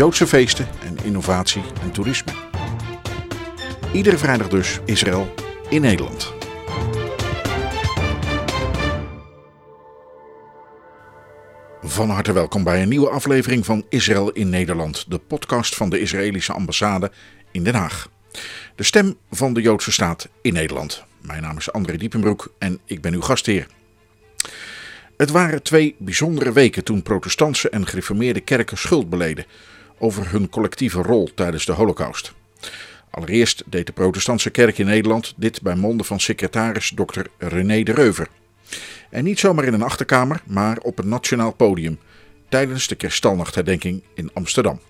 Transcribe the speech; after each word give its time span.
Joodse 0.00 0.26
feesten 0.26 0.68
en 0.82 0.96
innovatie 1.04 1.62
en 1.82 1.90
toerisme. 1.90 2.32
Iedere 3.92 4.18
vrijdag 4.18 4.48
dus 4.48 4.80
Israël 4.84 5.34
in 5.68 5.80
Nederland. 5.80 6.34
Van 11.82 12.10
harte 12.10 12.32
welkom 12.32 12.64
bij 12.64 12.82
een 12.82 12.88
nieuwe 12.88 13.08
aflevering 13.08 13.64
van 13.64 13.84
Israël 13.88 14.30
in 14.30 14.48
Nederland, 14.48 15.10
de 15.10 15.18
podcast 15.18 15.74
van 15.74 15.90
de 15.90 16.00
Israëlische 16.00 16.52
ambassade 16.52 17.12
in 17.50 17.64
Den 17.64 17.74
Haag. 17.74 18.10
De 18.74 18.82
stem 18.82 19.16
van 19.30 19.54
de 19.54 19.60
Joodse 19.60 19.92
staat 19.92 20.28
in 20.42 20.52
Nederland. 20.52 21.04
Mijn 21.20 21.42
naam 21.42 21.56
is 21.56 21.72
André 21.72 21.96
Diepenbroek 21.96 22.52
en 22.58 22.78
ik 22.84 23.00
ben 23.00 23.12
uw 23.12 23.22
gastheer. 23.22 23.66
Het 25.16 25.30
waren 25.30 25.62
twee 25.62 25.94
bijzondere 25.98 26.52
weken 26.52 26.84
toen 26.84 27.02
protestantse 27.02 27.68
en 27.68 27.86
gereformeerde 27.86 28.40
kerken 28.40 28.78
schuld 28.78 29.10
beleden 29.10 29.44
over 30.00 30.30
hun 30.30 30.48
collectieve 30.48 31.02
rol 31.02 31.30
tijdens 31.34 31.64
de 31.64 31.72
Holocaust. 31.72 32.32
Allereerst 33.10 33.62
deed 33.66 33.86
de 33.86 33.92
protestantse 33.92 34.50
kerk 34.50 34.78
in 34.78 34.86
Nederland 34.86 35.34
dit 35.36 35.62
bij 35.62 35.74
monden 35.74 36.06
van 36.06 36.20
secretaris 36.20 36.92
Dr. 36.94 37.20
René 37.38 37.82
de 37.82 37.92
Reuver. 37.92 38.28
En 39.10 39.24
niet 39.24 39.38
zomaar 39.38 39.64
in 39.64 39.72
een 39.72 39.82
achterkamer, 39.82 40.42
maar 40.46 40.78
op 40.78 40.98
een 40.98 41.08
nationaal 41.08 41.52
podium 41.52 41.98
tijdens 42.48 42.86
de 42.86 42.94
Kristalnachtherdenking 42.94 44.02
in 44.14 44.30
Amsterdam. 44.32 44.80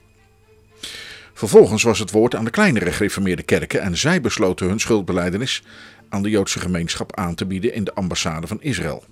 Vervolgens 1.35 1.83
was 1.83 1.99
het 1.99 2.11
woord 2.11 2.35
aan 2.35 2.45
de 2.45 2.51
kleinere 2.51 2.93
gereformeerde 2.93 3.43
kerken 3.43 3.81
en 3.81 3.97
zij 3.97 4.21
besloten 4.21 4.69
hun 4.69 4.81
schuldbeleidenis 4.81 5.63
aan 6.09 6.23
de 6.23 6.31
Joodse 6.31 6.61
gemeenschap 6.61 7.17
aan 7.17 7.35
te 7.35 7.47
bieden 7.47 7.75
in 7.75 7.85
de 7.85 7.95
ambassade 7.95 8.47
van 8.47 8.63
Israël. 8.63 9.05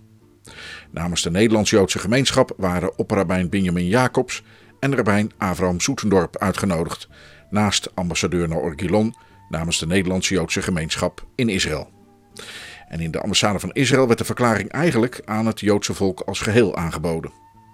Namens 0.90 1.22
de 1.22 1.30
Nederlands-Joodse 1.30 1.98
gemeenschap 1.98 2.52
waren 2.56 2.98
opperrabijn 2.98 3.48
Benjamin 3.48 3.86
Jacobs 3.86 4.42
en 4.80 4.96
rabbijn 4.96 5.32
Avram 5.38 5.80
Soetendorp 5.80 6.36
uitgenodigd, 6.36 7.08
naast 7.50 7.90
ambassadeur 7.94 8.48
Naor 8.48 8.72
Gilon 8.76 9.14
namens 9.48 9.78
de 9.78 9.86
Nederlands-Joodse 9.86 10.62
gemeenschap 10.62 11.26
in 11.34 11.48
Israël. 11.48 11.90
En 12.88 13.00
in 13.00 13.10
de 13.10 13.20
ambassade 13.20 13.58
van 13.58 13.72
Israël 13.72 14.06
werd 14.06 14.18
de 14.18 14.24
verklaring 14.24 14.70
eigenlijk 14.70 15.20
aan 15.24 15.46
het 15.46 15.60
Joodse 15.60 15.94
volk 15.94 16.20
als 16.20 16.40
geheel 16.40 16.76
aangeboden. 16.76 17.32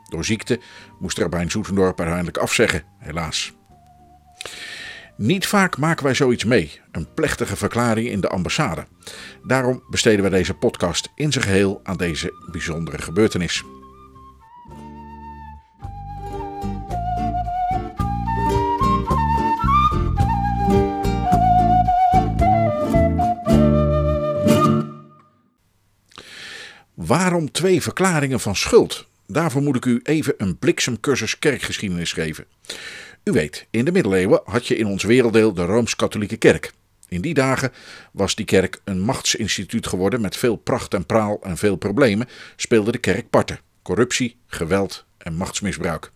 Door 0.08 0.24
ziekte 0.24 0.60
moest 0.98 1.18
rabbijn 1.18 1.50
Soetendorp 1.50 1.98
uiteindelijk 1.98 2.38
afzeggen, 2.38 2.82
helaas. 2.98 3.52
Niet 5.16 5.46
vaak 5.46 5.78
maken 5.78 6.04
wij 6.04 6.14
zoiets 6.14 6.44
mee, 6.44 6.80
een 6.92 7.14
plechtige 7.14 7.56
verklaring 7.56 8.08
in 8.08 8.20
de 8.20 8.28
ambassade. 8.28 8.86
Daarom 9.42 9.82
besteden 9.90 10.20
wij 10.20 10.30
deze 10.30 10.54
podcast 10.54 11.08
in 11.14 11.32
zijn 11.32 11.44
geheel 11.44 11.80
aan 11.82 11.96
deze 11.96 12.46
bijzondere 12.50 13.02
gebeurtenis. 13.02 13.64
Waarom 27.06 27.50
twee 27.50 27.82
verklaringen 27.82 28.40
van 28.40 28.56
schuld? 28.56 29.06
Daarvoor 29.26 29.62
moet 29.62 29.76
ik 29.76 29.84
u 29.84 30.00
even 30.02 30.34
een 30.36 30.58
bliksemcursus 30.58 31.38
kerkgeschiedenis 31.38 32.12
geven. 32.12 32.44
U 33.24 33.32
weet, 33.32 33.66
in 33.70 33.84
de 33.84 33.92
middeleeuwen 33.92 34.40
had 34.44 34.66
je 34.66 34.76
in 34.76 34.86
ons 34.86 35.02
werelddeel 35.02 35.54
de 35.54 35.64
Rooms-Katholieke 35.64 36.36
Kerk. 36.36 36.72
In 37.08 37.20
die 37.20 37.34
dagen 37.34 37.72
was 38.12 38.34
die 38.34 38.44
kerk 38.44 38.80
een 38.84 39.00
machtsinstituut 39.00 39.86
geworden 39.86 40.20
met 40.20 40.36
veel 40.36 40.56
pracht 40.56 40.94
en 40.94 41.06
praal 41.06 41.38
en 41.42 41.56
veel 41.56 41.76
problemen, 41.76 42.28
speelde 42.56 42.92
de 42.92 42.98
kerk 42.98 43.30
parten: 43.30 43.60
corruptie, 43.82 44.36
geweld 44.46 45.04
en 45.18 45.34
machtsmisbruik. 45.34 46.10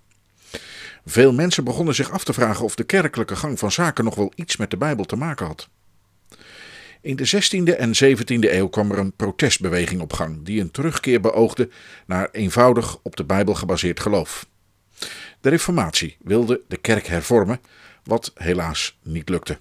Veel 1.06 1.32
mensen 1.32 1.65
begonnen 1.65 1.94
zich 1.94 2.10
af 2.10 2.25
te 2.25 2.32
vragen 2.32 2.65
of 2.65 2.75
de 2.75 2.84
kerkelijke 2.84 3.37
gang 3.37 3.59
van 3.59 3.72
zaken 3.72 4.05
nog 4.05 4.15
wel 4.15 4.32
iets 4.34 4.56
met 4.56 4.70
de 4.70 4.76
Bijbel 4.76 5.05
te 5.05 5.16
maken 5.16 5.47
had. 5.47 5.69
In 7.00 7.16
de 7.16 7.26
16e 7.26 7.76
en 7.76 7.92
17e 8.04 8.53
eeuw 8.53 8.69
kwam 8.69 8.91
er 8.91 8.98
een 8.98 9.12
protestbeweging 9.12 10.00
op 10.00 10.12
gang 10.12 10.44
die 10.44 10.60
een 10.60 10.70
terugkeer 10.70 11.20
beoogde 11.20 11.69
naar 12.06 12.28
eenvoudig 12.32 12.98
op 13.03 13.16
de 13.16 13.25
Bijbel 13.25 13.54
gebaseerd 13.54 14.00
geloof. 14.00 14.47
De 15.41 15.48
Reformatie 15.48 16.16
wilde 16.20 16.60
de 16.69 16.76
kerk 16.76 17.06
hervormen, 17.06 17.60
wat 18.04 18.32
helaas 18.34 18.98
niet 19.03 19.28
lukte. 19.28 19.58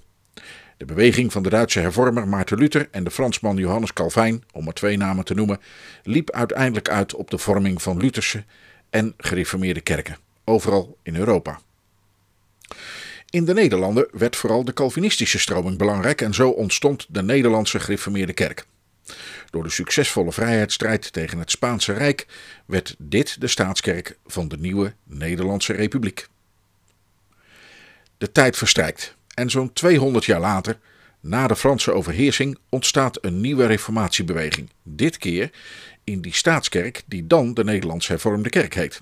De 0.78 0.86
beweging 0.86 1.31
van 1.31 1.44
de 1.44 1.50
Duitse 1.50 1.80
hervormer 1.80 2.28
Maarten 2.28 2.58
Luther 2.58 2.88
en 2.92 3.03
de 3.03 3.12
Fransman 3.12 3.58
Johannes 3.58 3.94
Calvijn, 3.94 4.44
om 4.52 4.68
er 4.68 4.74
twee 4.74 4.97
namen 4.97 5.26
te 5.26 5.34
noemen, 5.34 5.59
liep 6.03 6.31
uiteindelijk 6.31 6.90
uit 6.90 7.16
op 7.16 7.30
de 7.30 7.38
vorming 7.38 7.81
van 7.81 7.97
Lutherse 7.97 8.44
en 8.90 9.14
gereformeerde 9.18 9.81
kerken, 9.81 10.18
overal 10.44 10.97
in 11.03 11.16
Europa. 11.16 11.59
In 13.30 13.46
de 13.46 13.54
Nederlanden 13.54 14.08
werd 14.12 14.36
vooral 14.36 14.64
de 14.64 14.74
Calvinistische 14.74 15.40
stroming 15.40 15.78
belangrijk 15.78 16.22
en 16.22 16.34
zo 16.34 16.50
ontstond 16.50 17.06
de 17.10 17.24
Nederlandse 17.24 17.80
gereformeerde 17.80 18.34
kerk. 18.34 18.66
Door 19.50 19.64
de 19.64 19.70
succesvolle 19.70 20.32
vrijheidsstrijd 20.32 21.14
tegen 21.14 21.40
het 21.40 21.52
Spaanse 21.52 21.94
Rijk 21.94 22.28
werd 22.66 22.96
dit 22.98 23.42
de 23.42 23.48
staatskerk 23.48 24.18
van 24.26 24.48
de 24.48 24.58
nieuwe 24.58 24.94
Nederlandse 25.04 25.74
Republiek. 25.74 26.28
De 28.18 28.32
tijd 28.32 28.58
verstrijkt 28.58 29.16
en 29.34 29.50
zo'n 29.50 29.74
200 29.74 30.26
jaar 30.26 30.40
later, 30.40 30.80
na 31.20 31.48
de 31.48 31.56
Franse 31.56 31.92
overheersing, 31.92 32.58
ontstaat 32.70 33.18
een 33.22 33.42
nieuwe 33.42 33.66
reformatiebeweging. 33.66 34.70
Dit 34.84 35.18
keer 35.18 35.52
in 36.04 36.22
die 36.22 36.34
staatskerk 36.34 37.04
die 37.06 37.28
dan 37.28 37.54
de 37.54 37.64
Nederlands 37.64 38.08
hervormde 38.08 38.50
kerk 38.50 38.74
heet. 38.74 39.02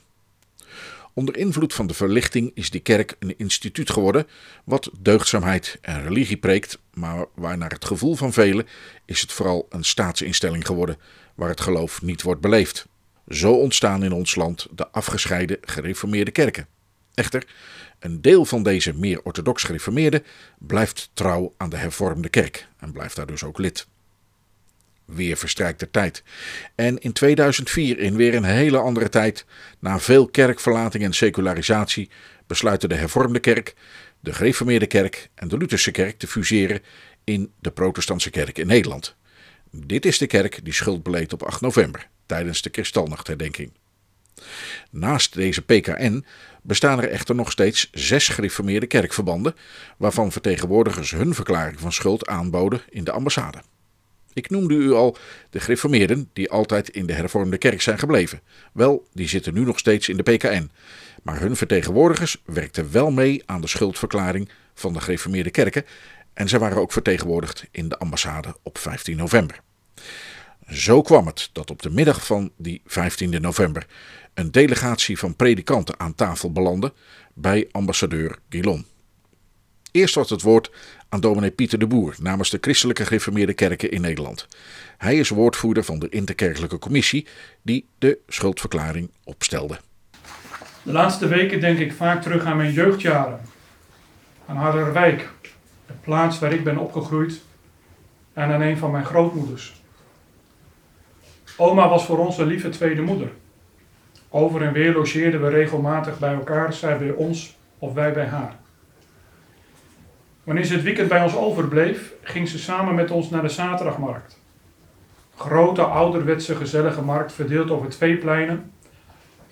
Onder 1.16 1.38
invloed 1.38 1.74
van 1.74 1.88
de 1.88 1.94
verlichting 1.94 2.52
is 2.54 2.70
die 2.70 2.82
kerk 2.82 3.16
een 3.20 3.38
instituut 3.38 3.90
geworden 3.90 4.28
wat 4.66 4.90
deugdzaamheid 5.00 5.78
en 5.82 6.04
religie 6.04 6.38
preekt, 6.38 6.80
maar 6.94 7.26
waar 7.36 7.58
naar 7.58 7.70
het 7.70 7.86
gevoel 7.86 8.16
van 8.16 8.34
velen 8.34 8.68
is 9.06 9.22
het 9.22 9.32
vooral 9.32 9.66
een 9.70 9.84
staatsinstelling 9.84 10.66
geworden 10.66 10.98
waar 11.36 11.50
het 11.50 11.62
geloof 11.62 12.02
niet 12.02 12.22
wordt 12.22 12.42
beleefd. 12.42 12.88
Zo 13.28 13.54
ontstaan 13.54 14.04
in 14.04 14.12
ons 14.12 14.36
land 14.36 14.68
de 14.72 14.88
afgescheiden 14.88 15.58
gereformeerde 15.62 16.32
kerken. 16.32 16.68
Echter, 17.14 17.48
een 18.00 18.22
deel 18.22 18.46
van 18.46 18.64
deze 18.64 18.94
meer 18.94 19.22
orthodox 19.24 19.64
gereformeerden 19.64 20.24
blijft 20.60 21.10
trouw 21.14 21.54
aan 21.58 21.70
de 21.70 21.78
hervormde 21.78 22.30
kerk 22.30 22.68
en 22.80 22.92
blijft 22.92 23.16
daar 23.16 23.28
dus 23.28 23.44
ook 23.44 23.58
lid. 23.58 23.88
Weer 25.06 25.38
verstrijkt 25.38 25.80
de 25.80 25.92
tijd. 25.92 26.24
En 26.76 26.98
in 26.98 27.14
2004, 27.14 28.00
in 28.00 28.16
weer 28.16 28.36
een 28.36 28.44
hele 28.44 28.78
andere 28.78 29.10
tijd, 29.10 29.46
na 29.80 30.00
veel 30.00 30.28
kerkverlating 30.28 31.04
en 31.04 31.14
secularisatie, 31.14 32.10
besluiten 32.48 32.90
de 32.90 32.96
hervormde 32.96 33.40
kerk, 33.40 33.76
de 34.20 34.34
gereformeerde 34.34 34.88
kerk 34.88 35.30
en 35.36 35.48
de 35.48 35.58
Lutherse 35.58 35.92
kerk 35.92 36.18
te 36.18 36.28
fuseren 36.28 36.82
in 37.24 37.52
de 37.60 37.72
protestantse 37.72 38.30
kerk 38.30 38.58
in 38.58 38.68
Nederland. 38.68 39.16
Dit 39.72 40.06
is 40.06 40.18
de 40.18 40.28
kerk 40.28 40.60
die 40.64 40.74
schuld 40.74 41.04
beleed 41.04 41.34
op 41.34 41.44
8 41.44 41.62
november, 41.62 42.08
tijdens 42.26 42.62
de 42.62 42.70
Kristalnachtherdenking. 42.70 43.72
Naast 44.90 45.34
deze 45.34 45.62
PKN 45.62 46.26
bestaan 46.62 47.02
er 47.02 47.10
echter 47.10 47.36
nog 47.36 47.52
steeds 47.52 47.90
zes 47.92 48.28
gereformeerde 48.28 48.88
kerkverbanden, 48.88 49.56
waarvan 49.98 50.32
vertegenwoordigers 50.32 51.12
hun 51.12 51.34
verklaring 51.34 51.80
van 51.80 51.94
schuld 51.94 52.28
aanboden 52.28 52.82
in 52.90 53.04
de 53.04 53.12
ambassade. 53.12 53.62
Ik 54.36 54.50
noemde 54.50 54.74
u 54.74 54.92
al 54.92 55.18
de 55.50 55.60
gereformeerden 55.60 56.30
die 56.34 56.50
altijd 56.50 56.90
in 56.90 57.06
de 57.06 57.14
hervormde 57.14 57.58
kerk 57.58 57.82
zijn 57.82 58.00
gebleven. 58.00 58.42
Wel, 58.74 59.08
die 59.14 59.28
zitten 59.28 59.54
nu 59.54 59.62
nog 59.66 59.80
steeds 59.80 60.10
in 60.10 60.18
de 60.18 60.24
PKN. 60.24 60.72
Maar 61.24 61.40
hun 61.40 61.56
vertegenwoordigers 61.56 62.42
werkten 62.46 62.92
wel 62.92 63.12
mee 63.12 63.44
aan 63.46 63.62
de 63.62 63.68
schuldverklaring 63.68 64.50
van 64.74 64.94
de 64.94 65.02
gereformeerde 65.02 65.52
kerken 65.52 65.86
en 66.34 66.50
zij 66.50 66.60
waren 66.60 66.78
ook 66.78 66.92
vertegenwoordigd 66.92 67.66
in 67.72 67.90
de 67.90 67.98
ambassade 67.98 68.56
op 68.64 68.78
15 68.78 69.18
november. 69.18 69.60
Zo 70.70 71.02
kwam 71.02 71.26
het 71.26 71.50
dat 71.52 71.72
op 71.72 71.82
de 71.82 71.90
middag 71.90 72.26
van 72.26 72.52
die 72.58 72.82
15 72.86 73.42
november 73.42 73.88
een 74.34 74.52
delegatie 74.52 75.18
van 75.18 75.36
predikanten 75.36 76.00
aan 76.00 76.16
tafel 76.16 76.52
belandde 76.52 76.94
bij 77.34 77.68
ambassadeur 77.72 78.40
Guillon. 78.50 78.86
Eerst 79.96 80.16
was 80.16 80.30
het 80.30 80.42
woord 80.42 80.72
aan 81.10 81.20
dominee 81.20 81.52
Pieter 81.52 81.80
de 81.80 81.88
Boer 81.88 82.16
namens 82.20 82.50
de 82.50 82.58
Christelijke 82.62 83.06
Gereformeerde 83.06 83.54
Kerken 83.54 83.92
in 83.92 84.02
Nederland. 84.02 84.48
Hij 84.98 85.16
is 85.16 85.30
woordvoerder 85.30 85.84
van 85.84 86.00
de 86.00 86.10
interkerkelijke 86.10 86.80
commissie 86.80 87.28
die 87.62 87.88
de 87.98 88.18
schuldverklaring 88.28 89.12
opstelde. 89.24 89.78
De 90.84 90.92
laatste 90.92 91.28
weken 91.28 91.60
denk 91.60 91.80
ik 91.80 91.94
vaak 91.94 92.22
terug 92.22 92.46
aan 92.46 92.58
mijn 92.58 92.72
jeugdjaren. 92.72 93.40
Aan 94.46 94.56
Harderwijk, 94.56 95.30
de 95.88 95.94
plaats 96.02 96.40
waar 96.40 96.54
ik 96.54 96.64
ben 96.64 96.78
opgegroeid. 96.78 97.42
En 98.34 98.52
aan 98.52 98.62
een 98.62 98.78
van 98.78 98.92
mijn 98.92 99.06
grootmoeders. 99.06 99.82
Oma 101.58 101.90
was 101.90 102.06
voor 102.06 102.18
ons 102.18 102.38
een 102.38 102.48
lieve 102.48 102.70
tweede 102.70 103.02
moeder. 103.02 103.32
Over 104.30 104.62
en 104.62 104.74
weer 104.74 104.94
logeerden 104.94 105.42
we 105.42 105.50
regelmatig 105.50 106.20
bij 106.20 106.34
elkaar, 106.34 106.74
zij 106.74 106.98
bij 106.98 107.12
ons 107.12 107.56
of 107.80 107.94
wij 107.94 108.14
bij 108.14 108.26
haar. 108.26 108.64
Wanneer 110.46 110.66
ze 110.66 110.74
het 110.74 110.84
weekend 110.84 111.08
bij 111.08 111.24
ons 111.24 111.36
overbleef, 111.36 112.14
ging 112.22 112.48
ze 112.48 112.60
samen 112.60 112.96
met 112.96 113.12
ons 113.12 113.30
naar 113.30 113.42
de 113.42 113.50
zaterdagmarkt. 113.50 114.40
Grote 115.36 115.82
ouderwetse 115.82 116.56
gezellige 116.56 117.02
markt 117.02 117.34
verdeeld 117.34 117.72
over 117.72 117.90
twee 117.90 118.18
pleinen 118.18 118.72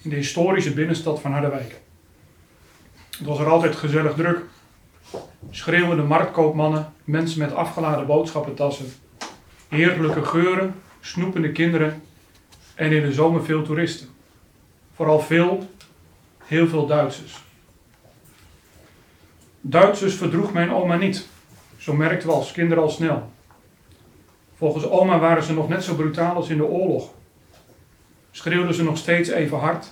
in 0.02 0.10
de 0.10 0.16
historische 0.16 0.74
binnenstad 0.74 1.22
van 1.22 1.32
Harderwijk. 1.32 1.82
Het 3.18 3.28
was 3.28 3.40
er 3.40 3.50
altijd 3.50 3.76
gezellig 3.76 4.14
druk. 4.14 4.40
Schreeuwende 5.50 6.04
marktkoopmannen, 6.04 6.94
mensen 7.04 7.40
met 7.40 7.54
afgeladen 7.54 8.06
boodschappentassen, 8.06 8.86
heerlijke 9.68 10.26
geuren, 10.26 10.76
snoepende 11.00 11.52
kinderen 11.52 12.02
en 12.76 12.92
in 12.92 13.02
de 13.02 13.14
zomer 13.14 13.44
veel 13.44 13.64
toeristen. 13.64 14.08
Vooral 14.96 15.20
veel, 15.20 15.70
heel 16.46 16.68
veel 16.68 16.88
Duitsers. 16.88 17.44
Duitsers 19.66 20.16
verdroeg 20.16 20.54
mijn 20.54 20.72
oma 20.72 20.96
niet. 20.96 21.28
Zo 21.78 21.94
merkten 21.94 22.28
we 22.28 22.34
als 22.34 22.52
kinderen 22.52 22.84
al 22.84 22.90
snel. 22.90 23.32
Volgens 24.56 24.90
oma 24.90 25.20
waren 25.20 25.44
ze 25.44 25.54
nog 25.54 25.70
net 25.70 25.84
zo 25.84 25.96
brutaal 25.96 26.36
als 26.36 26.50
in 26.50 26.58
de 26.58 26.66
oorlog. 26.66 27.14
Schreeuwden 28.32 28.74
ze 28.74 28.84
nog 28.84 28.98
steeds 28.98 29.30
even 29.30 29.60
hard 29.60 29.92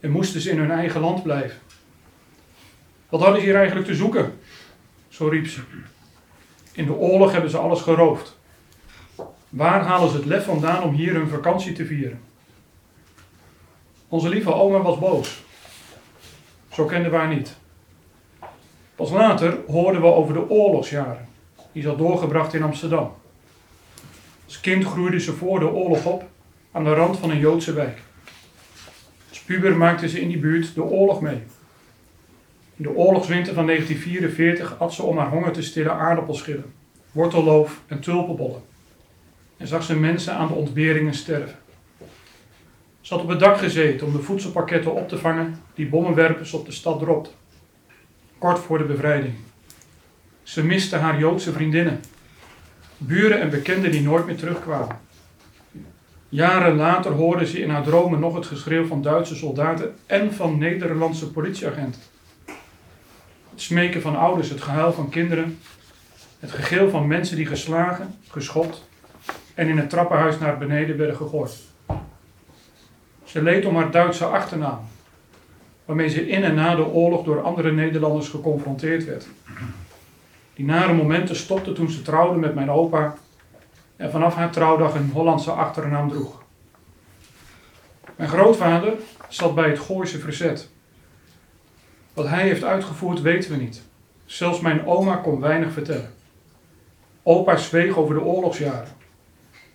en 0.00 0.10
moesten 0.10 0.40
ze 0.40 0.50
in 0.50 0.58
hun 0.58 0.70
eigen 0.70 1.00
land 1.00 1.22
blijven. 1.22 1.58
Wat 3.08 3.20
hadden 3.20 3.40
ze 3.40 3.46
hier 3.46 3.56
eigenlijk 3.56 3.86
te 3.86 3.94
zoeken? 3.94 4.38
Zo 5.08 5.28
riep 5.28 5.46
ze. 5.46 5.60
In 6.72 6.86
de 6.86 6.94
oorlog 6.94 7.32
hebben 7.32 7.50
ze 7.50 7.58
alles 7.58 7.80
geroofd. 7.80 8.38
Waar 9.48 9.84
halen 9.84 10.10
ze 10.10 10.16
het 10.16 10.26
lef 10.26 10.44
vandaan 10.44 10.82
om 10.82 10.94
hier 10.94 11.12
hun 11.12 11.28
vakantie 11.28 11.72
te 11.72 11.86
vieren? 11.86 12.20
Onze 14.08 14.28
lieve 14.28 14.54
oma 14.54 14.78
was 14.78 14.98
boos. 14.98 15.42
Zo 16.72 16.84
kenden 16.84 17.10
we 17.10 17.16
haar 17.16 17.34
niet. 17.34 17.60
Pas 19.02 19.10
later 19.10 19.58
hoorden 19.66 20.00
we 20.00 20.06
over 20.06 20.34
de 20.34 20.50
oorlogsjaren, 20.50 21.28
die 21.72 21.82
ze 21.82 21.88
had 21.88 21.98
doorgebracht 21.98 22.54
in 22.54 22.62
Amsterdam. 22.62 23.14
Als 24.44 24.60
kind 24.60 24.84
groeide 24.84 25.20
ze 25.20 25.32
voor 25.32 25.58
de 25.58 25.70
oorlog 25.70 26.04
op 26.04 26.24
aan 26.72 26.84
de 26.84 26.94
rand 26.94 27.18
van 27.18 27.30
een 27.30 27.38
Joodse 27.38 27.72
wijk. 27.72 28.02
Als 29.28 29.40
puber 29.40 29.76
maakte 29.76 30.08
ze 30.08 30.20
in 30.20 30.28
die 30.28 30.38
buurt 30.38 30.74
de 30.74 30.82
oorlog 30.82 31.20
mee. 31.20 31.42
In 32.76 32.82
de 32.82 32.94
oorlogswinter 32.94 33.54
van 33.54 33.66
1944 33.66 34.78
at 34.78 34.92
ze 34.92 35.02
om 35.02 35.18
haar 35.18 35.30
honger 35.30 35.52
te 35.52 35.62
stillen 35.62 35.94
aardappelschillen, 35.94 36.72
wortelloof 37.12 37.80
en 37.86 38.00
tulpenbollen. 38.00 38.62
En 39.56 39.66
zag 39.66 39.82
ze 39.82 39.96
mensen 39.96 40.34
aan 40.34 40.48
de 40.48 40.54
ontberingen 40.54 41.14
sterven. 41.14 41.58
Ze 43.00 43.14
had 43.14 43.22
op 43.22 43.28
het 43.28 43.40
dak 43.40 43.58
gezeten 43.58 44.06
om 44.06 44.12
de 44.12 44.22
voedselpakketten 44.22 44.94
op 44.94 45.08
te 45.08 45.18
vangen 45.18 45.60
die 45.74 45.88
bommenwerpers 45.88 46.52
op 46.52 46.66
de 46.66 46.72
stad 46.72 46.98
dropten. 46.98 47.40
Kort 48.42 48.58
voor 48.58 48.78
de 48.78 48.84
bevrijding. 48.84 49.34
Ze 50.42 50.64
miste 50.64 50.96
haar 50.96 51.18
Joodse 51.18 51.52
vriendinnen, 51.52 52.00
buren 52.96 53.40
en 53.40 53.50
bekenden 53.50 53.90
die 53.90 54.02
nooit 54.02 54.26
meer 54.26 54.36
terugkwamen. 54.36 54.96
Jaren 56.28 56.76
later 56.76 57.12
hoorde 57.12 57.46
ze 57.46 57.60
in 57.60 57.70
haar 57.70 57.82
dromen 57.82 58.20
nog 58.20 58.34
het 58.34 58.46
geschreeuw 58.46 58.86
van 58.86 59.02
Duitse 59.02 59.34
soldaten 59.34 59.94
en 60.06 60.34
van 60.34 60.58
Nederlandse 60.58 61.30
politieagenten. 61.30 62.00
Het 63.50 63.60
smeken 63.60 64.02
van 64.02 64.16
ouders, 64.16 64.48
het 64.48 64.62
gehuil 64.62 64.92
van 64.92 65.08
kinderen, 65.08 65.58
het 66.40 66.50
gegil 66.50 66.90
van 66.90 67.06
mensen 67.06 67.36
die 67.36 67.46
geslagen, 67.46 68.18
geschopt 68.28 68.88
en 69.54 69.68
in 69.68 69.78
het 69.78 69.90
trappenhuis 69.90 70.38
naar 70.38 70.58
beneden 70.58 70.96
werden 70.96 71.16
gegooid. 71.16 71.56
Ze 73.24 73.42
leed 73.42 73.64
om 73.64 73.76
haar 73.76 73.90
Duitse 73.90 74.24
achternaam, 74.24 74.88
waarmee 75.92 76.10
ze 76.10 76.28
in 76.28 76.44
en 76.44 76.54
na 76.54 76.74
de 76.74 76.86
oorlog 76.86 77.24
door 77.24 77.42
andere 77.42 77.72
Nederlanders 77.72 78.28
geconfronteerd 78.28 79.04
werd. 79.04 79.26
Die 80.54 80.64
nare 80.64 80.92
momenten 80.92 81.36
stopten 81.36 81.74
toen 81.74 81.90
ze 81.90 82.02
trouwde 82.02 82.38
met 82.38 82.54
mijn 82.54 82.70
opa 82.70 83.14
en 83.96 84.10
vanaf 84.10 84.34
haar 84.34 84.50
trouwdag 84.50 84.94
een 84.94 85.10
Hollandse 85.10 85.50
achternaam 85.50 86.08
droeg. 86.08 86.42
Mijn 88.16 88.28
grootvader 88.28 88.92
zat 89.28 89.54
bij 89.54 89.68
het 89.68 89.78
Gooise 89.78 90.18
verzet. 90.18 90.70
Wat 92.12 92.28
hij 92.28 92.42
heeft 92.42 92.64
uitgevoerd 92.64 93.20
weten 93.20 93.50
we 93.50 93.56
niet. 93.56 93.82
Zelfs 94.24 94.60
mijn 94.60 94.86
oma 94.86 95.16
kon 95.16 95.40
weinig 95.40 95.72
vertellen. 95.72 96.10
Opa 97.22 97.56
zweeg 97.56 97.96
over 97.96 98.14
de 98.14 98.22
oorlogsjaren 98.22 98.92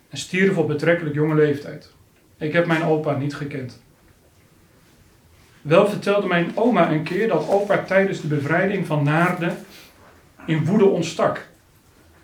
en 0.09 0.17
stierf 0.17 0.57
op 0.57 0.67
betrekkelijk 0.67 1.15
jonge 1.15 1.35
leeftijd. 1.35 1.91
Ik 2.37 2.53
heb 2.53 2.65
mijn 2.65 2.83
opa 2.83 3.17
niet 3.17 3.35
gekend. 3.35 3.85
Wel 5.67 5.87
vertelde 5.87 6.27
mijn 6.27 6.51
oma 6.55 6.91
een 6.91 7.03
keer 7.03 7.27
dat 7.27 7.49
opa 7.49 7.83
tijdens 7.83 8.21
de 8.21 8.27
bevrijding 8.27 8.85
van 8.85 9.03
Naarden 9.03 9.57
in 10.45 10.65
woede 10.65 10.85
ontstak. 10.85 11.47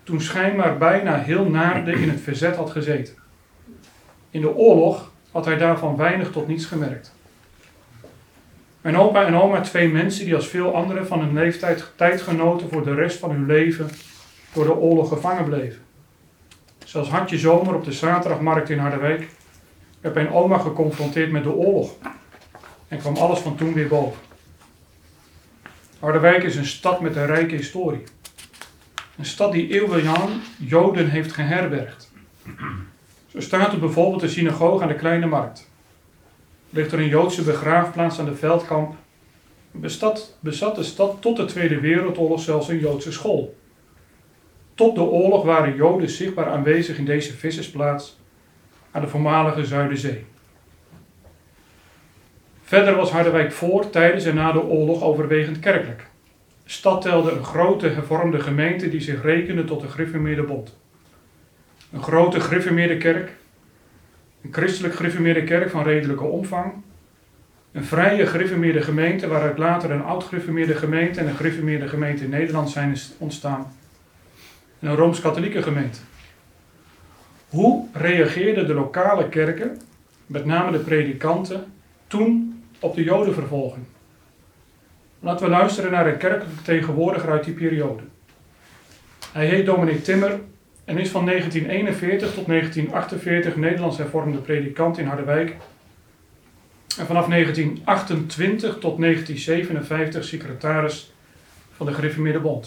Toen 0.04 0.22
schijnbaar 0.22 0.78
bijna 0.78 1.18
heel 1.18 1.50
Naarden 1.50 1.94
in 1.94 2.10
het 2.10 2.22
verzet 2.22 2.56
had 2.56 2.72
gezeten. 2.72 3.16
In 4.30 4.42
de 4.42 4.56
oorlog 4.56 5.12
had 5.32 5.46
hij 5.46 5.58
daarvan 5.58 5.96
weinig 5.96 6.32
tot 6.32 6.48
niets 6.48 6.66
gemerkt. 6.66 7.14
Mijn 8.82 8.98
opa 8.98 9.26
en 9.26 9.36
oma, 9.36 9.62
twee 9.62 9.90
mensen 9.90 10.26
die 10.26 10.36
als 10.36 10.48
veel 10.48 10.76
anderen 10.76 11.08
van 11.08 11.20
hun 11.20 11.34
leeftijd 11.34 11.92
tijd 11.96 12.22
genoten 12.22 12.70
voor 12.70 12.84
de 12.84 12.94
rest 12.94 13.20
van 13.20 13.32
hun 13.32 13.46
leven 13.46 13.90
door 14.54 14.66
de 14.66 14.76
oorlog 14.76 15.10
gevangen 15.10 15.46
bleven. 15.46 15.82
Zoals 16.86 17.10
Hartje 17.10 17.38
Zomer 17.38 17.76
op 17.76 17.84
de 17.84 17.92
zaterdagmarkt 17.92 18.70
in 18.70 18.80
Harderwijk 18.80 19.28
werd 20.02 20.16
mijn 20.16 20.32
oma 20.32 20.58
geconfronteerd 20.58 21.32
met 21.32 21.44
de 21.44 21.54
oorlog 21.54 21.96
en 22.94 23.00
kwam 23.00 23.16
alles 23.16 23.40
van 23.40 23.56
toen 23.56 23.74
weer 23.74 23.88
boven. 23.88 24.22
Harderwijk 26.00 26.44
is 26.44 26.56
een 26.56 26.66
stad 26.66 27.02
met 27.02 27.16
een 27.16 27.26
rijke 27.26 27.56
historie. 27.56 28.04
Een 29.18 29.26
stad 29.26 29.52
die 29.52 29.74
eeuwenlang 29.74 30.30
Joden 30.58 31.10
heeft 31.10 31.32
geherbergd. 31.32 32.12
Zo 33.28 33.40
staat 33.40 33.74
er 33.74 33.80
bijvoorbeeld 33.80 34.22
de 34.22 34.28
synagoge 34.28 34.84
aan 34.84 34.88
de 34.88 34.96
Kleine 34.96 35.26
Markt. 35.26 35.70
Ligt 36.70 36.92
er 36.92 37.00
een 37.00 37.08
Joodse 37.08 37.44
begraafplaats 37.44 38.20
aan 38.20 38.26
de 38.26 38.36
Veldkamp. 38.36 38.96
Bestad, 39.72 40.38
bezat 40.40 40.76
de 40.76 40.84
stad 40.84 41.22
tot 41.22 41.38
de 41.38 41.46
Tweede 41.46 41.80
Wereldoorlog 41.80 42.42
zelfs 42.42 42.68
een 42.68 42.80
Joodse 42.80 43.12
school. 43.12 43.58
Tot 44.76 44.96
de 44.96 45.02
oorlog 45.02 45.44
waren 45.44 45.76
Joden 45.76 46.10
zichtbaar 46.10 46.48
aanwezig 46.50 46.98
in 46.98 47.06
deze 47.06 47.34
vissersplaats 47.34 48.20
aan 48.92 49.02
de 49.02 49.08
voormalige 49.08 49.66
Zuiderzee. 49.66 50.26
Verder 52.74 52.96
was 52.96 53.12
Harderwijk 53.12 53.52
voor, 53.52 53.90
tijdens 53.90 54.26
en 54.26 54.36
na 54.36 54.52
de 54.52 54.64
oorlog 54.64 55.02
overwegend 55.04 55.60
kerkelijk. 55.60 56.06
De 56.64 56.70
stad 56.70 57.02
telde 57.02 57.32
een 57.32 57.44
grote 57.44 57.88
hervormde 57.88 58.40
gemeente 58.40 58.90
die 58.90 59.02
zich 59.02 59.22
rekende 59.22 59.64
tot 59.64 59.82
de 59.82 59.88
Griffemeerde 59.88 60.44
Bond. 60.44 60.78
Een 61.92 62.04
grote 62.04 62.40
Griffemeerde 62.40 62.98
kerk, 62.98 63.32
een 64.42 64.54
christelijk 64.54 64.96
Griffemeerde 64.96 65.44
kerk 65.44 65.70
van 65.70 65.84
redelijke 65.84 66.24
omvang, 66.24 66.74
een 67.72 67.84
vrije 67.84 68.26
Griffemeerde 68.26 68.82
gemeente 68.82 69.28
waaruit 69.28 69.58
later 69.58 69.92
een 69.92 70.04
oud 70.04 70.24
Griffemeerde 70.24 70.76
gemeente 70.76 71.20
en 71.20 71.28
een 71.28 71.36
Griffemeerde 71.36 71.88
gemeente 71.88 72.24
in 72.24 72.30
Nederland 72.30 72.70
zijn 72.70 72.98
ontstaan, 73.18 73.74
en 74.80 74.90
een 74.90 74.96
Rooms-Katholieke 74.96 75.64
gemeente. 75.64 76.00
Hoe 77.50 77.88
reageerden 77.94 78.68
de 78.68 78.74
lokale 78.74 79.30
kerken, 79.30 79.82
met 80.26 80.46
name 80.46 80.72
de 80.72 80.84
predikanten, 80.84 81.66
toen 82.08 82.53
op 82.84 82.96
de 82.96 83.04
Jodenvervolging? 83.04 83.86
Laten 85.20 85.46
we 85.46 85.52
luisteren 85.52 85.92
naar 85.92 86.08
een 86.08 86.18
kerkelijke 86.18 86.62
tegenwoordiger 86.62 87.30
uit 87.30 87.44
die 87.44 87.54
periode. 87.54 88.04
Hij 89.32 89.46
heet 89.46 89.66
Dominic 89.66 90.04
Timmer 90.04 90.40
en 90.86 90.98
is 90.98 91.10
van 91.10 91.26
1941 91.26 92.34
tot 92.34 92.46
1948 92.46 93.56
Nederlands 93.56 93.98
hervormde 93.98 94.38
predikant 94.38 94.98
in 94.98 95.06
Harderwijk. 95.06 95.56
En 96.98 97.06
vanaf 97.06 97.28
1928 97.28 98.78
tot 98.80 99.00
1957 99.00 100.24
secretaris 100.24 101.14
van 101.76 101.86
de 101.86 101.94
Gereformeerde. 101.94 102.60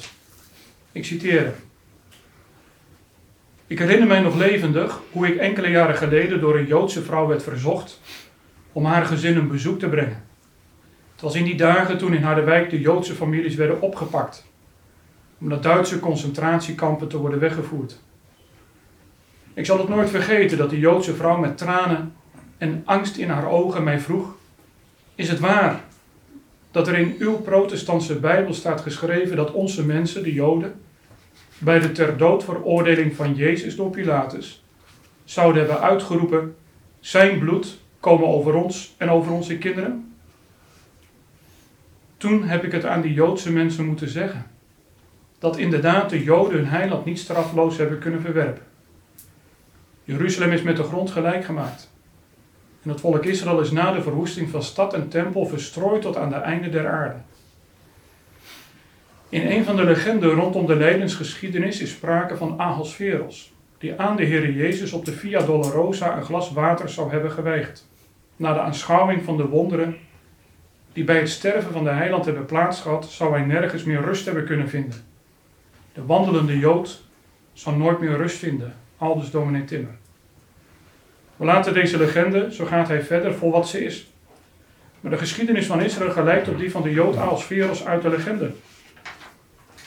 Ik 0.93 1.05
citeer. 1.05 1.55
Ik 3.67 3.79
herinner 3.79 4.09
mij 4.09 4.21
nog 4.21 4.37
levendig 4.37 5.01
hoe 5.11 5.27
ik 5.27 5.37
enkele 5.37 5.69
jaren 5.69 5.97
geleden 5.97 6.41
door 6.41 6.57
een 6.57 6.67
Joodse 6.67 7.03
vrouw 7.03 7.27
werd 7.27 7.43
verzocht 7.43 8.01
om 8.76 8.85
haar 8.85 9.06
gezin 9.06 9.37
een 9.37 9.49
bezoek 9.49 9.78
te 9.78 9.88
brengen. 9.88 10.25
Het 11.12 11.21
was 11.21 11.35
in 11.35 11.45
die 11.45 11.56
dagen 11.56 11.99
toen 11.99 12.14
in 12.14 12.23
Harderwijk 12.23 12.71
de 12.71 12.80
Joodse 12.80 13.14
families 13.14 13.54
werden 13.54 13.80
opgepakt, 13.80 14.47
om 15.38 15.49
naar 15.49 15.61
Duitse 15.61 16.00
concentratiekampen 16.00 17.09
te 17.09 17.16
worden 17.16 17.38
weggevoerd. 17.38 18.00
Ik 19.54 19.66
zal 19.66 19.78
het 19.78 19.88
nooit 19.88 20.11
vergeten 20.11 20.59
dat 20.59 20.71
de 20.71 20.78
Joodse 20.78 21.14
vrouw 21.14 21.38
met 21.38 21.59
tranen 21.59 22.14
en 22.59 22.83
angst 22.85 23.16
in 23.16 23.28
haar 23.28 23.49
ogen 23.49 23.85
mij 23.85 24.00
vroeg 24.00 24.35
Is 25.14 25.28
het 25.28 25.40
waar 25.40 25.80
dat 26.71 26.88
er 26.88 26.99
in 26.99 27.16
uw 27.18 27.37
protestantse 27.37 28.18
Bijbel 28.18 28.54
staat 28.54 28.80
geschreven 28.80 29.37
dat 29.37 29.52
onze 29.52 29.87
mensen, 29.87 30.23
de 30.23 30.33
Joden, 30.33 30.80
bij 31.59 31.78
de 31.78 31.92
ter 31.92 32.16
dood 32.16 32.45
veroordeling 32.45 33.14
van 33.14 33.35
Jezus 33.35 33.76
door 33.76 33.90
Pilatus 33.90 34.64
zouden 35.25 35.64
hebben 35.64 35.83
uitgeroepen: 35.83 36.56
Zijn 37.00 37.38
bloed 37.38 37.85
komen 38.07 38.29
over 38.29 38.55
ons 38.55 38.95
en 38.99 39.11
over 39.11 39.33
onze 39.33 39.59
kinderen? 39.59 40.15
Toen 42.17 42.43
heb 42.43 42.65
ik 42.65 42.73
het 42.73 42.85
aan 42.85 43.01
die 43.01 43.13
Joodse 43.13 43.53
mensen 43.53 43.87
moeten 43.87 44.09
zeggen. 44.09 44.47
Dat 45.39 45.57
inderdaad 45.57 46.11
de 46.11 46.23
Joden 46.23 46.57
hun 46.57 46.67
heiland 46.67 47.05
niet 47.05 47.19
strafloos 47.19 47.77
hebben 47.77 47.99
kunnen 47.99 48.21
verwerpen. 48.21 48.63
Jeruzalem 50.05 50.53
is 50.53 50.63
met 50.63 50.77
de 50.77 50.83
grond 50.83 51.11
gelijk 51.11 51.45
gemaakt. 51.45 51.91
En 52.83 52.91
het 52.91 53.01
volk 53.01 53.25
Israël 53.25 53.61
is 53.61 53.71
na 53.71 53.93
de 53.93 54.03
verwoesting 54.03 54.51
van 54.51 54.63
stad 54.63 54.95
en 54.95 55.09
tempel 55.09 55.47
verstrooid 55.47 56.03
tot 56.03 56.17
aan 56.17 56.29
de 56.29 56.35
einde 56.35 56.69
der 56.69 56.89
aarde. 56.89 57.19
In 59.29 59.47
een 59.47 59.65
van 59.65 59.77
de 59.77 59.85
legenden 59.85 60.31
rondom 60.31 60.67
de 60.67 60.77
levensgeschiedenis 60.77 61.81
is 61.81 61.91
sprake 61.91 62.37
van 62.37 62.59
Ahasveros, 62.59 63.53
die 63.79 64.01
aan 64.01 64.17
de 64.17 64.25
Heer 64.25 64.51
Jezus 64.51 64.93
op 64.93 65.05
de 65.05 65.13
Via 65.13 65.41
Dolorosa 65.41 66.17
een 66.17 66.25
glas 66.25 66.53
water 66.53 66.89
zou 66.89 67.11
hebben 67.11 67.31
geweigerd. 67.31 67.85
Na 68.37 68.52
de 68.52 68.61
aanschouwing 68.61 69.23
van 69.23 69.37
de 69.37 69.47
wonderen 69.47 69.97
die 70.93 71.05
bij 71.05 71.19
het 71.19 71.28
sterven 71.28 71.73
van 71.73 71.85
de 71.85 71.90
heiland 71.90 72.25
hebben 72.25 72.47
plaatsgehad, 72.47 73.11
zou 73.11 73.33
hij 73.33 73.45
nergens 73.45 73.85
meer 73.85 74.00
rust 74.00 74.25
hebben 74.25 74.45
kunnen 74.45 74.69
vinden. 74.69 75.05
De 75.93 76.05
wandelende 76.05 76.59
Jood 76.59 77.02
zou 77.52 77.76
nooit 77.76 78.00
meer 78.00 78.16
rust 78.16 78.37
vinden, 78.37 78.75
aldus 78.99 79.31
dominee 79.31 79.64
Timmer. 79.64 79.95
We 81.37 81.45
laten 81.45 81.75
deze 81.75 81.99
legende, 81.99 82.55
zo 82.55 82.64
gaat 82.64 82.88
hij 82.88 83.02
verder, 83.02 83.35
voor 83.35 83.50
wat 83.50 83.69
ze 83.69 83.85
is. 83.85 84.11
Maar 85.00 85.11
de 85.11 85.19
geschiedenis 85.19 85.66
van 85.66 85.83
Israël 85.83 86.11
gelijkt 86.11 86.49
op 86.49 86.59
die 86.59 86.71
van 86.71 86.83
de 86.83 86.93
Jood 86.93 87.16
Aalsveros 87.16 87.87
uit 87.87 88.02
de 88.02 88.09
legende. 88.09 88.50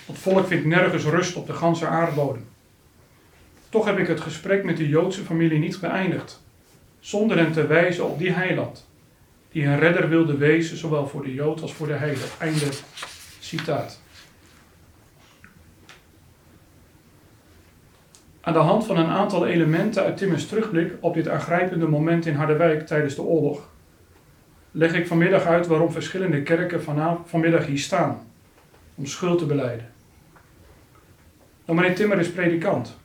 Het 0.06 0.18
volk 0.18 0.48
vindt 0.48 0.66
nergens 0.66 1.04
rust 1.04 1.36
op 1.36 1.48
de 1.48 1.54
ganse 1.54 1.88
aardbodem. 1.88 2.48
Toch 3.70 3.86
heb 3.86 3.98
ik 3.98 4.08
het 4.08 4.22
gesprek 4.22 4.64
met 4.64 4.78
de 4.78 4.90
Joodse 4.90 5.24
familie 5.24 5.60
niet 5.60 5.80
beëindigd, 5.80 6.42
zonder 7.00 7.38
hen 7.38 7.52
te 7.52 7.68
wijzen 7.68 8.06
op 8.06 8.20
die 8.20 8.32
heiland, 8.32 8.88
die 9.52 9.66
een 9.66 9.80
redder 9.80 10.10
wilde 10.10 10.38
wezen, 10.38 10.78
zowel 10.78 11.08
voor 11.08 11.24
de 11.24 11.34
Jood 11.34 11.62
als 11.62 11.74
voor 11.74 11.88
de 11.88 11.94
heilige. 11.94 12.28
Einde 12.40 12.70
citaat. 13.40 14.02
Aan 18.42 18.54
de 18.54 18.60
hand 18.60 18.86
van 18.86 18.98
een 18.98 19.10
aantal 19.10 19.48
elementen 19.48 20.04
uit 20.04 20.18
Timmers 20.18 20.48
terugblik 20.48 20.94
op 21.00 21.14
dit 21.14 21.28
aangrijpende 21.28 21.88
moment 21.88 22.26
in 22.26 22.36
Harderwijk 22.36 22.88
tijdens 22.88 23.16
de 23.16 23.22
oorlog, 23.22 23.70
leg 24.72 24.94
ik 24.94 25.08
vanmiddag 25.08 25.46
uit 25.46 25.68
waarom 25.68 25.92
verschillende 25.92 26.44
kerken 26.44 26.84
vanmiddag 27.26 27.66
hier 27.66 27.80
staan 27.80 28.28
om 28.96 29.06
schuld 29.06 29.40
te 29.40 29.46
beleiden. 29.46 29.92
Nou, 31.66 31.80
meneer 31.80 31.96
Timmer 31.96 32.20
is 32.20 32.32
predikant. 32.32 32.98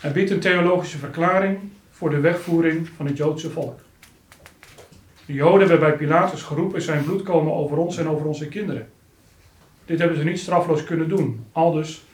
Hij 0.00 0.12
biedt 0.12 0.30
een 0.30 0.40
theologische 0.40 0.98
verklaring 0.98 1.58
voor 1.98 2.10
de 2.10 2.20
wegvoering 2.20 2.88
van 2.96 3.06
het 3.06 3.16
Joodse 3.16 3.50
volk. 3.50 3.80
De 5.26 5.32
Joden 5.32 5.68
hebben 5.68 5.88
bij 5.88 5.96
Pilatus 5.96 6.42
geroepen: 6.42 6.82
zijn 6.82 7.04
bloed 7.04 7.22
komen 7.22 7.52
over 7.52 7.76
ons 7.76 7.96
en 7.96 8.08
over 8.08 8.26
onze 8.26 8.48
kinderen. 8.48 8.88
Dit 9.84 9.98
hebben 9.98 10.18
ze 10.18 10.24
niet 10.24 10.38
strafloos 10.38 10.84
kunnen 10.84 11.08
doen, 11.08 11.46
aldus 11.52 12.04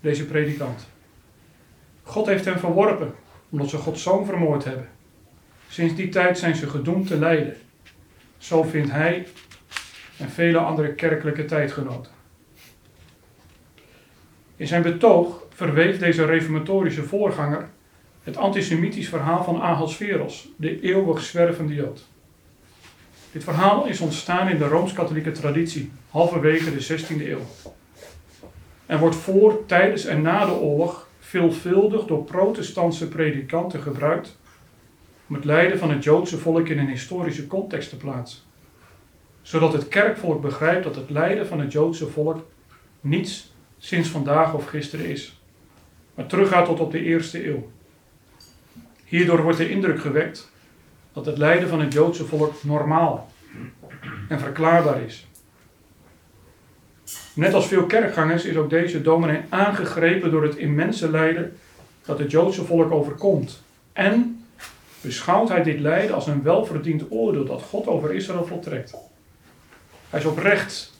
deze 0.00 0.26
predikant. 0.26 0.88
God 2.02 2.26
heeft 2.26 2.44
hen 2.44 2.58
verworpen, 2.58 3.14
omdat 3.48 3.68
ze 3.68 3.76
Gods 3.76 4.02
zoon 4.02 4.26
vermoord 4.26 4.64
hebben. 4.64 4.88
Sinds 5.68 5.94
die 5.94 6.08
tijd 6.08 6.38
zijn 6.38 6.56
ze 6.56 6.68
gedoemd 6.68 7.06
te 7.06 7.18
lijden. 7.18 7.56
Zo 8.38 8.62
vindt 8.62 8.90
hij 8.90 9.26
en 10.18 10.30
vele 10.30 10.58
andere 10.58 10.94
kerkelijke 10.94 11.44
tijdgenoten. 11.44 12.12
In 14.56 14.66
zijn 14.66 14.82
betoog 14.82 15.42
verweef 15.54 15.98
deze 15.98 16.24
reformatorische 16.24 17.02
voorganger 17.02 17.68
het 18.22 18.36
antisemitisch 18.36 19.08
verhaal 19.08 19.44
van 19.44 19.60
Ahasveros, 19.60 20.48
de 20.56 20.80
eeuwig 20.80 21.22
zwervende 21.22 21.74
Jood. 21.74 22.08
Dit 23.32 23.44
verhaal 23.44 23.86
is 23.86 24.00
ontstaan 24.00 24.48
in 24.48 24.58
de 24.58 24.68
rooms-katholieke 24.68 25.32
traditie, 25.32 25.90
halverwege 26.10 26.76
de 26.76 26.98
16e 26.98 27.26
eeuw. 27.26 27.70
En 28.86 28.98
wordt 28.98 29.16
voor, 29.16 29.66
tijdens 29.66 30.04
en 30.04 30.22
na 30.22 30.44
de 30.44 30.52
oorlog 30.52 31.08
veelvuldig 31.18 32.04
door 32.04 32.24
protestantse 32.24 33.08
predikanten 33.08 33.82
gebruikt 33.82 34.38
om 35.28 35.34
het 35.34 35.44
lijden 35.44 35.78
van 35.78 35.90
het 35.90 36.04
Joodse 36.04 36.38
volk 36.38 36.68
in 36.68 36.78
een 36.78 36.88
historische 36.88 37.46
context 37.46 37.88
te 37.88 37.96
plaatsen. 37.96 38.40
Zodat 39.42 39.72
het 39.72 39.88
kerkvolk 39.88 40.40
begrijpt 40.40 40.84
dat 40.84 40.96
het 40.96 41.10
lijden 41.10 41.46
van 41.46 41.60
het 41.60 41.72
Joodse 41.72 42.06
volk 42.06 42.46
niets 43.00 43.52
sinds 43.78 44.08
vandaag 44.08 44.54
of 44.54 44.66
gisteren 44.66 45.06
is, 45.06 45.40
maar 46.14 46.26
teruggaat 46.26 46.66
tot 46.66 46.80
op 46.80 46.92
de 46.92 47.02
eerste 47.02 47.46
eeuw. 47.46 47.70
Hierdoor 49.10 49.42
wordt 49.42 49.58
de 49.58 49.68
indruk 49.68 50.00
gewekt 50.00 50.50
dat 51.12 51.26
het 51.26 51.38
lijden 51.38 51.68
van 51.68 51.80
het 51.80 51.92
Joodse 51.92 52.24
volk 52.24 52.54
normaal 52.62 53.30
en 54.28 54.40
verklaarbaar 54.40 55.02
is. 55.02 55.26
Net 57.34 57.54
als 57.54 57.66
veel 57.66 57.86
kerkgangers 57.86 58.44
is 58.44 58.56
ook 58.56 58.70
deze 58.70 59.02
dominee 59.02 59.40
aangegrepen 59.48 60.30
door 60.30 60.42
het 60.42 60.56
immense 60.56 61.10
lijden 61.10 61.56
dat 62.04 62.18
het 62.18 62.30
Joodse 62.30 62.64
volk 62.64 62.92
overkomt. 62.92 63.62
En 63.92 64.44
beschouwt 65.00 65.48
hij 65.48 65.62
dit 65.62 65.80
lijden 65.80 66.14
als 66.14 66.26
een 66.26 66.42
welverdiend 66.42 67.04
oordeel 67.08 67.44
dat 67.44 67.62
God 67.62 67.86
over 67.86 68.14
Israël 68.14 68.46
voltrekt. 68.46 68.94
Hij 70.10 70.20
is 70.20 70.26
oprecht 70.26 70.98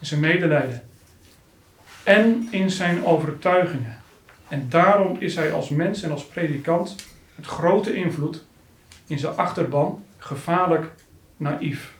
in 0.00 0.06
zijn 0.06 0.20
medelijden 0.20 0.82
en 2.02 2.48
in 2.50 2.70
zijn 2.70 3.04
overtuigingen. 3.04 3.98
En 4.48 4.66
daarom 4.68 5.16
is 5.18 5.34
hij 5.34 5.52
als 5.52 5.68
mens 5.68 6.02
en 6.02 6.10
als 6.10 6.26
predikant 6.26 6.96
grote 7.46 7.94
invloed 7.94 8.44
in 9.06 9.18
zijn 9.18 9.36
achterban 9.36 10.04
gevaarlijk 10.18 10.92
naïef. 11.36 11.94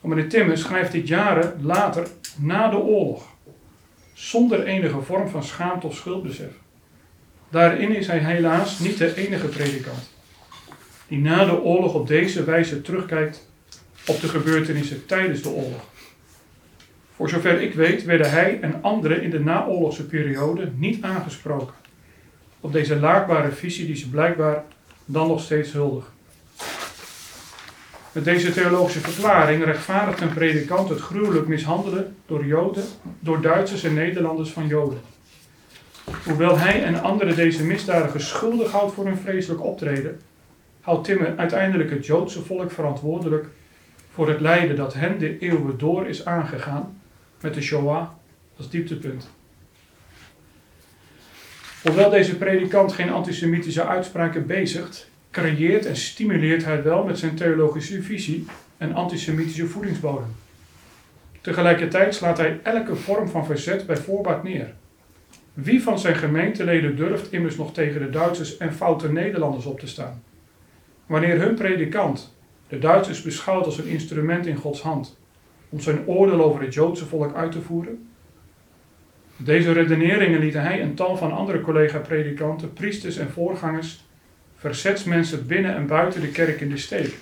Meneer 0.00 0.28
Timmers 0.28 0.60
schrijft 0.60 0.92
dit 0.92 1.08
jaren 1.08 1.62
later 1.62 2.06
na 2.36 2.68
de 2.68 2.76
oorlog, 2.76 3.28
zonder 4.12 4.64
enige 4.64 5.00
vorm 5.00 5.28
van 5.28 5.44
schaamte 5.44 5.86
of 5.86 5.94
schuldbesef. 5.94 6.52
Daarin 7.48 7.96
is 7.96 8.06
hij 8.06 8.18
helaas 8.18 8.78
niet 8.78 8.98
de 8.98 9.14
enige 9.14 9.46
predikant 9.46 10.10
die 11.10 11.18
na 11.18 11.44
de 11.44 11.62
oorlog 11.62 11.94
op 11.94 12.06
deze 12.06 12.44
wijze 12.44 12.82
terugkijkt 12.82 13.48
op 14.06 14.20
de 14.20 14.28
gebeurtenissen 14.28 15.06
tijdens 15.06 15.42
de 15.42 15.48
oorlog. 15.48 15.84
Voor 17.16 17.28
zover 17.28 17.60
ik 17.60 17.74
weet 17.74 18.04
werden 18.04 18.30
hij 18.30 18.60
en 18.60 18.82
anderen 18.82 19.22
in 19.22 19.30
de 19.30 19.40
naoorlogse 19.40 20.06
periode 20.06 20.72
niet 20.76 21.02
aangesproken 21.02 21.74
op 22.60 22.72
deze 22.72 23.00
laakbare 23.00 23.50
visie 23.50 23.86
die 23.86 23.96
ze 23.96 24.10
blijkbaar 24.10 24.64
dan 25.04 25.28
nog 25.28 25.40
steeds 25.40 25.72
huldigen. 25.72 26.12
Met 28.12 28.24
deze 28.24 28.52
theologische 28.52 29.00
verklaring 29.00 29.64
rechtvaardigt 29.64 30.20
een 30.20 30.34
predikant 30.34 30.88
het 30.88 31.00
gruwelijk 31.00 31.46
mishandelen 31.46 32.16
door 32.26 32.44
Joden, 32.44 32.84
door 33.20 33.40
Duitsers 33.40 33.82
en 33.82 33.94
Nederlanders 33.94 34.50
van 34.50 34.66
Joden. 34.66 35.00
Hoewel 36.24 36.58
hij 36.58 36.84
en 36.84 37.02
anderen 37.02 37.36
deze 37.36 37.64
misdadigers 37.64 38.28
schuldig 38.28 38.70
houdt 38.70 38.94
voor 38.94 39.04
hun 39.04 39.16
vreselijk 39.16 39.64
optreden, 39.64 40.20
houdt 40.80 41.04
Timmer 41.04 41.34
uiteindelijk 41.36 41.90
het 41.90 42.06
Joodse 42.06 42.42
volk 42.42 42.70
verantwoordelijk 42.70 43.46
voor 44.12 44.28
het 44.28 44.40
lijden 44.40 44.76
dat 44.76 44.94
hen 44.94 45.18
de 45.18 45.38
eeuwen 45.38 45.78
door 45.78 46.06
is 46.06 46.24
aangegaan 46.24 47.00
met 47.40 47.54
de 47.54 47.62
Shoah 47.62 48.08
als 48.56 48.70
dieptepunt. 48.70 49.28
Hoewel 51.82 52.10
deze 52.10 52.36
predikant 52.36 52.92
geen 52.92 53.10
antisemitische 53.10 53.86
uitspraken 53.86 54.46
bezigt, 54.46 55.10
creëert 55.30 55.86
en 55.86 55.96
stimuleert 55.96 56.64
hij 56.64 56.82
wel 56.82 57.04
met 57.04 57.18
zijn 57.18 57.34
theologische 57.34 58.02
visie 58.02 58.46
een 58.78 58.94
antisemitische 58.94 59.66
voedingsbodem. 59.66 60.34
Tegelijkertijd 61.40 62.14
slaat 62.14 62.38
hij 62.38 62.60
elke 62.62 62.96
vorm 62.96 63.28
van 63.28 63.46
verzet 63.46 63.86
bij 63.86 63.96
voorbaat 63.96 64.42
neer. 64.42 64.74
Wie 65.54 65.82
van 65.82 65.98
zijn 65.98 66.16
gemeenteleden 66.16 66.96
durft 66.96 67.32
immers 67.32 67.56
nog 67.56 67.72
tegen 67.72 68.00
de 68.00 68.10
Duitsers 68.10 68.56
en 68.56 68.74
foute 68.74 69.12
Nederlanders 69.12 69.64
op 69.64 69.80
te 69.80 69.86
staan? 69.86 70.22
Wanneer 71.06 71.40
hun 71.40 71.54
predikant 71.54 72.34
de 72.68 72.78
Duitsers 72.78 73.22
beschouwt 73.22 73.64
als 73.64 73.78
een 73.78 73.88
instrument 73.88 74.46
in 74.46 74.56
Gods 74.56 74.80
hand 74.80 75.18
om 75.68 75.80
zijn 75.80 76.06
oordeel 76.06 76.42
over 76.44 76.62
het 76.62 76.74
Joodse 76.74 77.06
volk 77.06 77.34
uit 77.34 77.52
te 77.52 77.60
voeren? 77.60 78.09
Deze 79.44 79.72
redeneringen 79.72 80.40
lieten 80.40 80.62
hij 80.62 80.80
en 80.80 80.94
tal 80.94 81.16
van 81.16 81.32
andere 81.32 81.60
collega-predikanten, 81.60 82.72
priesters 82.72 83.16
en 83.16 83.30
voorgangers 83.30 84.04
verzetsmensen 84.56 85.46
binnen 85.46 85.74
en 85.74 85.86
buiten 85.86 86.20
de 86.20 86.28
kerk 86.28 86.60
in 86.60 86.68
de 86.68 86.76
steek. 86.76 87.14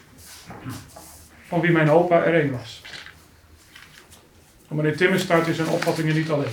Van 1.46 1.60
wie 1.60 1.70
mijn 1.70 1.90
opa 1.90 2.24
er 2.24 2.44
een 2.44 2.50
was. 2.50 2.82
En 4.68 4.76
meneer 4.76 4.96
Timmers 4.96 5.22
staat 5.22 5.46
in 5.46 5.54
zijn 5.54 5.68
opvattingen 5.68 6.14
niet 6.14 6.30
alleen. 6.30 6.52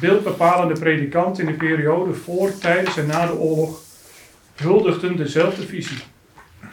Beeldbepalende 0.00 0.80
predikanten 0.80 1.46
in 1.46 1.50
de 1.52 1.58
periode 1.58 2.14
voor, 2.14 2.58
tijdens 2.58 2.96
en 2.96 3.06
na 3.06 3.26
de 3.26 3.34
oorlog 3.34 3.82
huldigden 4.54 5.16
dezelfde 5.16 5.66
visie. 5.66 6.02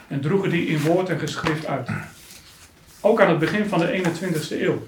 en 0.08 0.20
droegen 0.20 0.50
die 0.50 0.66
in 0.66 0.80
woord 0.80 1.08
en 1.08 1.18
geschrift 1.18 1.66
uit. 1.66 1.88
Ook 3.00 3.20
aan 3.20 3.28
het 3.28 3.38
begin 3.38 3.66
van 3.66 3.78
de 3.78 4.02
21ste 4.02 4.60
eeuw 4.60 4.82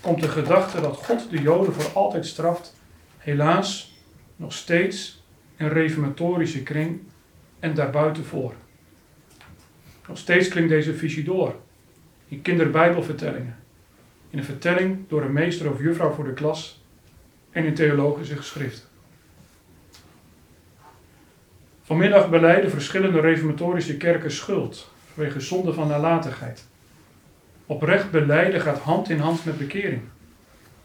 komt 0.00 0.20
de 0.20 0.28
gedachte 0.28 0.80
dat 0.80 0.96
God 0.96 1.30
de 1.30 1.40
Joden 1.42 1.72
voor 1.72 1.92
altijd 1.92 2.26
straft, 2.26 2.76
helaas 3.18 3.98
nog 4.36 4.52
steeds 4.52 5.22
in 5.56 5.68
reformatorische 5.68 6.62
kring 6.62 7.00
en 7.58 7.74
daarbuiten 7.74 8.24
voor. 8.24 8.54
Nog 10.08 10.18
steeds 10.18 10.48
klinkt 10.48 10.70
deze 10.70 10.94
visie 10.94 11.24
door 11.24 11.54
in 12.28 12.42
kinderbijbelvertellingen, 12.42 13.56
in 14.30 14.38
een 14.38 14.44
vertelling 14.44 15.08
door 15.08 15.22
een 15.22 15.32
meester 15.32 15.70
of 15.70 15.80
juffrouw 15.80 16.12
voor 16.12 16.24
de 16.24 16.32
klas 16.32 16.82
en 17.50 17.64
in 17.64 17.74
theologische 17.74 18.36
geschriften. 18.36 18.88
Vanmiddag 21.82 22.30
beleiden 22.30 22.70
verschillende 22.70 23.20
reformatorische 23.20 23.96
kerken 23.96 24.30
schuld 24.30 24.90
vanwege 25.14 25.40
zonde 25.40 25.72
van 25.72 25.88
nalatigheid. 25.88 26.68
Oprecht 27.70 28.10
beleiden 28.10 28.60
gaat 28.60 28.78
hand 28.78 29.10
in 29.10 29.18
hand 29.18 29.44
met 29.44 29.58
bekering. 29.58 30.00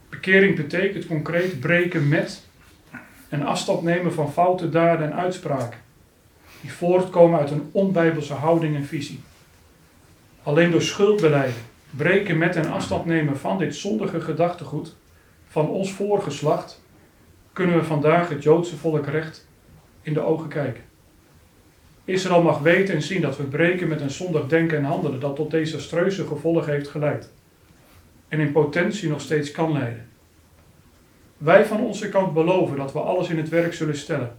Bekering 0.10 0.56
betekent 0.56 1.08
concreet 1.08 1.60
breken 1.60 2.08
met 2.08 2.44
en 3.30 3.42
afstand 3.46 3.82
nemen 3.82 4.14
van 4.14 4.32
foute 4.32 4.70
daden 4.70 5.12
en 5.12 5.18
uitspraken 5.18 5.80
die 6.62 6.72
voortkomen 6.74 7.40
uit 7.40 7.52
een 7.52 7.70
onbijbelse 7.72 8.34
houding 8.34 8.76
en 8.76 8.86
visie. 8.86 9.20
Alleen 10.44 10.72
door 10.72 10.82
schuldbeleiden, 10.82 11.62
breken 11.90 12.38
met 12.38 12.56
en 12.56 12.72
afstand 12.72 13.06
nemen 13.06 13.38
van 13.38 13.58
dit 13.58 13.76
zondige 13.76 14.22
gedachtegoed 14.22 14.96
van 15.48 15.70
ons 15.70 15.92
voorgeslacht, 15.94 16.82
kunnen 17.54 17.78
we 17.78 17.84
vandaag 17.84 18.30
het 18.30 18.44
Joodse 18.44 18.78
volk 18.78 19.06
recht 19.06 19.48
in 20.02 20.14
de 20.14 20.22
ogen 20.22 20.48
kijken. 20.48 20.84
Israël 22.06 22.42
mag 22.42 22.60
weten 22.60 22.96
en 22.96 23.02
zien 23.02 23.22
dat 23.22 23.38
we 23.38 23.44
breken 23.44 23.88
met 23.88 24.02
een 24.02 24.10
zondig 24.10 24.48
denken 24.48 24.78
en 24.78 24.84
handelen 24.84 25.20
dat 25.20 25.36
tot 25.36 25.52
desastreuze 25.52 26.28
gevolgen 26.28 26.74
heeft 26.74 26.88
geleid. 26.88 27.32
En 28.28 28.40
in 28.40 28.52
potentie 28.52 29.10
nog 29.10 29.22
steeds 29.22 29.52
kan 29.52 29.72
leiden. 29.72 30.08
Wij 31.38 31.66
van 31.66 31.80
onze 31.80 32.10
kant 32.10 32.34
beloven 32.34 32.78
dat 32.78 32.94
we 32.94 33.00
alles 33.00 33.30
in 33.30 33.38
het 33.38 33.50
werk 33.50 33.74
zullen 33.74 33.98
stellen. 33.98 34.36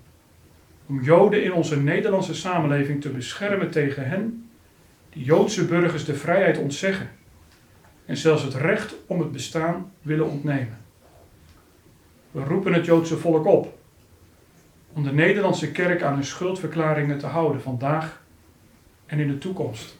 Om 0.87 1.03
Joden 1.03 1.43
in 1.43 1.53
onze 1.53 1.81
Nederlandse 1.81 2.35
samenleving 2.35 3.01
te 3.01 3.09
beschermen 3.09 3.71
tegen 3.71 4.09
hen 4.09 4.49
die 5.11 5.25
Joodse 5.25 5.65
burgers 5.65 6.05
de 6.05 6.15
vrijheid 6.15 6.59
ontzeggen. 6.59 7.11
En 8.05 8.17
zelfs 8.17 8.43
het 8.43 8.55
recht 8.55 8.95
om 9.07 9.21
het 9.21 9.33
bestaan 9.33 9.93
willen 10.03 10.31
ontnemen. 10.31 10.79
We 12.31 12.45
roepen 12.45 12.73
het 12.73 12.85
Joodse 12.85 13.17
volk 13.17 13.47
op 13.47 13.79
om 14.97 15.03
de 15.03 15.13
Nederlandse 15.13 15.73
kerk 15.73 16.03
aan 16.03 16.15
hun 16.15 16.25
schuldverklaringen 16.25 17.19
te 17.19 17.27
houden 17.27 17.63
vandaag 17.63 18.23
en 19.07 19.19
in 19.19 19.29
de 19.29 19.39
toekomst. 19.39 19.99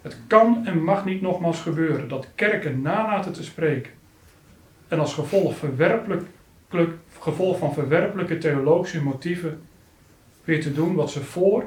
Het 0.00 0.16
kan 0.26 0.66
en 0.66 0.84
mag 0.84 1.04
niet 1.04 1.20
nogmaals 1.20 1.60
gebeuren 1.60 2.08
dat 2.08 2.28
kerken 2.34 2.80
nalaten 2.80 3.32
te 3.32 3.44
spreken 3.44 3.92
en 4.88 4.98
als 4.98 5.14
gevolg, 5.14 5.56
verwerpelijk, 5.56 6.22
gevolg 7.18 7.58
van 7.58 7.72
verwerpelijke 7.72 8.38
theologische 8.38 9.02
motieven 9.02 9.62
weer 10.44 10.62
te 10.62 10.72
doen 10.72 10.94
wat 10.94 11.10
ze 11.10 11.24
voor, 11.24 11.64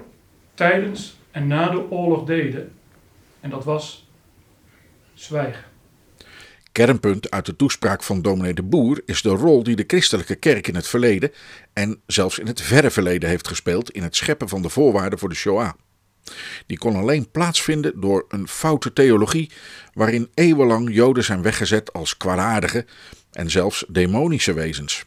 tijdens 0.54 1.20
en 1.32 1.48
na 1.48 1.70
de 1.70 1.92
oorlog 1.92 2.26
deden. 2.26 2.72
En 3.40 3.50
dat 3.50 3.64
was 3.64 4.10
zwijgen. 5.14 5.75
Kernpunt 6.76 7.32
uit 7.32 7.46
de 7.46 7.56
toespraak 7.56 8.04
van 8.04 8.22
dominee 8.22 8.54
de 8.54 8.64
Boer 8.64 9.02
is 9.06 9.22
de 9.22 9.30
rol 9.30 9.64
die 9.64 9.76
de 9.76 9.84
christelijke 9.88 10.36
kerk 10.36 10.68
in 10.68 10.76
het 10.76 10.88
verleden 10.88 11.32
en 11.74 12.02
zelfs 12.08 12.40
in 12.40 12.48
het 12.48 12.62
verre 12.62 12.92
verleden 12.92 13.30
heeft 13.30 13.48
gespeeld 13.48 13.92
in 13.92 14.04
het 14.04 14.16
scheppen 14.16 14.50
van 14.50 14.62
de 14.62 14.70
voorwaarden 14.70 15.20
voor 15.20 15.30
de 15.30 15.36
Shoah. 15.36 15.72
Die 16.66 16.78
kon 16.78 16.96
alleen 16.96 17.32
plaatsvinden 17.32 18.02
door 18.02 18.26
een 18.30 18.48
foute 18.48 18.94
theologie 18.94 19.52
waarin 19.94 20.30
eeuwenlang 20.34 20.94
Joden 20.94 21.24
zijn 21.24 21.42
weggezet 21.42 21.94
als 21.94 22.18
kwaadaardige 22.18 22.86
en 23.32 23.50
zelfs 23.50 23.86
demonische 23.88 24.54
wezens. 24.54 25.06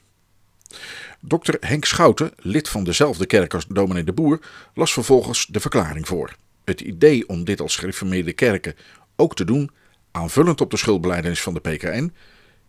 Dr. 1.21 1.55
Henk 1.61 1.85
Schouten, 1.85 2.33
lid 2.37 2.69
van 2.69 2.85
dezelfde 2.85 3.27
kerk 3.27 3.55
als 3.55 3.67
dominee 3.67 4.05
de 4.05 4.13
Boer, 4.13 4.41
las 4.75 4.93
vervolgens 4.93 5.47
de 5.47 5.61
verklaring 5.61 6.07
voor. 6.07 6.35
Het 6.65 6.81
idee 6.81 7.29
om 7.29 7.45
dit 7.45 7.61
als 7.61 7.77
gereformeerde 7.77 8.33
kerken 8.33 8.75
ook 9.17 9.35
te 9.35 9.45
doen, 9.45 9.71
aanvullend 10.19 10.61
op 10.61 10.71
de 10.71 10.77
schuldbeleidenis 10.77 11.43
van 11.43 11.55
de 11.55 11.61
PKN, 11.61 12.13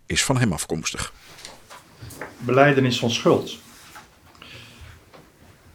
is 0.06 0.24
van 0.24 0.38
hem 0.38 0.52
afkomstig. 0.52 1.14
Beleidenis 2.38 3.00
van 3.00 3.10
schuld. 3.10 3.58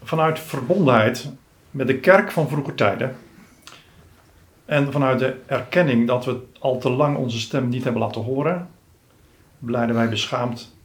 Vanuit 0.02 0.40
verbondenheid 0.40 1.28
met 1.70 1.86
de 1.86 1.98
kerk 1.98 2.30
van 2.30 2.48
vroege 2.48 2.74
tijden 2.74 3.16
en 4.64 4.92
vanuit 4.92 5.18
de 5.18 5.36
erkenning 5.46 6.06
dat 6.06 6.24
we 6.24 6.46
al 6.58 6.78
te 6.78 6.90
lang 6.90 7.16
onze 7.16 7.40
stem 7.40 7.68
niet 7.68 7.84
hebben 7.84 8.02
laten 8.02 8.22
horen, 8.22 8.70
beleiden 9.58 9.94
wij 9.94 10.08
beschaamd 10.08 10.76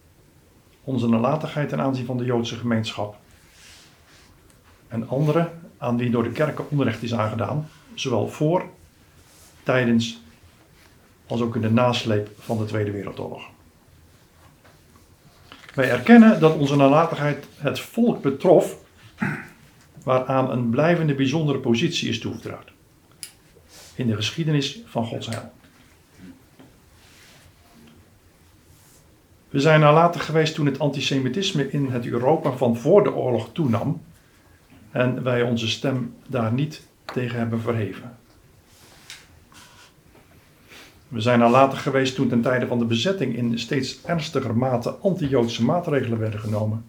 onze 0.83 1.07
nalatigheid 1.07 1.69
ten 1.69 1.81
aanzien 1.81 2.05
van 2.05 2.17
de 2.17 2.25
Joodse 2.25 2.55
gemeenschap. 2.55 3.17
En 4.87 5.09
anderen 5.09 5.61
aan 5.77 5.97
wie 5.97 6.09
door 6.09 6.23
de 6.23 6.31
kerken 6.31 6.69
onrecht 6.69 7.03
is 7.03 7.13
aangedaan, 7.13 7.69
zowel 7.93 8.27
voor, 8.27 8.65
tijdens 9.63 10.21
als 11.29 11.41
ook 11.41 11.55
in 11.55 11.61
de 11.61 11.71
nasleep 11.71 12.29
van 12.39 12.57
de 12.57 12.65
Tweede 12.65 12.91
Wereldoorlog. 12.91 13.41
Wij 15.73 15.89
erkennen 15.89 16.39
dat 16.39 16.57
onze 16.57 16.75
nalatigheid 16.75 17.45
het 17.55 17.79
volk 17.79 18.21
betrof, 18.21 18.77
waaraan 20.03 20.51
een 20.51 20.69
blijvende 20.69 21.15
bijzondere 21.15 21.59
positie 21.59 22.09
is 22.09 22.19
toevertrouwd 22.19 22.71
in 23.95 24.07
de 24.07 24.15
geschiedenis 24.15 24.81
van 24.85 25.05
Gods 25.05 25.27
heil. 25.27 25.51
We 29.49 29.59
zijn 29.59 29.79
nalatig 29.79 30.25
geweest 30.25 30.55
toen 30.55 30.65
het 30.65 30.79
antisemitisme 30.79 31.71
in 31.71 31.89
het 31.89 32.05
Europa 32.05 32.51
van 32.51 32.77
voor 32.77 33.03
de 33.03 33.13
oorlog 33.13 33.49
toenam 33.51 34.01
en 34.91 35.23
wij 35.23 35.41
onze 35.41 35.69
stem 35.69 36.15
daar 36.27 36.53
niet 36.53 36.87
tegen 37.13 37.37
hebben 37.37 37.61
verheven. 37.61 38.18
We 41.09 41.21
zijn 41.21 41.39
nalatig 41.39 41.81
geweest 41.81 42.15
toen 42.15 42.27
ten 42.27 42.41
tijde 42.41 42.67
van 42.67 42.79
de 42.79 42.85
bezetting 42.85 43.35
in 43.35 43.59
steeds 43.59 44.03
ernstiger 44.03 44.55
mate 44.57 44.89
anti-Joodse 44.91 45.63
maatregelen 45.63 46.19
werden 46.19 46.39
genomen. 46.39 46.85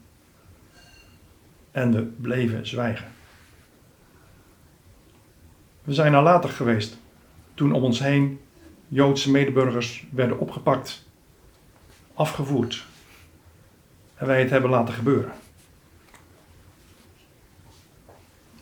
En 1.71 1.93
we 1.93 2.03
bleven 2.03 2.67
zwijgen. 2.67 3.07
We 5.85 5.95
zijn 5.95 6.13
nalatig 6.13 6.57
geweest 6.57 6.99
toen 7.55 7.73
om 7.73 7.83
ons 7.83 7.99
heen 7.99 8.41
Joodse 8.89 9.31
medeburgers 9.31 10.07
werden 10.11 10.39
opgepakt 10.39 11.07
afgevoerd. 12.15 12.85
En 14.15 14.27
wij 14.27 14.41
het 14.41 14.51
hebben 14.51 14.71
laten 14.71 14.95
gebeuren. 14.95 15.33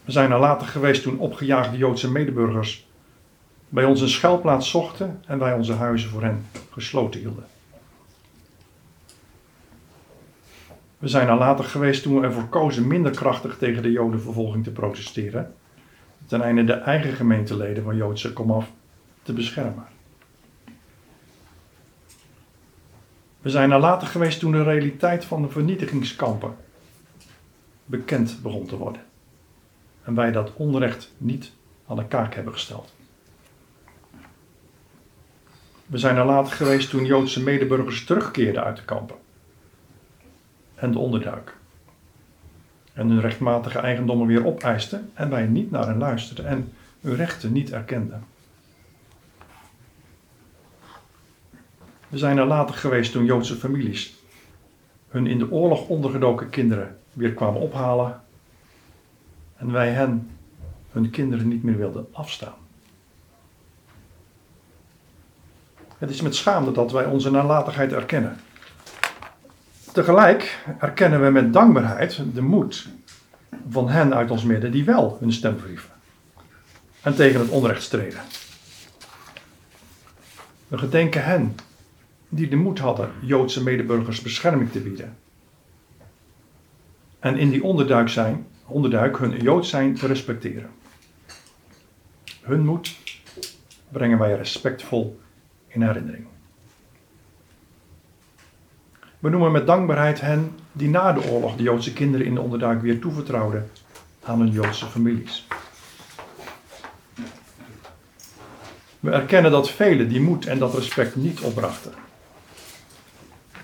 We 0.04 0.12
zijn 0.12 0.30
er 0.30 0.38
later 0.38 0.66
geweest 0.66 1.02
toen 1.02 1.18
opgejaagde 1.18 1.76
Joodse 1.76 2.10
medeburgers 2.10 2.87
bij 3.68 3.84
ons 3.84 4.00
een 4.00 4.08
schuilplaats 4.08 4.70
zochten 4.70 5.22
en 5.26 5.38
wij 5.38 5.54
onze 5.54 5.72
huizen 5.72 6.10
voor 6.10 6.22
hen 6.22 6.46
gesloten 6.70 7.20
hielden. 7.20 7.46
We 10.98 11.08
zijn 11.08 11.28
er 11.28 11.36
later 11.36 11.64
geweest 11.64 12.02
toen 12.02 12.20
we 12.20 12.26
ervoor 12.26 12.48
kozen 12.48 12.86
minder 12.86 13.12
krachtig 13.12 13.58
tegen 13.58 13.82
de 13.82 13.90
Jodenvervolging 13.90 14.64
te 14.64 14.70
protesteren, 14.70 15.54
ten 16.26 16.42
einde 16.42 16.64
de 16.64 16.72
eigen 16.72 17.12
gemeenteleden 17.12 17.84
van 17.84 17.96
Joodse 17.96 18.32
komaf 18.32 18.70
te 19.22 19.32
beschermen. 19.32 19.86
We 23.40 23.50
zijn 23.50 23.70
er 23.70 23.78
later 23.78 24.08
geweest 24.08 24.40
toen 24.40 24.52
de 24.52 24.62
realiteit 24.62 25.24
van 25.24 25.42
de 25.42 25.48
vernietigingskampen 25.48 26.56
bekend 27.84 28.38
begon 28.42 28.66
te 28.66 28.76
worden. 28.76 29.02
En 30.02 30.14
wij 30.14 30.32
dat 30.32 30.52
onrecht 30.54 31.12
niet 31.18 31.52
aan 31.86 31.96
de 31.96 32.06
kaak 32.06 32.34
hebben 32.34 32.52
gesteld. 32.52 32.96
We 35.88 35.98
zijn 35.98 36.16
er 36.16 36.24
later 36.24 36.52
geweest 36.52 36.90
toen 36.90 37.04
Joodse 37.04 37.42
medeburgers 37.42 38.04
terugkeerden 38.04 38.64
uit 38.64 38.76
de 38.76 38.84
kampen 38.84 39.16
en 40.74 40.92
de 40.92 40.98
onderduik. 40.98 41.56
En 42.92 43.08
hun 43.08 43.20
rechtmatige 43.20 43.78
eigendommen 43.78 44.26
weer 44.26 44.46
opeisten 44.46 45.10
en 45.14 45.30
wij 45.30 45.46
niet 45.46 45.70
naar 45.70 45.86
hen 45.86 45.98
luisterden 45.98 46.46
en 46.46 46.72
hun 47.00 47.14
rechten 47.14 47.52
niet 47.52 47.72
erkenden. 47.72 48.24
We 52.08 52.18
zijn 52.18 52.38
er 52.38 52.46
later 52.46 52.74
geweest 52.74 53.12
toen 53.12 53.24
Joodse 53.24 53.54
families 53.54 54.16
hun 55.08 55.26
in 55.26 55.38
de 55.38 55.50
oorlog 55.50 55.88
ondergedoken 55.88 56.50
kinderen 56.50 56.98
weer 57.12 57.32
kwamen 57.32 57.60
ophalen 57.60 58.20
en 59.56 59.72
wij 59.72 59.90
hen 59.90 60.30
hun 60.90 61.10
kinderen 61.10 61.48
niet 61.48 61.62
meer 61.62 61.76
wilden 61.76 62.06
afstaan. 62.12 62.67
Het 65.98 66.10
is 66.10 66.20
met 66.20 66.34
schaamte 66.34 66.72
dat 66.72 66.92
wij 66.92 67.04
onze 67.04 67.30
nalatigheid 67.30 67.92
erkennen. 67.92 68.40
Tegelijk 69.92 70.64
erkennen 70.78 71.22
we 71.22 71.30
met 71.30 71.52
dankbaarheid 71.52 72.20
de 72.34 72.42
moed 72.42 72.88
van 73.68 73.88
hen 73.88 74.14
uit 74.14 74.30
ons 74.30 74.44
midden 74.44 74.70
die 74.70 74.84
wel 74.84 75.16
hun 75.20 75.32
stem 75.32 75.58
verhieven. 75.58 75.90
en 77.02 77.14
tegen 77.14 77.40
het 77.40 77.48
onrecht 77.48 77.82
streden. 77.82 78.20
We 80.68 80.78
gedenken 80.78 81.24
hen 81.24 81.56
die 82.28 82.48
de 82.48 82.56
moed 82.56 82.78
hadden 82.78 83.10
Joodse 83.20 83.62
medeburgers 83.62 84.20
bescherming 84.20 84.72
te 84.72 84.80
bieden. 84.80 85.16
En 87.18 87.38
in 87.38 87.50
die 87.50 87.62
onderduik, 87.62 88.08
zijn, 88.08 88.46
onderduik 88.66 89.18
hun 89.18 89.40
Jood 89.40 89.66
zijn 89.66 89.94
te 89.94 90.06
respecteren. 90.06 90.70
Hun 92.42 92.64
moed 92.64 92.96
brengen 93.88 94.18
wij 94.18 94.36
respectvol 94.36 95.20
in 95.68 95.82
herinnering. 95.82 96.26
We 99.18 99.28
noemen 99.28 99.52
met 99.52 99.66
dankbaarheid 99.66 100.20
hen 100.20 100.50
die 100.72 100.88
na 100.88 101.12
de 101.12 101.30
oorlog 101.30 101.56
de 101.56 101.62
Joodse 101.62 101.92
kinderen 101.92 102.26
in 102.26 102.34
de 102.34 102.40
onderduik 102.40 102.80
weer 102.80 103.00
toevertrouwden 103.00 103.70
aan 104.24 104.38
hun 104.38 104.50
Joodse 104.50 104.86
families. 104.86 105.46
We 109.00 109.10
erkennen 109.10 109.50
dat 109.50 109.70
velen 109.70 110.08
die 110.08 110.20
moed 110.20 110.46
en 110.46 110.58
dat 110.58 110.74
respect 110.74 111.16
niet 111.16 111.40
opbrachten. 111.40 111.92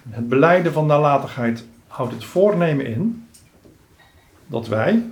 Het 0.09 0.29
beleiden 0.29 0.73
van 0.73 0.87
nalatigheid 0.87 1.65
houdt 1.87 2.13
het 2.13 2.25
voornemen 2.25 2.87
in 2.87 3.29
dat 4.47 4.69
wij, 4.69 5.11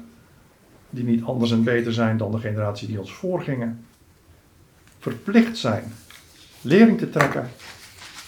die 0.91 1.05
niet 1.05 1.25
anders 1.25 1.51
en 1.51 1.65
beter 1.65 1.93
zijn 1.93 2.17
dan 2.17 2.31
de 2.31 2.39
generatie 2.39 2.89
die 2.89 3.01
ons 3.01 3.13
voorgingen, 3.13 3.85
verplicht 4.99 5.59
zijn 5.59 5.93
lering 6.63 6.99
te 6.99 7.11
trekken 7.11 7.51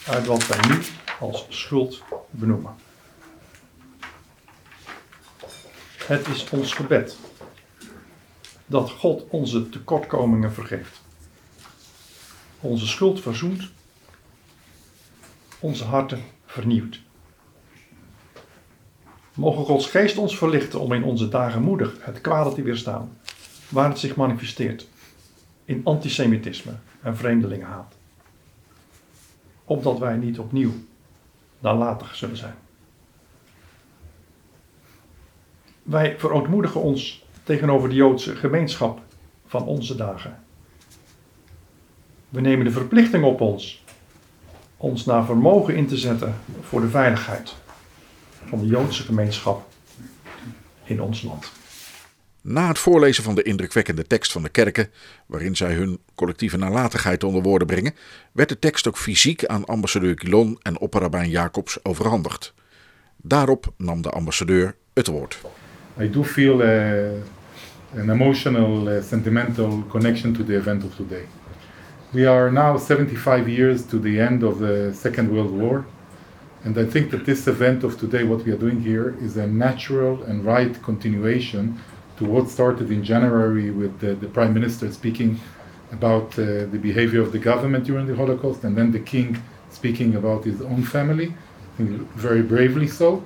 uit 0.07 0.27
wat 0.27 0.47
wij 0.47 0.59
nu 0.69 0.83
als 1.21 1.47
schuld 1.49 2.03
benoemen. 2.31 2.75
Het 5.97 6.29
is 6.29 6.49
ons 6.51 6.73
gebed 6.73 7.17
dat 8.67 8.91
God 8.91 9.25
onze 9.29 9.69
tekortkomingen 9.69 10.53
vergeeft, 10.53 11.01
onze 12.61 12.87
schuld 12.87 13.21
verzoent, 13.21 13.71
onze 15.59 15.85
harten 15.85 16.23
vernieuwt. 16.47 17.01
Mogen 19.35 19.65
Gods 19.65 19.87
geest 19.87 20.17
ons 20.17 20.39
verlichten 20.39 20.81
om 20.81 20.93
in 20.93 21.05
onze 21.05 21.29
dagen 21.29 21.63
moedig 21.63 21.97
het 22.01 22.21
kwade 22.21 22.55
te 22.55 22.63
weerstaan, 22.63 23.19
waar 23.69 23.89
het 23.89 23.99
zich 23.99 24.17
manifesteert 24.17 24.89
in 25.65 25.81
antisemitisme 25.85 26.73
en 27.03 27.17
vreemdelingenhaat. 27.17 27.95
Opdat 29.65 29.99
wij 29.99 30.17
niet 30.17 30.39
opnieuw 30.39 30.73
nalatig 31.59 32.15
zullen 32.15 32.37
zijn. 32.37 32.55
Wij 35.83 36.19
verootmoedigen 36.19 36.81
ons 36.81 37.25
tegenover 37.43 37.89
de 37.89 37.95
Joodse 37.95 38.37
gemeenschap 38.37 39.01
van 39.47 39.67
onze 39.67 39.97
dagen. 39.97 40.43
We 42.29 42.41
nemen 42.41 42.65
de 42.65 42.71
verplichting 42.71 43.25
op 43.25 43.41
ons 43.41 43.85
ons 44.77 45.05
naar 45.05 45.25
vermogen 45.25 45.77
in 45.77 45.87
te 45.87 45.97
zetten 45.97 46.35
voor 46.61 46.81
de 46.81 46.89
veiligheid 46.89 47.55
van 48.45 48.59
de 48.59 48.67
Joodse 48.67 49.03
gemeenschap 49.03 49.67
in 50.85 51.03
ons 51.03 51.23
land. 51.23 51.53
Na 52.47 52.69
het 52.69 52.79
voorlezen 52.79 53.25
van 53.25 53.35
de 53.35 53.43
indrukwekkende 53.43 54.07
tekst 54.07 54.33
van 54.33 54.43
de 54.43 54.49
kerken, 54.49 54.91
waarin 55.27 55.57
zij 55.57 55.75
hun 55.75 55.99
collectieve 56.15 56.57
nalatigheid 56.57 57.25
onder 57.25 57.43
woorden 57.43 57.67
brengen, 57.67 57.95
werd 58.33 58.49
de 58.49 58.59
tekst 58.59 58.89
ook 58.89 58.97
fysiek 58.97 59.47
aan 59.47 59.65
ambassadeur 59.65 60.19
Gilon 60.19 60.59
en 60.63 60.79
opperrabijn 60.79 61.31
Jacobs 61.31 61.85
overhandigd. 61.85 62.55
Daarop 63.17 63.73
nam 63.77 64.03
de 64.03 64.11
ambassadeur 64.11 64.75
het 64.95 65.07
woord. 65.07 65.41
I 66.01 66.11
do 66.11 66.25
feel 66.25 66.63
an 67.97 68.11
emotional, 68.11 68.93
uh, 68.93 69.03
sentimental 69.03 69.85
connection 69.89 70.33
to 70.33 70.45
the 70.45 70.57
event 70.57 70.85
of 70.85 70.95
today. 70.95 71.25
We 72.11 72.29
are 72.29 72.51
now 72.51 72.79
75 72.79 73.47
years 73.47 73.87
to 73.87 74.01
the 74.01 74.21
end 74.21 74.43
of 74.43 74.59
the 74.59 74.91
Second 75.01 75.31
World 75.31 75.51
War, 75.51 75.85
and 76.65 76.77
I 76.77 76.87
think 76.91 77.11
that 77.11 77.25
this 77.25 77.47
event 77.47 77.85
of 77.85 77.97
today, 77.97 78.25
what 78.25 78.45
we 78.45 78.53
are 78.53 78.61
doing 78.61 78.83
here, 78.83 79.15
is 79.25 79.37
a 79.37 79.47
natural 79.47 80.23
and 80.27 80.45
right 80.45 80.83
continuation 80.83 81.79
to 82.19 82.25
what 82.25 82.49
started 82.49 82.91
in 82.91 83.03
January 83.03 83.71
with 83.71 83.99
the, 84.01 84.15
the 84.15 84.29
Prime 84.29 84.55
Minister 84.55 84.93
speaking 84.93 85.41
about 85.93 86.39
uh, 86.39 86.67
the 86.67 86.79
behavior 86.81 87.21
of 87.21 87.33
the 87.33 87.39
government 87.39 87.85
during 87.85 88.07
the 88.07 88.17
Holocaust, 88.17 88.65
and 88.65 88.77
then 88.77 88.93
the 88.93 89.01
King 89.01 89.43
speaking 89.71 90.15
about 90.15 90.45
his 90.45 90.61
own 90.63 90.83
family, 90.83 91.35
very 91.79 92.43
bravely 92.43 92.89
so. 92.89 93.25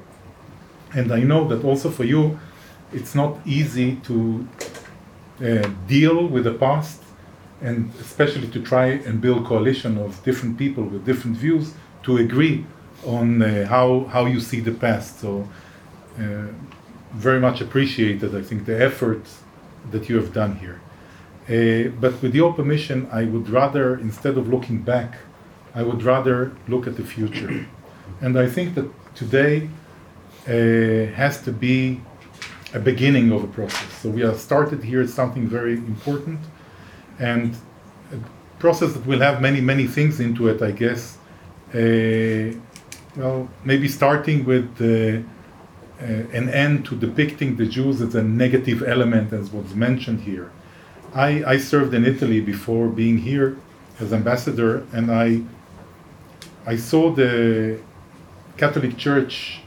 And 0.95 1.13
I 1.13 1.21
know 1.21 1.47
that 1.49 1.65
also 1.65 1.91
for 1.91 2.05
you, 2.05 2.39
it's 2.93 3.15
not 3.15 3.39
easy 3.47 3.97
to 4.09 4.49
uh, 5.41 5.69
deal 5.87 6.27
with 6.27 6.45
the 6.45 6.55
past 6.55 7.03
and 7.61 7.91
especially 8.01 8.49
to 8.49 8.63
try 8.63 8.87
and 8.87 9.21
build 9.21 9.45
coalition 9.45 9.99
of 9.99 10.23
different 10.25 10.57
people 10.57 10.85
with 10.85 11.05
different 11.05 11.37
views 11.37 11.75
to 12.05 12.19
agree 12.19 12.65
on 13.05 13.43
uh, 13.43 13.67
how, 13.67 14.05
how 14.05 14.27
you 14.27 14.41
see 14.41 14.61
the 14.61 14.73
past. 14.73 15.21
So 15.21 15.49
uh, 16.19 16.47
very 17.13 17.41
much 17.41 17.61
appreciated, 17.61 18.35
I 18.35 18.43
think, 18.43 18.67
the 18.67 18.81
effort 18.83 19.23
that 19.91 20.09
you 20.09 20.17
have 20.17 20.33
done 20.33 20.57
here. 20.57 20.81
Uh, 21.49 21.91
but 22.01 22.21
with 22.21 22.35
your 22.35 22.53
permission, 22.53 23.09
I 23.11 23.25
would 23.25 23.49
rather, 23.49 23.99
instead 23.99 24.37
of 24.37 24.49
looking 24.49 24.83
back, 24.83 25.17
I 25.75 25.83
would 25.83 26.03
rather 26.03 26.53
look 26.67 26.87
at 26.87 26.97
the 26.97 27.05
future. 27.05 27.67
And 28.21 28.37
I 28.39 28.49
think 28.49 28.75
that 28.75 28.89
today 29.15 29.69
uh, 30.47 31.13
has 31.15 31.43
to 31.43 31.53
be 31.53 32.01
a 32.75 32.79
beginning 32.79 33.33
of 33.33 33.45
a 33.45 33.47
process. 33.47 33.93
So 34.01 34.11
we 34.11 34.23
have 34.23 34.39
started 34.39 34.83
here 34.83 35.07
something 35.07 35.47
very 35.47 35.75
important 35.75 36.41
and 37.19 37.55
a 38.13 38.19
process 38.59 38.93
that 38.95 39.07
will 39.07 39.21
have 39.21 39.41
many, 39.41 39.61
many 39.61 39.87
things 39.87 40.21
into 40.21 40.49
it, 40.49 40.63
I 40.63 40.73
guess. 40.73 41.19
Uh, 41.75 42.59
well, 43.17 43.49
maybe 43.65 43.89
starting 43.89 44.45
with 44.45 44.69
uh, 44.81 45.23
an 46.01 46.49
end 46.49 46.85
to 46.87 46.97
depicting 46.97 47.57
the 47.57 47.67
Jews 47.67 48.01
as 48.01 48.15
a 48.15 48.23
negative 48.23 48.83
element, 48.83 49.33
as 49.33 49.51
was 49.51 49.75
mentioned 49.75 50.21
here. 50.21 50.51
I, 51.15 51.43
I 51.45 51.59
served 51.59 51.95
in 51.95 52.05
Italy 52.05 52.41
before 52.41 52.89
being 52.89 53.19
here 53.19 53.57
as 53.99 54.13
ambassador, 54.13 54.87
and 54.93 55.11
I 55.11 55.43
I 56.67 56.77
saw 56.77 57.11
the 57.11 57.79
Catholic 58.59 58.99
Church 58.99 59.61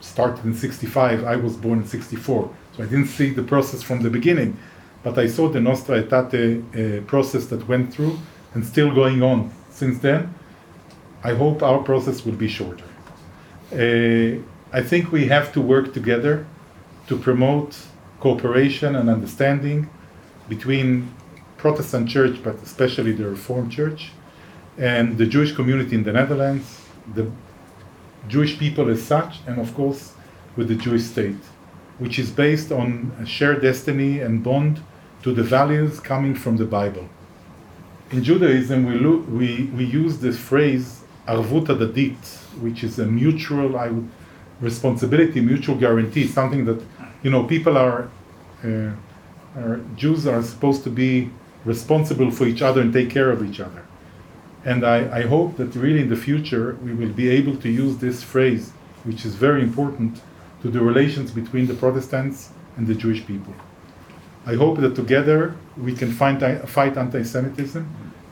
started 0.00 0.44
in 0.44 0.54
65. 0.54 1.24
I 1.24 1.36
was 1.36 1.56
born 1.56 1.80
in 1.80 1.86
64, 1.86 2.50
so 2.74 2.82
I 2.82 2.86
didn't 2.86 3.08
see 3.08 3.30
the 3.30 3.42
process 3.42 3.82
from 3.82 4.02
the 4.02 4.08
beginning, 4.10 4.56
but 5.02 5.18
I 5.18 5.26
saw 5.26 5.48
the 5.48 5.60
Nostra 5.60 6.02
Aetate 6.02 6.42
uh, 6.42 7.04
process 7.04 7.46
that 7.46 7.68
went 7.68 7.92
through 7.92 8.18
and 8.54 8.64
still 8.64 8.94
going 8.94 9.22
on 9.22 9.52
since 9.70 9.98
then. 9.98 10.32
I 11.22 11.34
hope 11.34 11.62
our 11.62 11.82
process 11.82 12.24
will 12.24 12.38
be 12.44 12.48
shorter. 12.48 12.84
Uh, 13.72 14.40
I 14.76 14.82
think 14.82 15.10
we 15.10 15.28
have 15.28 15.54
to 15.54 15.62
work 15.62 15.94
together 15.94 16.46
to 17.08 17.16
promote 17.16 17.78
cooperation 18.20 18.94
and 18.94 19.08
understanding 19.08 19.88
between 20.50 21.14
Protestant 21.56 22.10
Church, 22.10 22.36
but 22.44 22.56
especially 22.56 23.12
the 23.12 23.26
Reformed 23.26 23.72
Church, 23.72 24.10
and 24.76 25.16
the 25.16 25.24
Jewish 25.24 25.52
community 25.52 25.96
in 25.96 26.02
the 26.02 26.12
Netherlands, 26.12 26.82
the 27.14 27.26
Jewish 28.28 28.58
people 28.58 28.90
as 28.90 29.02
such, 29.02 29.38
and 29.46 29.58
of 29.58 29.74
course 29.74 30.12
with 30.56 30.68
the 30.68 30.74
Jewish 30.74 31.04
state, 31.04 31.42
which 31.98 32.18
is 32.18 32.30
based 32.30 32.70
on 32.70 33.12
a 33.18 33.24
shared 33.24 33.62
destiny 33.62 34.20
and 34.20 34.44
bond 34.44 34.82
to 35.22 35.32
the 35.32 35.42
values 35.42 36.00
coming 36.00 36.34
from 36.34 36.58
the 36.58 36.66
Bible. 36.66 37.08
In 38.10 38.22
Judaism, 38.22 38.84
we, 38.84 38.96
we, 39.38 39.64
we 39.74 39.84
use 39.86 40.18
this 40.18 40.38
phrase 40.38 41.00
arvut 41.26 41.68
adadit, 41.68 42.22
which 42.60 42.84
is 42.84 42.98
a 42.98 43.06
mutual 43.06 43.78
I 43.78 43.88
would, 43.88 44.10
responsibility, 44.60 45.40
mutual 45.40 45.76
guarantee, 45.76 46.26
something 46.26 46.64
that 46.64 46.82
you 47.22 47.30
know 47.30 47.44
people 47.44 47.76
are, 47.76 48.08
uh, 48.64 48.90
are 49.56 49.80
Jews 49.96 50.26
are 50.26 50.42
supposed 50.42 50.84
to 50.84 50.90
be 50.90 51.30
responsible 51.64 52.30
for 52.30 52.46
each 52.46 52.62
other 52.62 52.80
and 52.80 52.92
take 52.92 53.10
care 53.10 53.30
of 53.30 53.44
each 53.44 53.60
other. 53.60 53.84
And 54.64 54.84
I, 54.84 55.20
I 55.20 55.22
hope 55.22 55.56
that 55.58 55.74
really 55.74 56.00
in 56.00 56.08
the 56.08 56.16
future 56.16 56.76
we 56.82 56.92
will 56.92 57.12
be 57.12 57.28
able 57.28 57.56
to 57.58 57.68
use 57.68 57.98
this 57.98 58.22
phrase, 58.22 58.72
which 59.04 59.24
is 59.24 59.34
very 59.34 59.62
important 59.62 60.20
to 60.62 60.70
the 60.70 60.80
relations 60.80 61.30
between 61.30 61.66
the 61.66 61.74
Protestants 61.74 62.50
and 62.76 62.86
the 62.86 62.94
Jewish 62.94 63.26
people. 63.26 63.54
I 64.46 64.54
hope 64.54 64.78
that 64.78 64.94
together 64.94 65.54
we 65.76 65.92
can 65.92 66.12
find, 66.12 66.40
fight 66.68 66.96
anti 66.96 67.22
Semitism, 67.24 67.84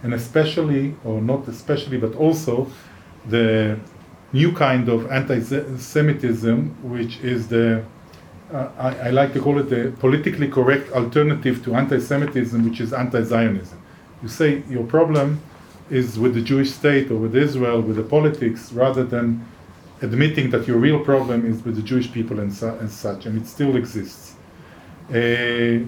and 0.03 0.15
especially, 0.15 0.95
or 1.05 1.21
not 1.21 1.49
especially, 1.49 1.99
but 1.99 2.15
also 2.15 2.69
the 3.29 3.79
new 4.35 4.53
kind 4.53 4.89
of 4.89 5.11
anti 5.11 5.39
Semitism, 5.79 6.57
which 6.83 7.19
is 7.21 7.49
the 7.49 7.85
uh, 8.53 8.69
I, 8.79 9.09
I, 9.09 9.11
like 9.11 9.33
to 9.33 9.41
call 9.41 9.59
it 9.59 9.71
the 9.71 9.93
politically 10.01 10.49
correct 10.49 10.93
alternative 10.93 11.65
to 11.65 11.75
anti 11.75 11.99
Semitism, 11.99 12.63
which 12.69 12.81
is 12.81 12.93
anti 12.93 13.23
Zionism. 13.23 13.81
You 14.23 14.29
say 14.29 14.63
your 14.69 14.85
problem 14.85 15.41
is 15.89 16.19
with 16.19 16.35
the 16.35 16.43
Jewish 16.43 16.71
state 16.71 17.11
or 17.11 17.17
with 17.17 17.35
Israel, 17.37 17.81
with 17.81 17.97
the 17.97 18.03
politics, 18.03 18.73
rather 18.73 19.05
than 19.05 19.47
admitting 20.03 20.51
that 20.51 20.67
your 20.69 20.79
real 20.79 21.01
problem 21.01 21.47
is 21.51 21.65
with 21.65 21.77
the 21.77 21.83
Jewish 21.83 22.13
people 22.13 22.41
and, 22.41 22.53
su- 22.53 22.77
and 22.81 22.91
such, 22.91 23.27
and 23.27 23.41
it 23.41 23.47
still 23.47 23.77
exists. 23.77 24.35
Uh, 25.11 25.79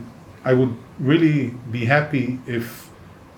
I 0.51 0.53
would 0.59 0.75
really 1.01 1.49
be 1.71 1.85
happy 1.85 2.39
if 2.47 2.89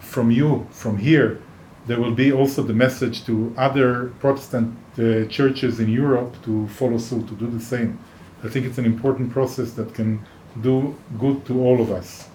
from 0.00 0.30
you, 0.30 0.66
from 0.70 0.98
here, 0.98 1.40
there 1.88 1.98
will 1.98 2.14
be 2.14 2.30
also 2.30 2.62
the 2.62 2.74
message 2.74 3.24
to 3.24 3.52
other 3.56 4.12
Protestant 4.20 4.76
uh, 4.98 5.24
churches 5.28 5.80
in 5.80 5.88
Europe 5.88 6.36
to 6.44 6.68
follow 6.68 6.98
suit, 6.98 7.26
to 7.28 7.34
do 7.34 7.46
the 7.46 7.64
same. 7.74 7.98
I 8.44 8.48
think 8.48 8.66
it's 8.66 8.78
an 8.78 8.84
important 8.84 9.32
process 9.32 9.72
that 9.72 9.94
can 9.94 10.20
do 10.60 10.94
good 11.18 11.46
to 11.46 11.60
all 11.60 11.80
of 11.80 11.90
us. 11.90 12.28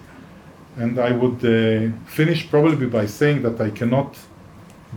And 0.76 1.00
I 1.00 1.12
would 1.12 1.46
uh, 1.46 1.96
finish 2.08 2.50
probably 2.50 2.88
by 2.88 3.06
saying 3.06 3.44
that 3.44 3.62
I 3.62 3.70
cannot 3.70 4.18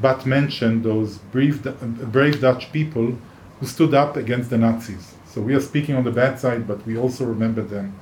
but 0.01 0.27
mention 0.27 0.83
those 0.83 1.19
brave, 1.19 1.63
brave 2.11 2.41
Dutch 2.41 2.73
people 2.73 3.19
who 3.61 3.67
stood 3.67 3.95
up 3.95 4.17
against 4.17 4.49
the 4.51 4.59
Nazis. 4.59 5.15
So 5.27 5.43
we 5.43 5.55
are 5.55 5.61
speaking 5.61 5.95
on 5.97 6.05
the 6.05 6.11
bad 6.11 6.41
side, 6.41 6.67
but 6.67 6.85
we 6.87 6.97
also 6.97 7.25
remember 7.27 7.63
them. 7.63 7.95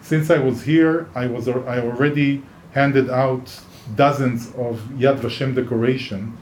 Since 0.00 0.30
I 0.30 0.38
was 0.38 0.62
here, 0.62 1.08
I 1.14 1.26
was 1.26 1.48
I 1.48 1.78
already 1.78 2.42
handed 2.72 3.08
out 3.08 3.60
dozens 3.96 4.48
of 4.54 4.80
Yad 4.96 5.18
Vashem 5.20 5.54
decoration 5.54 6.36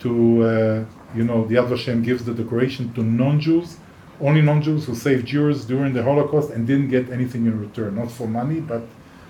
to 0.00 0.42
uh, 0.42 0.84
you 1.14 1.24
know 1.24 1.46
the 1.46 1.56
Yad 1.56 1.68
Vashem 1.68 2.02
gives 2.04 2.24
the 2.24 2.34
decoration 2.34 2.92
to 2.94 3.02
non-Jews, 3.02 3.76
only 4.20 4.42
non-Jews 4.42 4.86
who 4.86 4.94
saved 4.94 5.26
Jews 5.26 5.64
during 5.64 5.92
the 5.92 6.02
Holocaust 6.02 6.50
and 6.50 6.66
didn't 6.66 6.88
get 6.88 7.10
anything 7.10 7.46
in 7.46 7.60
return, 7.60 7.96
not 7.96 8.10
for 8.10 8.26
money, 8.26 8.60
but 8.60 8.82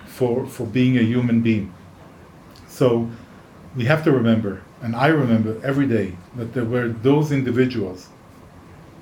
for 0.06 0.46
for 0.46 0.66
being 0.66 0.98
a 0.98 1.02
human 1.02 1.40
being. 1.40 1.72
So 2.68 3.10
we 3.76 3.84
have 3.84 4.02
to 4.04 4.12
remember, 4.12 4.62
and 4.82 4.96
I 4.96 5.08
remember 5.08 5.60
every 5.64 5.86
day 5.86 6.16
that 6.36 6.54
there 6.54 6.64
were 6.64 6.88
those 6.88 7.32
individuals. 7.32 8.08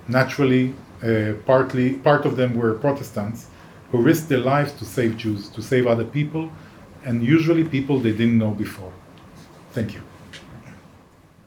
Naturally, 0.09 0.75
uh, 1.03 1.35
partly 1.47 1.95
part 1.95 2.25
of 2.25 2.37
them 2.37 2.57
were 2.57 2.75
Protestants 2.75 3.49
who 3.91 4.03
risked 4.03 4.29
their 4.29 4.41
lives 4.41 4.73
to 4.73 4.85
save 4.85 5.17
Jews, 5.17 5.49
to 5.51 5.63
save 5.63 5.87
other 5.87 6.05
people, 6.05 6.51
and 7.05 7.23
usually 7.23 7.65
people 7.65 8.01
they 8.01 8.17
didn't 8.17 8.39
know 8.39 8.57
before. 8.57 8.91
Thank 9.71 9.91
you. 9.91 10.03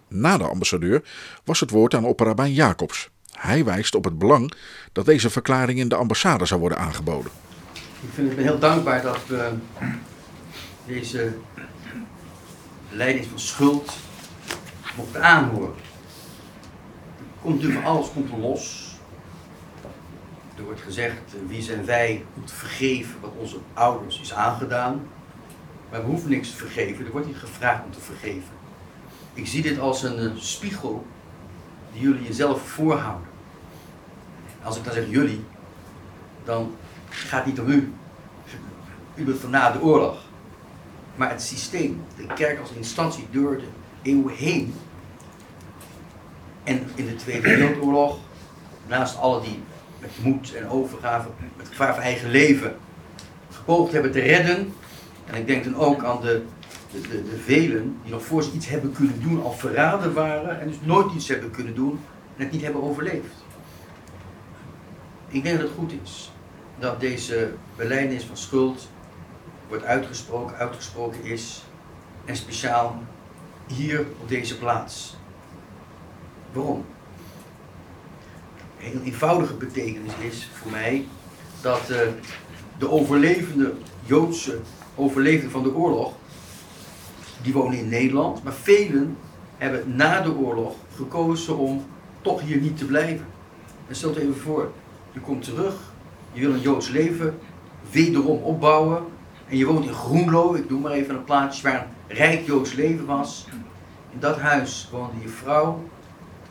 Na 0.08 0.38
de 0.38 0.44
ambassadeur 0.44 1.04
was 1.44 1.60
het 1.60 1.70
woord 1.70 1.94
aan 1.94 2.06
opperrabijn 2.06 2.54
Jacobs. 2.54 3.10
Hij 3.32 3.64
wijst 3.64 3.96
op 3.96 4.04
het 4.04 4.18
belang 4.18 4.54
dat 4.92 5.06
deze 5.06 5.30
verklaring 5.30 5.80
in 5.80 5.88
de 5.88 5.96
ambassade 5.96 6.46
zou 6.46 6.60
worden 6.60 6.78
aangeboden. 6.78 7.32
Ik 7.74 8.10
vind 8.14 8.30
het 8.30 8.38
heel 8.38 8.60
dankbaar 8.60 9.02
dat 9.02 9.28
we 9.28 9.52
deze 10.86 11.34
leiding 12.90 13.26
van 13.26 13.40
schuld 13.40 13.98
mochten 14.98 15.24
aanhoren. 15.24 15.74
Komt 17.42 17.56
natuurlijk 17.56 17.84
van 17.84 17.92
alles 17.92 18.12
komt 18.12 18.32
er 18.32 18.38
los. 18.38 18.96
Er 20.58 20.64
wordt 20.64 20.82
gezegd, 20.82 21.22
wie 21.48 21.62
zijn 21.62 21.86
wij 21.86 22.26
om 22.36 22.46
te 22.46 22.54
vergeven 22.54 23.20
wat 23.22 23.32
onze 23.38 23.58
ouders 23.74 24.22
is 24.22 24.34
aangedaan. 24.34 25.08
Maar 25.92 26.02
we 26.02 26.08
hoeven 26.08 26.30
niks 26.30 26.50
te 26.50 26.56
vergeven, 26.56 27.06
er 27.06 27.12
wordt 27.12 27.28
niet 27.28 27.38
gevraagd 27.38 27.84
om 27.86 27.92
te 27.92 28.00
vergeven. 28.00 28.54
Ik 29.34 29.48
zie 29.48 29.62
dit 29.62 29.80
als 29.80 30.04
een 30.04 30.24
uh, 30.24 30.32
spiegel 30.36 31.06
die 31.94 32.02
jullie 32.02 32.24
jezelf 32.24 32.62
voorhouden. 32.62 33.28
Als 34.64 34.78
ik 34.78 34.84
dan 34.84 34.94
zeg 34.94 35.10
jullie, 35.10 35.44
dan 36.44 36.76
gaat 37.10 37.46
het 37.46 37.46
niet 37.46 37.60
om 37.60 37.70
u. 37.70 37.94
U 39.16 39.24
bent 39.24 39.40
van 39.40 39.50
na 39.50 39.72
de 39.72 39.82
oorlog. 39.82 40.18
Maar 41.16 41.30
het 41.30 41.42
systeem, 41.42 42.04
de 42.16 42.28
kerk 42.36 42.60
als 42.60 42.72
instantie 42.72 43.28
door 43.32 43.58
de 43.58 43.68
eeuwen 44.02 44.36
heen. 44.36 44.74
En 46.64 46.88
in 46.96 47.06
de 47.06 47.16
Tweede 47.16 47.42
Wereldoorlog, 47.42 48.18
naast 48.88 49.18
alle 49.18 49.42
die 49.42 49.60
met 50.00 50.12
moed 50.24 50.56
en 50.56 50.70
overgave, 50.70 51.30
met 51.58 51.68
gevaar 51.68 51.94
van 51.94 52.04
eigen 52.04 52.30
leven, 52.30 52.76
gepoogd 53.52 53.92
hebben 53.92 54.12
te 54.12 54.20
redden. 54.20 54.74
En 55.32 55.38
ik 55.38 55.48
denk 55.48 55.64
dan 55.64 55.76
ook 55.76 56.04
aan 56.04 56.22
de, 56.22 56.44
de, 56.92 57.02
de, 57.10 57.38
velen 57.44 57.98
die 58.04 58.12
nog 58.12 58.24
voor 58.24 58.44
ze 58.44 58.52
iets 58.52 58.68
hebben 58.68 58.92
kunnen 58.92 59.22
doen, 59.22 59.44
al 59.44 59.54
verraden 59.54 60.14
waren 60.14 60.60
en 60.60 60.68
dus 60.68 60.78
nooit 60.84 61.14
iets 61.14 61.28
hebben 61.28 61.52
kunnen 61.52 61.76
doen 61.76 62.00
en 62.38 62.44
het 62.44 62.52
niet 62.52 62.62
hebben 62.62 62.84
overleefd. 62.84 63.34
Ik 65.28 65.44
denk 65.44 65.60
dat 65.60 65.68
het 65.68 65.78
goed 65.78 65.94
is 66.04 66.32
dat 66.80 67.00
deze 67.00 67.54
beleidnis 67.76 68.24
van 68.24 68.38
schuld 68.38 68.90
wordt 69.68 69.84
uitgesproken, 69.84 70.58
uitgesproken 70.58 71.24
is 71.24 71.64
en 72.26 72.36
speciaal 72.36 73.04
hier 73.68 74.06
op 74.22 74.30
deze 74.30 74.58
plaats. 74.58 75.16
Waarom? 76.52 76.86
Een 78.80 78.92
heel 78.92 79.02
eenvoudige 79.04 79.54
betekenis 79.54 80.14
is 80.20 80.50
voor 80.54 80.72
mij 80.72 81.06
dat 81.62 81.90
uh, 81.90 81.98
de 82.78 82.90
overlevende 82.90 83.74
Joodse 84.06 84.60
overlevenden 85.02 85.52
van 85.52 85.64
de 85.64 85.76
oorlog, 85.76 86.14
die 87.42 87.54
wonen 87.54 87.78
in 87.78 87.90
Nederland, 87.90 88.44
maar 88.44 88.54
velen 88.54 89.18
hebben 89.58 89.96
na 89.96 90.22
de 90.22 90.36
oorlog 90.36 90.76
gekozen 90.96 91.58
om 91.58 91.86
toch 92.22 92.42
hier 92.42 92.58
niet 92.58 92.78
te 92.78 92.86
blijven. 92.86 93.26
En 93.88 93.96
stel 93.96 94.14
je 94.14 94.22
even 94.22 94.38
voor, 94.38 94.72
je 95.12 95.20
komt 95.20 95.44
terug, 95.44 95.76
je 96.32 96.42
wil 96.42 96.54
een 96.54 96.62
Joods 96.62 96.90
leven 96.90 97.38
wederom 97.92 98.42
opbouwen 98.42 99.04
en 99.48 99.58
je 99.58 99.66
woont 99.66 99.86
in 99.86 99.94
Groenlo, 99.94 100.54
ik 100.54 100.70
doe 100.70 100.80
maar 100.80 100.92
even 100.92 101.16
een 101.16 101.24
plaatsje 101.24 101.64
waar 101.64 101.88
een 102.08 102.16
rijk 102.16 102.46
Joods 102.46 102.74
leven 102.74 103.06
was. 103.06 103.46
In 104.12 104.20
dat 104.20 104.40
huis 104.40 104.90
woonde 104.92 105.22
je 105.22 105.28
vrouw, 105.28 105.84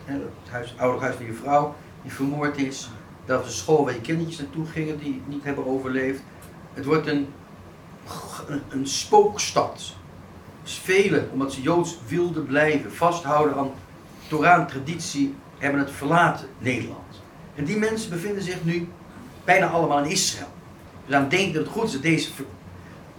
het 0.04 0.50
huis, 0.50 0.74
oude 0.78 1.00
huis 1.00 1.16
van 1.16 1.26
je 1.26 1.32
vrouw, 1.32 1.74
die 2.02 2.12
vermoord 2.12 2.58
is. 2.58 2.90
Dat 3.24 3.44
de 3.44 3.50
school 3.50 3.84
waar 3.84 3.94
je 3.94 4.00
kindertjes 4.00 4.38
naartoe 4.38 4.66
gingen 4.66 4.98
die 4.98 5.22
niet 5.26 5.44
hebben 5.44 5.66
overleefd. 5.66 6.22
Het 6.74 6.84
wordt 6.84 7.06
een, 7.06 7.26
een, 8.48 8.62
een 8.68 8.86
spookstad. 8.86 9.92
Velen, 10.62 11.28
omdat 11.32 11.52
ze 11.52 11.62
Joods 11.62 11.98
wilden 12.08 12.46
blijven, 12.46 12.92
vasthouden 12.92 13.56
aan 13.56 13.70
Toraan 14.28 14.66
traditie, 14.66 15.34
hebben 15.58 15.80
het 15.80 15.90
verlaten 15.90 16.48
Nederland. 16.58 17.22
En 17.54 17.64
die 17.64 17.76
mensen 17.76 18.10
bevinden 18.10 18.42
zich 18.42 18.64
nu 18.64 18.88
bijna 19.44 19.66
allemaal 19.66 20.04
in 20.04 20.10
Israël. 20.10 20.48
Dus 21.06 21.14
aan 21.14 21.28
denken 21.28 21.52
dat 21.52 21.62
het 21.62 21.72
goed 21.72 21.84
is 21.84 21.92
dat 21.92 22.02
deze 22.02 22.30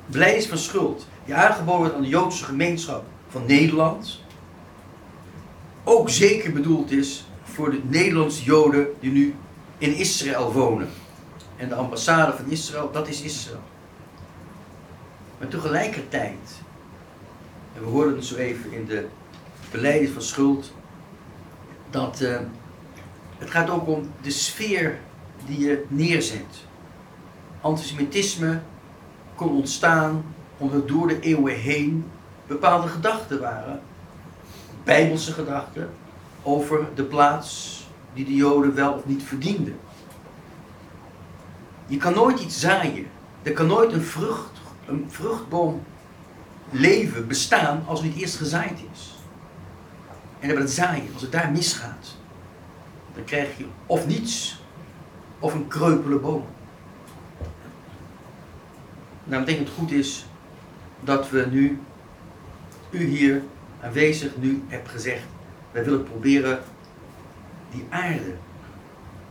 beleidnis 0.05 0.47
van 0.47 0.57
schuld, 0.57 1.07
die 1.25 1.35
aangeboden 1.35 1.79
wordt 1.79 1.95
aan 1.95 2.01
de 2.01 2.07
Joodse 2.07 2.43
gemeenschap 2.43 3.03
van 3.29 3.45
Nederland, 3.45 4.19
ook 5.83 6.09
zeker 6.09 6.51
bedoeld 6.51 6.91
is 6.91 7.25
voor 7.43 7.71
de 7.71 7.81
Nederlandse 7.83 8.43
Joden 8.43 8.87
die 8.99 9.11
nu 9.11 9.35
in 9.77 9.95
Israël 9.95 10.51
wonen. 10.51 10.89
En 11.57 11.69
de 11.69 11.75
ambassade 11.75 12.33
van 12.37 12.45
Israël, 12.51 12.91
dat 12.91 13.07
is 13.07 13.21
Israël. 13.21 13.61
Maar 15.41 15.49
tegelijkertijd, 15.49 16.61
en 17.75 17.81
we 17.81 17.87
hoorden 17.87 18.15
het 18.15 18.25
zo 18.25 18.35
even 18.35 18.71
in 18.71 18.85
de 18.85 19.07
beleiding 19.71 20.13
van 20.13 20.21
schuld, 20.21 20.73
dat 21.89 22.21
uh, 22.21 22.39
het 23.37 23.49
gaat 23.49 23.69
ook 23.69 23.87
om 23.87 24.11
de 24.21 24.31
sfeer 24.31 24.99
die 25.45 25.59
je 25.59 25.85
neerzet. 25.87 26.65
Antisemitisme 27.61 28.61
kon 29.35 29.49
ontstaan 29.49 30.23
omdat 30.57 30.87
door 30.87 31.07
de 31.07 31.19
eeuwen 31.19 31.55
heen 31.55 32.05
bepaalde 32.47 32.87
gedachten 32.87 33.39
waren. 33.39 33.81
Bijbelse 34.83 35.33
gedachten, 35.33 35.89
over 36.43 36.87
de 36.95 37.03
plaats 37.03 37.81
die 38.13 38.25
de 38.25 38.35
Joden 38.35 38.75
wel 38.75 38.93
of 38.93 39.05
niet 39.05 39.23
verdienden. 39.23 39.79
Je 41.87 41.97
kan 41.97 42.13
nooit 42.13 42.39
iets 42.39 42.59
zaaien. 42.59 43.07
Er 43.43 43.53
kan 43.53 43.67
nooit 43.67 43.93
een, 43.93 44.03
vrucht, 44.03 44.60
een 44.91 45.05
vruchtboom 45.09 45.83
leven, 46.69 47.27
bestaan, 47.27 47.83
als 47.85 48.01
het 48.01 48.09
niet 48.09 48.21
eerst 48.21 48.37
gezaaid 48.37 48.79
is. 48.93 49.15
En 50.39 50.49
dat 50.49 50.57
het 50.57 50.71
zaaien, 50.71 51.13
als 51.13 51.21
het 51.21 51.31
daar 51.31 51.51
misgaat, 51.51 52.17
dan 53.15 53.23
krijg 53.23 53.57
je 53.57 53.65
of 53.85 54.07
niets, 54.07 54.61
of 55.39 55.53
een 55.53 55.67
kreupele 55.67 56.17
boom. 56.17 56.45
Nou, 59.23 59.41
ik 59.41 59.47
denk 59.47 59.57
dat 59.59 59.67
het 59.67 59.77
goed 59.77 59.91
is 59.91 60.25
dat 60.99 61.29
we 61.29 61.47
nu, 61.51 61.81
u 62.89 63.05
hier 63.05 63.43
aanwezig, 63.81 64.37
nu 64.37 64.63
hebt 64.67 64.89
gezegd, 64.89 65.23
wij 65.71 65.83
willen 65.83 66.03
proberen 66.03 66.59
die 67.71 67.85
aarde, 67.89 68.35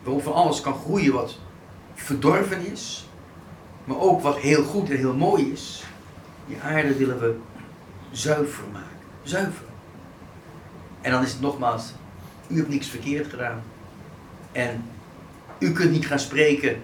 waarop 0.03 0.23
van 0.23 0.33
alles 0.33 0.61
kan 0.61 0.75
groeien 0.75 1.13
wat 1.13 1.39
verdorven 1.95 2.67
is, 2.67 3.09
maar 3.85 3.99
ook 3.99 4.21
wat 4.21 4.39
heel 4.39 4.65
goed 4.65 4.91
en 4.91 4.97
heel 4.97 5.15
mooi 5.15 5.53
is, 5.53 5.85
die 6.47 6.61
aarde 6.61 6.97
willen 6.97 7.21
we 7.21 7.39
zuiver 8.11 8.65
maken. 8.73 8.89
Zuiver. 9.23 9.65
En 11.01 11.11
dan 11.11 11.23
is 11.23 11.33
het 11.33 11.41
nogmaals, 11.41 11.93
u 12.49 12.57
hebt 12.57 12.69
niks 12.69 12.87
verkeerd 12.87 13.27
gedaan. 13.27 13.63
En 14.53 14.85
u 15.59 15.73
kunt 15.73 15.91
niet 15.91 16.07
gaan 16.07 16.19
spreken, 16.19 16.83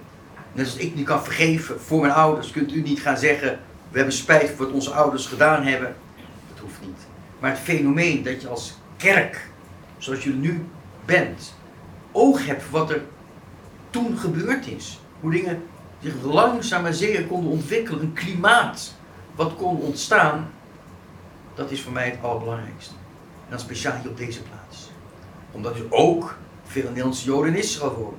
net 0.52 0.64
als 0.64 0.76
ik 0.76 0.94
niet 0.94 1.06
kan 1.06 1.24
vergeven 1.24 1.80
voor 1.80 2.00
mijn 2.00 2.12
ouders, 2.12 2.50
kunt 2.50 2.72
u 2.72 2.82
niet 2.82 3.00
gaan 3.00 3.18
zeggen, 3.18 3.58
we 3.90 3.96
hebben 3.96 4.14
spijt 4.14 4.50
voor 4.50 4.64
wat 4.64 4.74
onze 4.74 4.90
ouders 4.90 5.26
gedaan 5.26 5.62
hebben. 5.62 5.96
Dat 6.48 6.58
hoeft 6.58 6.80
niet. 6.80 7.06
Maar 7.38 7.50
het 7.50 7.60
fenomeen 7.60 8.22
dat 8.22 8.42
je 8.42 8.48
als 8.48 8.78
kerk, 8.96 9.48
zoals 9.98 10.24
je 10.24 10.32
nu 10.32 10.64
bent, 11.04 11.54
oog 12.12 12.46
hebt 12.46 12.70
wat 12.70 12.90
er 12.90 13.02
toen 13.90 14.18
gebeurd 14.18 14.66
is. 14.66 15.00
Hoe 15.20 15.30
dingen 15.30 15.62
zich 16.02 16.22
langzaam 16.22 16.82
maar 16.82 16.94
zeker 16.94 17.26
konden 17.26 17.50
ontwikkelen, 17.50 18.00
een 18.00 18.12
klimaat 18.12 18.94
wat 19.34 19.56
kon 19.56 19.80
ontstaan, 19.80 20.50
dat 21.54 21.70
is 21.70 21.82
voor 21.82 21.92
mij 21.92 22.10
het 22.10 22.22
allerbelangrijkste. 22.22 22.94
En 23.44 23.50
dan 23.50 23.60
speciaal 23.60 24.00
op 24.06 24.16
deze 24.16 24.42
plaats. 24.42 24.90
Omdat 25.50 25.74
dus 25.74 25.90
ook 25.90 26.36
veel 26.64 26.88
Nederlandse 26.88 27.24
Joden 27.24 27.52
in 27.52 27.58
Israël 27.58 27.94
wonen. 27.94 28.18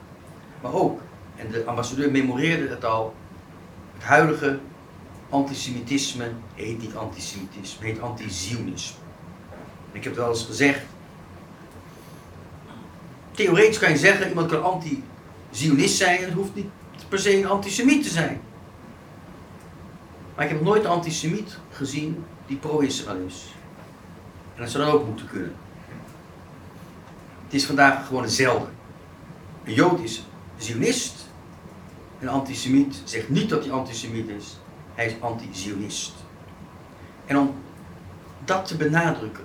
Maar 0.62 0.74
ook, 0.74 1.02
en 1.36 1.52
de 1.52 1.66
ambassadeur 1.66 2.12
memoreerde 2.12 2.68
het 2.68 2.86
al, 2.86 3.16
het 3.94 4.04
huidige 4.04 4.60
antisemitisme 5.30 6.32
heet 6.54 6.82
niet 6.82 6.96
antisemitisme, 6.96 7.86
heet 7.86 8.02
antizionisme. 8.02 8.98
Ik 9.92 10.04
heb 10.04 10.13
het 10.13 10.22
wel 10.22 10.30
eens 10.30 10.46
gezegd. 10.46 10.82
Theoretisch 13.32 13.80
kan 13.80 13.90
je 13.90 13.98
zeggen, 13.98 14.28
iemand 14.28 14.50
kan 14.50 14.63
anti-zionist 14.63 15.98
zijn 15.98 16.24
het 16.24 16.34
hoeft 16.34 16.56
niet 16.56 16.70
per 17.10 17.20
se 17.20 17.38
een 17.38 17.48
antisemiet 17.48 18.04
te 18.04 18.10
zijn. 18.10 18.42
Maar 20.36 20.46
ik 20.46 20.52
heb 20.52 20.62
nooit 20.62 20.84
een 20.84 20.90
antisemiet 20.90 21.58
gezien 21.72 22.26
die 22.48 22.58
pro-Israël 22.58 23.26
is. 23.26 23.46
En 24.56 24.62
dat 24.62 24.72
zou 24.72 24.84
dan 24.86 24.94
ook 24.94 25.06
moeten 25.06 25.28
kunnen. 25.28 25.56
Het 27.44 27.54
is 27.54 27.66
vandaag 27.66 28.08
gewoon 28.08 28.24
hetzelfde. 28.24 28.68
Een 29.64 29.74
Jood 29.74 30.00
is 30.00 30.24
Zionist. 30.58 31.26
Een 32.20 32.30
antisemiet 32.30 33.02
zegt 33.04 33.30
niet 33.30 33.50
dat 33.50 33.64
hij 33.64 33.74
antisemiet 33.74 34.30
is. 34.30 34.58
Hij 34.96 35.06
is 35.06 35.14
anti-Zionist. 35.20 36.14
En 37.26 37.38
om 37.38 37.56
dat 38.46 38.66
te 38.66 38.76
benadrukken, 38.76 39.44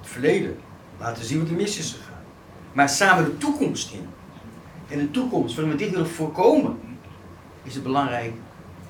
het 0.00 0.10
verleden, 0.10 0.58
laten 0.98 1.24
zien 1.24 1.38
wat 1.38 1.48
er 1.48 1.54
mis 1.54 1.78
is 1.78 1.92
gegaan. 1.92 2.22
Maar 2.72 2.88
samen 2.88 3.24
de 3.24 3.38
toekomst 3.38 3.92
in. 3.92 4.08
En 4.92 4.98
de 4.98 5.10
toekomst, 5.10 5.54
waarin 5.54 5.72
we 5.72 5.78
dit 5.78 5.90
willen 5.90 6.08
voorkomen, 6.08 6.78
is 7.62 7.74
het 7.74 7.82
belangrijk 7.82 8.32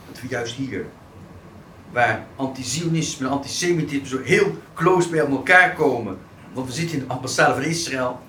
dat 0.09 0.21
we 0.21 0.29
juist 0.29 0.55
hier, 0.55 0.87
waar 1.93 2.27
anti-Zionisme 2.37 3.27
en 3.27 3.33
antisemitisme 3.33 4.07
zo 4.07 4.23
heel 4.23 4.57
close 4.75 5.09
bij 5.09 5.19
elkaar 5.19 5.75
komen, 5.75 6.19
want 6.53 6.67
we 6.67 6.73
zitten 6.73 6.99
in 6.99 7.07
de 7.07 7.13
ambassade 7.13 7.55
van 7.55 7.63
Israël, 7.63 8.21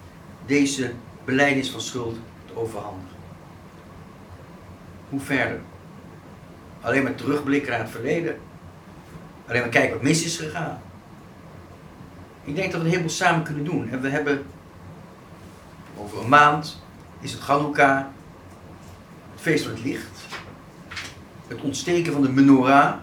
deze 0.45 0.93
beleidnis 1.25 1.69
van 1.69 1.81
schuld 1.81 2.17
te 2.45 2.55
overhandigen. 2.55 3.17
Hoe 5.09 5.19
verder? 5.19 5.61
Alleen 6.81 7.03
maar 7.03 7.15
terugblikken 7.15 7.71
naar 7.71 7.79
het 7.79 7.89
verleden. 7.89 8.37
Alleen 9.47 9.61
maar 9.61 9.69
kijken 9.69 9.93
wat 9.93 10.01
mis 10.01 10.25
is 10.25 10.37
gegaan. 10.37 10.81
Ik 12.43 12.55
denk 12.55 12.71
dat 12.71 12.79
we 12.79 12.85
een 12.85 12.91
heleboel 12.91 13.13
samen 13.13 13.43
kunnen 13.43 13.63
doen. 13.63 13.89
En 13.89 14.01
we 14.01 14.09
hebben 14.09 14.45
over 15.97 16.19
een 16.19 16.29
maand 16.29 16.82
is 17.23 17.31
het 17.31 17.41
Chanukka, 17.41 18.11
het 19.31 19.41
feest 19.41 19.63
van 19.63 19.73
het 19.73 19.83
licht, 19.83 20.19
het 21.47 21.61
ontsteken 21.61 22.13
van 22.13 22.21
de 22.21 22.29
menorah. 22.29 22.93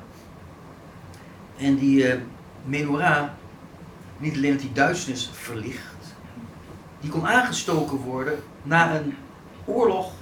En 1.57 1.77
die 1.77 2.15
uh, 2.15 2.21
menorah, 2.65 3.29
niet 4.19 4.37
alleen 4.37 4.53
dat 4.53 4.61
die 4.61 4.73
duisternis 4.73 5.31
verlicht, 5.33 6.15
die 7.01 7.11
kon 7.11 7.27
aangestoken 7.27 7.97
worden 7.97 8.43
na 8.63 8.95
een 8.95 9.17
oorlog 9.65 10.13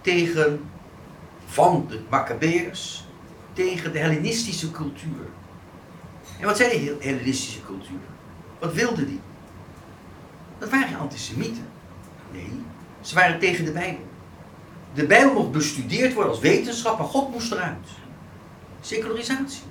tegen, 0.00 0.60
van 1.46 1.86
de 1.88 2.00
Maccabeërs, 2.08 3.04
tegen 3.52 3.92
de 3.92 3.98
Hellenistische 3.98 4.70
cultuur. 4.70 5.26
En 6.40 6.46
wat 6.46 6.56
zei 6.56 6.84
de 6.84 6.96
Hellenistische 7.00 7.62
cultuur? 7.62 7.98
Wat 8.58 8.72
wilde 8.72 9.06
die? 9.06 9.20
Dat 10.58 10.70
waren 10.70 10.88
geen 10.88 10.98
antisemieten. 10.98 11.66
Nee, 12.32 12.52
ze 13.08 13.14
waren 13.14 13.38
tegen 13.38 13.64
de 13.64 13.72
Bijbel. 13.72 14.06
De 14.94 15.06
Bijbel 15.06 15.32
mocht 15.32 15.52
bestudeerd 15.52 16.14
worden 16.14 16.32
als 16.32 16.40
wetenschap, 16.40 16.98
maar 16.98 17.06
God 17.06 17.30
moest 17.30 17.52
eruit. 17.52 17.86
Secularisatie. 18.80 19.62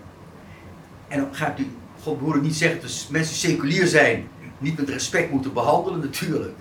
En 1.08 1.20
dan 1.20 1.36
gaat 1.36 1.60
u, 1.60 1.72
God 2.04 2.18
behoorde 2.18 2.42
niet 2.42 2.56
zeggen 2.56 2.82
dat 2.82 3.08
mensen 3.10 3.36
seculier 3.36 3.88
zijn, 3.88 4.28
niet 4.58 4.78
met 4.78 4.90
respect 4.90 5.32
moeten 5.32 5.54
behandelen, 5.54 6.00
natuurlijk. 6.00 6.56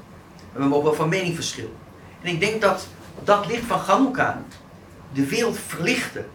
Maar 0.53 0.63
we 0.63 0.69
mogen 0.69 0.85
wel 0.85 0.95
van 0.95 1.09
mening 1.09 1.35
verschillen. 1.35 1.73
En 2.23 2.33
ik 2.33 2.41
denk 2.41 2.61
dat 2.61 2.87
dat 3.25 3.47
licht 3.47 3.65
van 3.65 3.79
Chanukka 3.79 4.43
de 5.13 5.27
wereld 5.27 5.59
verlichten 5.59 6.27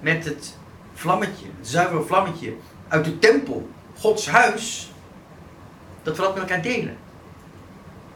met 0.00 0.24
het 0.24 0.56
vlammetje, 0.94 1.46
het 1.58 1.68
zuivere 1.68 2.02
vlammetje 2.02 2.54
uit 2.88 3.04
de 3.04 3.18
tempel, 3.18 3.68
Gods 3.98 4.28
huis, 4.28 4.92
dat 6.02 6.16
we 6.16 6.22
dat 6.22 6.34
met 6.34 6.42
elkaar 6.42 6.62
delen. 6.62 6.96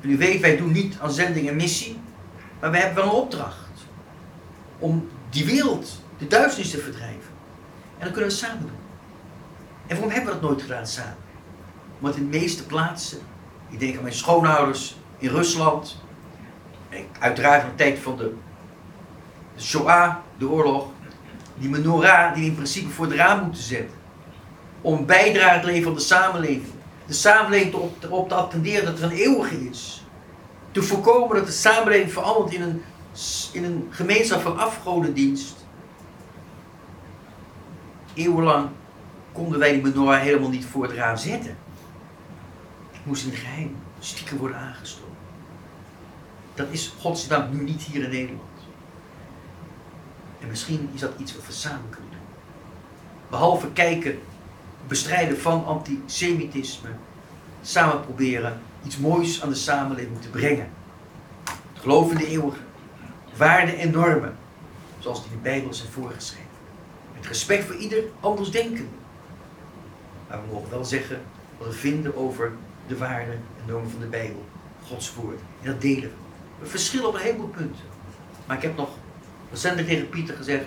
En 0.05 0.11
u 0.11 0.17
weet, 0.17 0.41
wij 0.41 0.57
doen 0.57 0.73
niet 0.73 0.99
aan 1.01 1.13
zending 1.13 1.49
en 1.49 1.57
missie, 1.57 1.99
maar 2.61 2.71
we 2.71 2.77
hebben 2.77 3.05
wel 3.05 3.05
een 3.05 3.21
opdracht. 3.21 3.69
Om 4.79 5.09
die 5.31 5.45
wereld, 5.45 6.03
de 6.19 6.27
duisternis 6.27 6.71
te 6.71 6.79
verdrijven. 6.79 7.33
En 7.99 8.05
dat 8.05 8.13
kunnen 8.13 8.31
we 8.31 8.37
samen 8.37 8.61
doen. 8.61 8.71
En 9.87 9.97
waarom 9.97 10.11
hebben 10.11 10.35
we 10.35 10.41
dat 10.41 10.51
nooit 10.51 10.63
gedaan 10.63 10.87
samen? 10.87 11.17
Want 11.99 12.17
in 12.17 12.31
de 12.31 12.39
meeste 12.39 12.67
plaatsen, 12.67 13.19
ik 13.71 13.81
denk 13.81 13.97
aan 13.97 14.03
mijn 14.03 14.15
schoonouders 14.15 14.97
in 15.19 15.29
Rusland, 15.29 16.03
en 16.89 17.07
uiteraard 17.19 17.63
in 17.63 17.69
de 17.69 17.75
tijd 17.75 17.99
van 17.99 18.17
de, 18.17 18.35
de 19.57 19.63
Shoah, 19.63 20.15
de 20.39 20.49
oorlog, 20.49 20.87
die 21.55 21.69
menorah 21.69 22.35
die 22.35 22.45
in 22.45 22.55
principe 22.55 22.91
voor 22.91 23.07
het 23.07 23.15
raam 23.15 23.43
moeten 23.45 23.63
zetten. 23.63 23.97
Om 24.81 24.99
een 24.99 25.07
bijdrage 25.07 25.61
te 25.61 25.67
leveren 25.67 25.89
aan 25.89 25.95
de 25.95 26.01
samenleving 26.01 26.74
de 27.07 27.13
samenleving 27.13 27.75
erop 28.01 28.29
te 28.29 28.35
attenderen 28.35 28.85
dat 28.85 28.99
er 28.99 29.05
een 29.05 29.17
eeuwige 29.17 29.69
is. 29.69 30.05
Te 30.71 30.83
voorkomen 30.83 31.37
dat 31.37 31.47
de 31.47 31.53
samenleving 31.53 32.13
verandert 32.13 32.55
in 32.55 32.63
een, 32.63 32.83
in 33.53 33.65
een 33.65 33.89
gemeenschap 33.91 34.41
van 34.41 34.59
afgodendienst. 34.59 35.67
Eeuwenlang 38.15 38.69
konden 39.33 39.59
wij 39.59 39.73
die 39.73 39.83
menorah 39.83 40.21
helemaal 40.21 40.49
niet 40.49 40.65
voor 40.65 40.83
het 40.83 40.93
raam 40.93 41.17
zetten. 41.17 41.57
Het 42.93 43.03
moest 43.03 43.27
in 43.27 43.33
geheim, 43.33 43.77
stiekem 43.99 44.37
worden 44.37 44.59
aangestoken. 44.59 45.13
Dat 46.55 46.67
is 46.71 46.95
godsdank 47.01 47.53
nu 47.53 47.63
niet 47.63 47.83
hier 47.83 48.03
in 48.03 48.11
Nederland. 48.11 48.43
En 50.41 50.49
misschien 50.49 50.91
is 50.95 51.01
dat 51.01 51.13
iets 51.19 51.35
wat 51.35 51.47
we 51.47 51.53
samen 51.53 51.91
kunnen 51.91 52.11
doen. 52.11 52.21
Behalve 53.31 53.73
kijken 53.73 54.19
bestrijden 54.89 55.41
van 55.41 55.65
antisemitisme 55.65 56.89
samen 57.63 58.01
proberen 58.01 58.61
iets 58.85 58.99
moois 58.99 59.43
aan 59.43 59.49
de 59.49 59.55
samenleving 59.55 60.21
te 60.23 60.29
brengen. 60.29 60.69
Het 61.45 61.83
geloof 61.83 62.11
in 62.11 62.17
de 62.17 62.27
eeuwige, 62.27 62.59
waarden 63.37 63.79
en 63.79 63.91
normen, 63.91 64.37
zoals 64.99 65.23
die 65.23 65.31
in 65.31 65.37
de 65.37 65.43
Bijbel 65.43 65.75
zijn 65.75 65.93
voorgeschreven. 65.93 66.49
Met 67.15 67.27
respect 67.27 67.65
voor 67.65 67.77
ieder 67.77 68.05
anders 68.21 68.51
denken. 68.51 68.89
Maar 70.29 70.41
we 70.47 70.55
mogen 70.55 70.71
wel 70.71 70.85
zeggen 70.85 71.21
wat 71.59 71.67
we 71.67 71.75
vinden 71.75 72.17
over 72.17 72.53
de 72.87 72.97
waarden 72.97 73.35
en 73.35 73.65
normen 73.67 73.91
van 73.91 74.01
de 74.01 74.07
Bijbel, 74.07 74.45
Gods 74.87 75.15
woord. 75.15 75.41
En 75.63 75.71
dat 75.71 75.81
delen 75.81 76.03
we. 76.03 76.17
We 76.59 76.67
verschillen 76.67 77.09
op 77.09 77.15
een 77.15 77.21
heleboel 77.21 77.49
punten. 77.49 77.85
Maar 78.47 78.57
ik 78.57 78.63
heb 78.63 78.77
nog 78.77 78.89
recentelijk 79.51 79.89
tegen 79.89 80.09
Pieter 80.09 80.37
gezegd, 80.37 80.65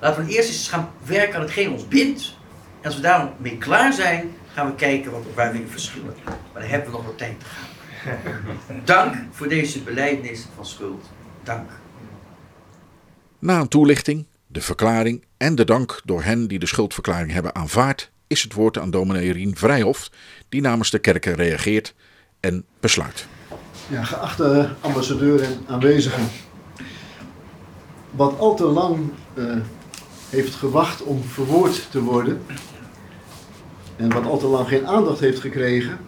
laten 0.00 0.24
we 0.24 0.32
eerst 0.32 0.48
eens 0.48 0.68
gaan 0.68 0.90
werken 1.04 1.34
aan 1.34 1.40
hetgeen 1.40 1.72
ons 1.72 1.88
bindt 1.88 2.36
en 2.82 2.88
als 2.88 2.94
we 2.94 3.00
daarmee 3.00 3.58
klaar 3.58 3.92
zijn, 3.92 4.34
gaan 4.52 4.66
we 4.66 4.74
kijken 4.74 5.12
wat, 5.12 5.22
waar 5.34 5.52
we 5.52 5.66
verschillen. 5.66 6.14
Maar 6.24 6.62
dan 6.62 6.62
hebben 6.62 6.90
we 6.90 6.96
nog 6.96 7.06
wat 7.06 7.18
tijd 7.18 7.40
te 7.40 7.46
gaan. 7.46 7.70
Dank 8.84 9.14
voor 9.30 9.48
deze 9.48 9.80
beleidnis 9.80 10.46
van 10.54 10.66
schuld. 10.66 11.10
Dank. 11.42 11.70
Na 13.38 13.60
een 13.60 13.68
toelichting, 13.68 14.26
de 14.46 14.60
verklaring 14.60 15.24
en 15.36 15.54
de 15.54 15.64
dank 15.64 16.00
door 16.04 16.22
hen 16.22 16.48
die 16.48 16.58
de 16.58 16.66
schuldverklaring 16.66 17.32
hebben 17.32 17.54
aanvaard, 17.54 18.10
is 18.26 18.42
het 18.42 18.52
woord 18.52 18.78
aan 18.78 18.90
dominee 18.90 19.32
Rien 19.32 19.56
Vrijhof, 19.56 20.10
die 20.48 20.60
namens 20.60 20.90
de 20.90 20.98
kerken 20.98 21.34
reageert 21.34 21.94
en 22.40 22.64
besluit. 22.80 23.26
Ja, 23.88 24.04
geachte 24.04 24.74
ambassadeur 24.80 25.42
en 25.42 25.64
aanwezigen. 25.66 26.28
Wat 28.10 28.38
al 28.38 28.56
te 28.56 28.64
lang 28.64 29.12
uh, 29.34 29.56
heeft 30.30 30.54
gewacht 30.54 31.02
om 31.02 31.22
verwoord 31.24 31.90
te 31.90 32.02
worden, 32.02 32.42
en 34.02 34.12
wat 34.12 34.24
al 34.24 34.38
te 34.38 34.46
lang 34.46 34.68
geen 34.68 34.86
aandacht 34.86 35.20
heeft 35.20 35.40
gekregen, 35.40 35.98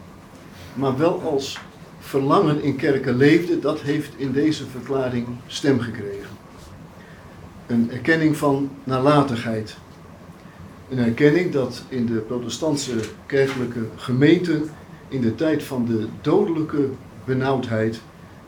maar 0.74 0.98
wel 0.98 1.20
als 1.20 1.60
verlangen 1.98 2.62
in 2.62 2.76
kerken 2.76 3.16
leefde, 3.16 3.58
dat 3.58 3.80
heeft 3.80 4.12
in 4.16 4.32
deze 4.32 4.66
verklaring 4.66 5.26
stem 5.46 5.80
gekregen. 5.80 6.30
Een 7.66 7.90
erkenning 7.90 8.36
van 8.36 8.70
nalatigheid. 8.84 9.76
Een 10.90 10.98
erkenning 10.98 11.52
dat 11.52 11.82
in 11.88 12.06
de 12.06 12.18
protestantse 12.18 12.94
kerkelijke 13.26 13.86
gemeenten 13.96 14.70
in 15.08 15.20
de 15.20 15.34
tijd 15.34 15.62
van 15.62 15.84
de 15.84 16.06
dodelijke 16.20 16.88
benauwdheid 17.24 18.00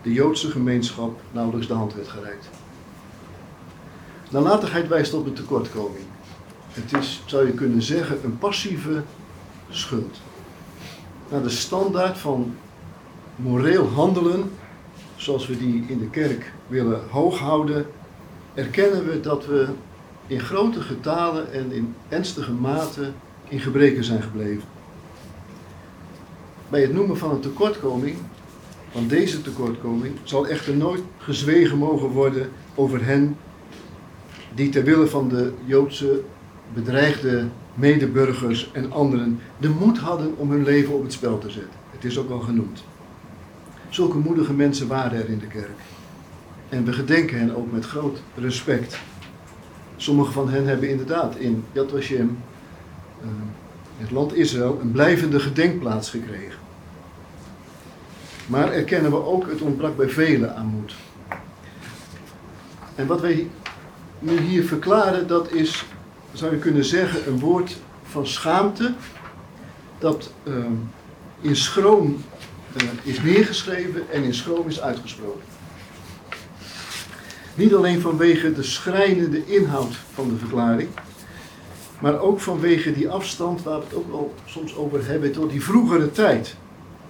de 0.02 0.12
Joodse 0.12 0.50
gemeenschap 0.50 1.20
nauwelijks 1.32 1.66
de 1.66 1.74
hand 1.74 1.94
werd 1.94 2.08
gereikt. 2.08 2.48
Nalatigheid 4.30 4.88
wijst 4.88 5.14
op 5.14 5.26
een 5.26 5.32
tekortkoming. 5.32 6.04
Het 6.70 6.92
is, 7.00 7.22
zou 7.26 7.46
je 7.46 7.52
kunnen 7.52 7.82
zeggen, 7.82 8.18
een 8.24 8.38
passieve 8.38 9.02
schuld. 9.70 10.20
Naar 11.30 11.42
de 11.42 11.50
standaard 11.50 12.18
van 12.18 12.54
moreel 13.36 13.86
handelen, 13.88 14.50
zoals 15.16 15.46
we 15.46 15.58
die 15.58 15.84
in 15.88 15.98
de 15.98 16.10
kerk 16.10 16.52
willen 16.66 17.00
hoog 17.10 17.38
houden, 17.38 17.86
erkennen 18.54 19.06
we 19.06 19.20
dat 19.20 19.46
we 19.46 19.68
in 20.26 20.40
grote 20.40 20.80
getalen 20.80 21.52
en 21.52 21.72
in 21.72 21.94
ernstige 22.08 22.52
mate 22.52 23.12
in 23.48 23.60
gebreken 23.60 24.04
zijn 24.04 24.22
gebleven. 24.22 24.68
Bij 26.68 26.80
het 26.80 26.92
noemen 26.92 27.16
van 27.16 27.30
een 27.30 27.40
tekortkoming, 27.40 28.16
van 28.90 29.08
deze 29.08 29.42
tekortkoming, 29.42 30.14
zal 30.22 30.46
echter 30.46 30.76
nooit 30.76 31.02
gezwegen 31.18 31.78
mogen 31.78 32.08
worden 32.08 32.50
over 32.74 33.04
hen 33.04 33.36
die 34.54 34.68
ter 34.68 34.84
wille 34.84 35.06
van 35.06 35.28
de 35.28 35.52
Joodse 35.64 36.20
bedreigde 36.74 37.48
medeburgers 37.76 38.70
en 38.72 38.92
anderen 38.92 39.40
de 39.58 39.68
moed 39.68 39.98
hadden 39.98 40.36
om 40.36 40.50
hun 40.50 40.64
leven 40.64 40.94
op 40.94 41.02
het 41.02 41.12
spel 41.12 41.38
te 41.38 41.50
zetten. 41.50 41.78
Het 41.90 42.04
is 42.04 42.18
ook 42.18 42.30
al 42.30 42.40
genoemd. 42.40 42.84
Zulke 43.88 44.18
moedige 44.18 44.52
mensen 44.52 44.88
waren 44.88 45.18
er 45.18 45.28
in 45.28 45.38
de 45.38 45.46
kerk. 45.46 45.78
En 46.68 46.84
we 46.84 46.92
gedenken 46.92 47.38
hen 47.38 47.56
ook 47.56 47.72
met 47.72 47.84
groot 47.84 48.18
respect. 48.34 48.98
Sommige 49.96 50.32
van 50.32 50.48
hen 50.48 50.66
hebben 50.66 50.88
inderdaad 50.88 51.36
in 51.36 51.64
Yad 51.72 51.90
Vashem, 51.90 52.38
uh, 53.22 53.28
het 53.96 54.10
land 54.10 54.34
Israël, 54.34 54.78
een 54.80 54.90
blijvende 54.90 55.40
gedenkplaats 55.40 56.10
gekregen. 56.10 56.58
Maar 58.46 58.72
erkennen 58.72 59.10
we 59.10 59.24
ook, 59.24 59.48
het 59.48 59.60
ontbrak 59.60 59.96
bij 59.96 60.08
velen 60.08 60.56
aan 60.56 60.66
moed. 60.66 60.94
En 62.94 63.06
wat 63.06 63.20
wij 63.20 63.48
nu 64.18 64.40
hier 64.40 64.64
verklaren, 64.64 65.26
dat 65.26 65.50
is, 65.52 65.84
zou 66.38 66.52
je 66.52 66.58
kunnen 66.58 66.84
zeggen, 66.84 67.28
een 67.28 67.38
woord 67.38 67.76
van 68.02 68.26
schaamte, 68.26 68.94
dat 69.98 70.32
uh, 70.44 70.64
in 71.40 71.56
schroom 71.56 72.24
uh, 72.82 72.88
is 73.02 73.22
neergeschreven 73.22 74.10
en 74.10 74.22
in 74.22 74.34
schroom 74.34 74.68
is 74.68 74.80
uitgesproken. 74.80 75.42
Niet 77.54 77.74
alleen 77.74 78.00
vanwege 78.00 78.52
de 78.52 78.62
schrijnende 78.62 79.46
inhoud 79.46 79.94
van 80.14 80.28
de 80.28 80.36
verklaring, 80.36 80.88
maar 82.00 82.20
ook 82.20 82.40
vanwege 82.40 82.92
die 82.92 83.08
afstand 83.08 83.62
waar 83.62 83.78
we 83.78 83.84
het 83.84 83.94
ook 83.94 84.12
al 84.12 84.34
soms 84.44 84.76
over 84.76 85.06
hebben 85.06 85.32
tot 85.32 85.50
die 85.50 85.62
vroegere 85.62 86.12
tijd. 86.12 86.56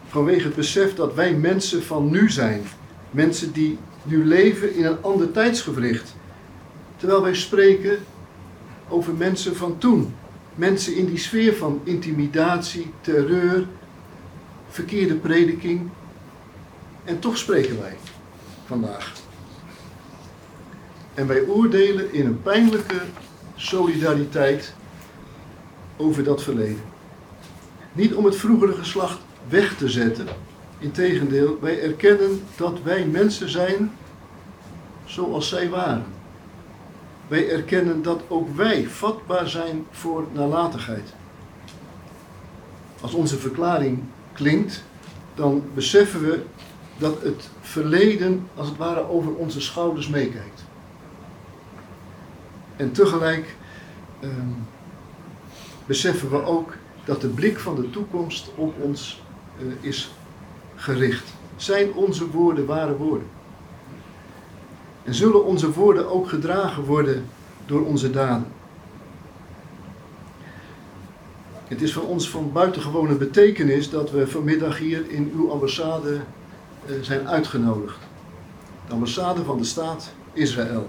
Vanwege 0.09 0.45
het 0.45 0.55
besef 0.55 0.95
dat 0.95 1.15
wij 1.15 1.35
mensen 1.35 1.83
van 1.83 2.11
nu 2.11 2.31
zijn. 2.31 2.63
Mensen 3.11 3.53
die 3.53 3.79
nu 4.03 4.25
leven 4.25 4.75
in 4.75 4.85
een 4.85 5.03
ander 5.03 5.33
tijdsgewricht. 5.33 6.15
Terwijl 6.97 7.23
wij 7.23 7.35
spreken 7.35 7.99
over 8.89 9.15
mensen 9.15 9.57
van 9.57 9.79
toen. 9.79 10.15
Mensen 10.55 10.97
in 10.97 11.07
die 11.07 11.19
sfeer 11.19 11.55
van 11.55 11.81
intimidatie, 11.85 12.91
terreur, 13.01 13.67
verkeerde 14.69 15.15
prediking. 15.15 15.89
En 17.05 17.19
toch 17.19 17.37
spreken 17.37 17.81
wij 17.81 17.97
vandaag. 18.67 19.13
En 21.15 21.27
wij 21.27 21.47
oordelen 21.47 22.13
in 22.13 22.27
een 22.27 22.43
pijnlijke 22.43 23.01
solidariteit 23.55 24.75
over 25.97 26.25
dat 26.25 26.43
verleden. 26.43 26.83
Niet 27.93 28.15
om 28.15 28.25
het 28.25 28.37
vroegere 28.37 28.73
geslacht 28.73 29.19
weg 29.49 29.77
te 29.77 29.89
zetten. 29.89 30.27
Integendeel, 30.79 31.59
wij 31.61 31.83
erkennen 31.83 32.43
dat 32.57 32.83
wij 32.83 33.07
mensen 33.07 33.49
zijn 33.49 33.93
zoals 35.05 35.49
zij 35.49 35.69
waren. 35.69 36.16
Wij 37.29 37.51
erkennen 37.51 38.03
dat 38.03 38.23
ook 38.29 38.57
wij 38.57 38.89
vatbaar 38.89 39.49
zijn 39.49 39.87
voor 39.91 40.27
nalatigheid. 40.33 41.15
Als 43.01 43.15
onze 43.15 43.39
verklaring 43.39 44.03
klinkt, 44.33 44.85
dan 45.35 45.63
beseffen 45.75 46.21
we 46.21 46.43
dat 46.99 47.23
het 47.23 47.49
verleden 47.61 48.49
als 48.55 48.69
het 48.69 48.77
ware 48.77 49.09
over 49.09 49.35
onze 49.35 49.61
schouders 49.61 50.09
meekijkt. 50.09 50.65
En 52.77 52.93
tegelijk 52.93 53.57
uh, 54.21 54.31
beseffen 55.87 56.31
we 56.31 56.43
ook 56.43 56.75
dat 57.05 57.21
de 57.21 57.29
blik 57.29 57.59
van 57.59 57.75
de 57.75 57.91
toekomst 57.91 58.51
op 58.55 58.75
ons 58.81 59.23
uh, 59.59 59.73
is 59.81 60.11
gericht. 60.75 61.33
Zijn 61.57 61.93
onze 61.93 62.31
woorden 62.31 62.67
ware 62.67 62.97
woorden? 62.97 63.29
En 65.07 65.15
zullen 65.15 65.45
onze 65.45 65.73
woorden 65.73 66.11
ook 66.11 66.29
gedragen 66.29 66.85
worden 66.85 67.27
door 67.67 67.85
onze 67.85 68.11
daden? 68.11 68.47
Het 71.65 71.83
is 71.83 71.93
voor 71.93 72.03
ons 72.03 72.31
van 72.31 72.53
buitengewone 72.53 73.15
betekenis 73.15 73.91
dat 73.91 74.11
we 74.11 74.29
vanmiddag 74.29 74.79
hier 74.79 75.11
in 75.11 75.33
uw 75.35 75.51
ambassade 75.51 76.15
uh, 76.15 76.97
zijn 77.01 77.29
uitgenodigd. 77.29 77.99
De 78.87 78.93
ambassade 78.93 79.45
van 79.45 79.59
de 79.59 79.65
staat 79.65 80.13
Israël. 80.33 80.89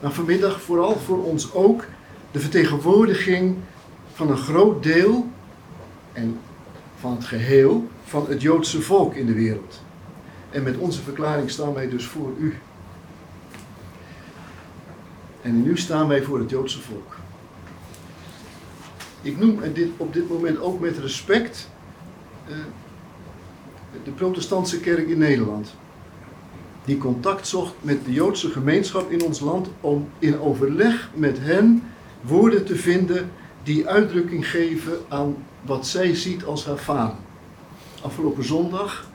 Maar 0.00 0.12
vanmiddag 0.12 0.60
vooral 0.60 0.96
voor 0.96 1.24
ons 1.24 1.54
ook 1.54 1.84
de 2.30 2.40
vertegenwoordiging 2.40 3.56
van 4.12 4.30
een 4.30 4.36
groot 4.36 4.82
deel 4.82 5.26
en 6.12 6.38
van 6.98 7.12
het 7.12 7.24
geheel 7.24 7.88
van 8.04 8.26
het 8.28 8.42
Joodse 8.42 8.82
volk 8.82 9.14
in 9.14 9.26
de 9.26 9.34
wereld. 9.34 9.80
En 10.50 10.62
met 10.62 10.76
onze 10.76 11.02
verklaring 11.02 11.50
staan 11.50 11.74
wij 11.74 11.88
dus 11.88 12.06
voor 12.06 12.32
u. 12.38 12.58
En 15.42 15.62
nu 15.62 15.78
staan 15.78 16.08
wij 16.08 16.22
voor 16.22 16.38
het 16.38 16.50
Joodse 16.50 16.80
volk. 16.80 17.16
Ik 19.22 19.38
noem 19.38 19.60
dit 19.74 19.88
op 19.96 20.12
dit 20.12 20.28
moment 20.28 20.60
ook 20.60 20.80
met 20.80 20.98
respect 20.98 21.68
uh, 22.48 22.54
de 24.04 24.10
protestantse 24.10 24.80
kerk 24.80 25.08
in 25.08 25.18
Nederland. 25.18 25.74
Die 26.84 26.98
contact 26.98 27.46
zocht 27.46 27.74
met 27.80 28.04
de 28.04 28.12
Joodse 28.12 28.50
gemeenschap 28.50 29.10
in 29.10 29.22
ons 29.22 29.40
land 29.40 29.68
om 29.80 30.08
in 30.18 30.40
overleg 30.40 31.10
met 31.14 31.38
hen 31.40 31.82
woorden 32.20 32.64
te 32.64 32.76
vinden 32.76 33.30
die 33.62 33.88
uitdrukking 33.88 34.48
geven 34.48 34.92
aan 35.08 35.36
wat 35.62 35.86
zij 35.86 36.14
ziet 36.14 36.44
als 36.44 36.66
haar 36.66 36.76
falen. 36.76 37.16
Afgelopen 38.02 38.44
zondag, 38.44 39.06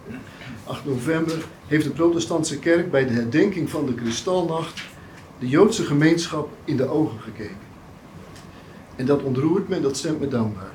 8 0.64 0.86
november, 0.86 1.46
heeft 1.68 1.84
de 1.84 1.90
protestantse 1.90 2.60
kerk 2.60 2.92
bij 2.92 3.06
de 3.06 3.14
herdenking 3.14 3.70
van 3.70 3.86
de 3.86 3.94
Kristalnacht 3.94 4.82
de 5.40 5.48
Joodse 5.48 5.84
gemeenschap 5.84 6.50
in 6.64 6.78
de 6.78 6.88
ogen 6.88 7.20
gekeken. 7.20 7.66
En 8.96 9.06
dat 9.06 9.24
ontroert 9.24 9.68
me, 9.68 9.82
dat 9.82 9.98
stemt 9.98 10.20
me 10.20 10.28
dankbaar. 10.28 10.72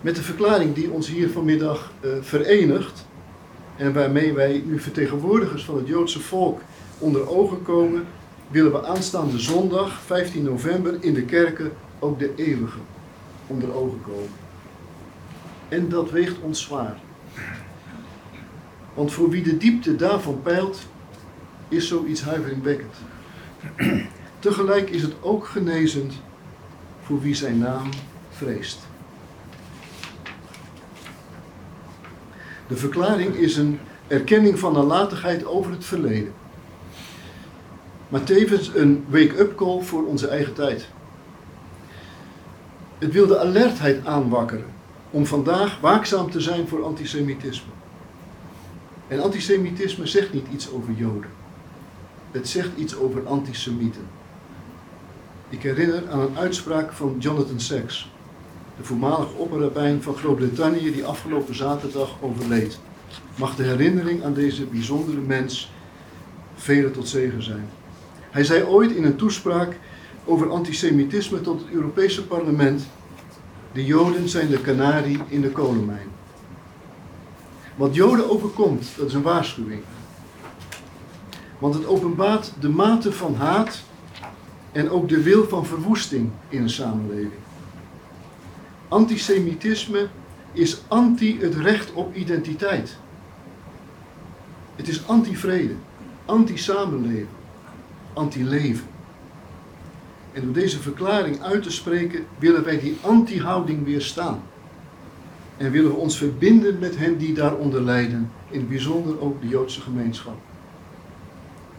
Met 0.00 0.16
de 0.16 0.22
verklaring 0.22 0.74
die 0.74 0.90
ons 0.90 1.08
hier 1.08 1.30
vanmiddag 1.30 1.92
uh, 2.00 2.10
verenigt 2.20 3.06
en 3.76 3.92
waarmee 3.92 4.32
wij 4.32 4.62
nu 4.66 4.80
vertegenwoordigers 4.80 5.64
van 5.64 5.76
het 5.76 5.86
Joodse 5.86 6.20
volk 6.20 6.60
onder 6.98 7.28
ogen 7.28 7.62
komen, 7.62 8.06
willen 8.50 8.72
we 8.72 8.86
aanstaande 8.86 9.38
zondag, 9.38 10.00
15 10.00 10.42
november, 10.42 10.96
in 11.00 11.14
de 11.14 11.22
kerken 11.22 11.72
ook 11.98 12.18
de 12.18 12.32
eeuwige 12.36 12.78
onder 13.46 13.74
ogen 13.74 14.00
komen. 14.02 14.30
En 15.68 15.88
dat 15.88 16.10
weegt 16.10 16.36
ons 16.40 16.62
zwaar. 16.62 16.96
Want 18.94 19.12
voor 19.12 19.30
wie 19.30 19.42
de 19.42 19.56
diepte 19.56 19.96
daarvan 19.96 20.42
peilt, 20.42 20.78
is 21.68 21.88
zoiets 21.88 22.22
huiveringwekkend. 22.22 22.94
Tegelijk 24.38 24.90
is 24.90 25.02
het 25.02 25.14
ook 25.20 25.46
genezend 25.46 26.14
voor 27.02 27.20
wie 27.20 27.34
zijn 27.34 27.58
naam 27.58 27.88
vreest. 28.30 28.78
De 32.66 32.76
verklaring 32.76 33.34
is 33.34 33.56
een 33.56 33.78
erkenning 34.06 34.58
van 34.58 34.72
nalatigheid 34.72 35.44
over 35.44 35.72
het 35.72 35.84
verleden. 35.84 36.32
Maar 38.08 38.24
tevens 38.24 38.74
een 38.74 39.04
wake-up 39.08 39.56
call 39.56 39.82
voor 39.82 40.06
onze 40.06 40.28
eigen 40.28 40.54
tijd. 40.54 40.88
Het 42.98 43.12
wil 43.12 43.26
de 43.26 43.38
alertheid 43.38 44.06
aanwakkeren 44.06 44.66
om 45.10 45.26
vandaag 45.26 45.80
waakzaam 45.80 46.30
te 46.30 46.40
zijn 46.40 46.68
voor 46.68 46.84
antisemitisme. 46.84 47.72
En 49.08 49.20
antisemitisme 49.20 50.06
zegt 50.06 50.32
niet 50.32 50.46
iets 50.52 50.70
over 50.70 50.92
Joden. 50.92 51.37
Het 52.30 52.48
zegt 52.48 52.70
iets 52.76 52.96
over 52.96 53.26
antisemieten. 53.26 54.02
Ik 55.48 55.62
herinner 55.62 56.10
aan 56.10 56.20
een 56.20 56.38
uitspraak 56.38 56.92
van 56.92 57.16
Jonathan 57.18 57.60
Sacks, 57.60 58.10
de 58.76 58.84
voormalig 58.84 59.34
opperrabijn 59.34 60.02
van 60.02 60.14
Groot-Brittannië 60.14 60.92
die 60.92 61.04
afgelopen 61.04 61.54
zaterdag 61.54 62.16
overleed. 62.20 62.78
Mag 63.36 63.56
de 63.56 63.62
herinnering 63.62 64.24
aan 64.24 64.34
deze 64.34 64.64
bijzondere 64.64 65.20
mens 65.20 65.70
velen 66.54 66.92
tot 66.92 67.08
zegen 67.08 67.42
zijn. 67.42 67.68
Hij 68.30 68.44
zei 68.44 68.62
ooit 68.64 68.90
in 68.90 69.04
een 69.04 69.16
toespraak 69.16 69.78
over 70.24 70.50
antisemitisme 70.50 71.40
tot 71.40 71.60
het 71.60 71.70
Europese 71.70 72.26
parlement: 72.26 72.86
De 73.72 73.84
Joden 73.84 74.28
zijn 74.28 74.48
de 74.48 74.60
kanarie 74.60 75.20
in 75.28 75.40
de 75.40 75.50
kolenmijn. 75.50 76.08
Wat 77.76 77.94
Joden 77.94 78.30
overkomt, 78.30 78.88
dat 78.96 79.06
is 79.06 79.14
een 79.14 79.22
waarschuwing. 79.22 79.82
Want 81.58 81.74
het 81.74 81.86
openbaart 81.86 82.52
de 82.60 82.68
mate 82.68 83.12
van 83.12 83.34
haat 83.34 83.82
en 84.72 84.90
ook 84.90 85.08
de 85.08 85.22
wil 85.22 85.48
van 85.48 85.66
verwoesting 85.66 86.30
in 86.48 86.62
een 86.62 86.70
samenleving. 86.70 87.32
Antisemitisme 88.88 90.08
is 90.52 90.80
anti 90.88 91.38
het 91.40 91.54
recht 91.54 91.92
op 91.92 92.14
identiteit. 92.14 92.96
Het 94.76 94.88
is 94.88 95.06
anti-vrede, 95.06 95.74
anti-samenleven. 96.24 97.28
anti-leven. 98.12 98.86
En 100.32 100.44
door 100.44 100.52
deze 100.52 100.80
verklaring 100.80 101.42
uit 101.42 101.62
te 101.62 101.70
spreken 101.70 102.26
willen 102.38 102.64
wij 102.64 102.80
die 102.80 102.96
anti-houding 103.00 103.84
weerstaan. 103.84 104.42
En 105.56 105.70
willen 105.70 105.90
we 105.90 105.96
ons 105.96 106.16
verbinden 106.18 106.78
met 106.78 106.96
hen 106.96 107.18
die 107.18 107.34
daaronder 107.34 107.82
lijden, 107.82 108.30
in 108.50 108.58
het 108.58 108.68
bijzonder 108.68 109.20
ook 109.20 109.40
de 109.40 109.48
Joodse 109.48 109.80
gemeenschap. 109.80 110.47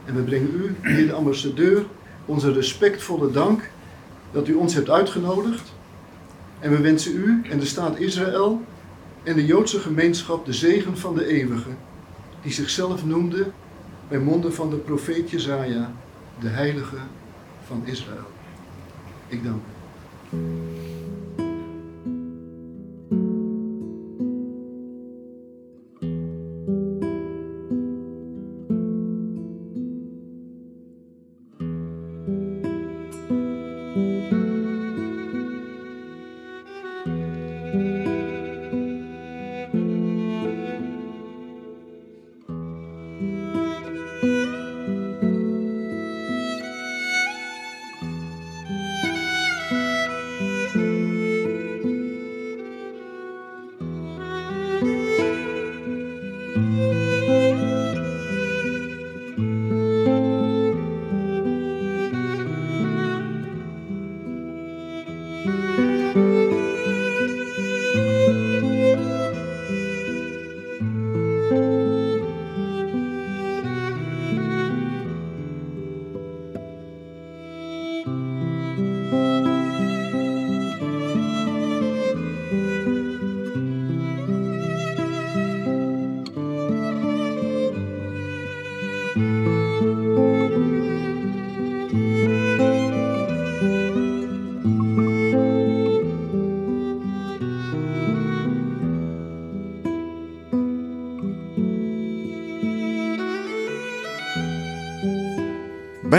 En 0.10 0.16
we 0.16 0.22
brengen 0.22 0.53
u, 0.53 0.76
heer 0.82 1.07
de 1.07 1.14
ambassadeur, 1.14 1.86
onze 2.26 2.51
respectvolle 2.51 3.32
dank 3.32 3.70
dat 4.32 4.47
u 4.47 4.53
ons 4.53 4.74
hebt 4.74 4.89
uitgenodigd. 4.89 5.74
En 6.60 6.72
we 6.72 6.82
wensen 6.82 7.16
u 7.16 7.41
en 7.49 7.60
de 7.60 7.66
staat 7.66 7.99
Israël 7.99 8.62
en 9.24 9.36
de 9.36 9.45
Joodse 9.45 9.80
gemeenschap 9.80 10.45
de 10.45 10.53
zegen 10.53 10.97
van 10.97 11.16
de 11.16 11.26
eeuwige, 11.26 11.70
die 12.41 12.51
zichzelf 12.51 13.05
noemde 13.05 13.51
bij 14.07 14.20
monden 14.20 14.53
van 14.53 14.70
de 14.70 14.76
profeet 14.76 15.30
Jezaja, 15.30 15.91
de 16.39 16.47
heilige 16.47 16.97
van 17.68 17.82
Israël. 17.86 18.30
Ik 19.28 19.43
dank 19.43 19.62
u. 20.32 20.68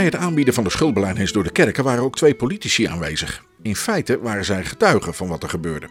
Bij 0.01 0.09
het 0.09 0.18
aanbieden 0.18 0.55
van 0.55 0.64
de 0.64 0.70
schuldbelijdenis 0.70 1.32
door 1.32 1.44
de 1.44 1.53
kerken 1.53 1.84
waren 1.84 2.03
ook 2.03 2.16
twee 2.16 2.34
politici 2.34 2.86
aanwezig. 2.86 3.44
In 3.62 3.76
feite 3.76 4.20
waren 4.20 4.44
zij 4.44 4.64
getuigen 4.64 5.14
van 5.14 5.28
wat 5.28 5.42
er 5.42 5.48
gebeurde. 5.48 5.88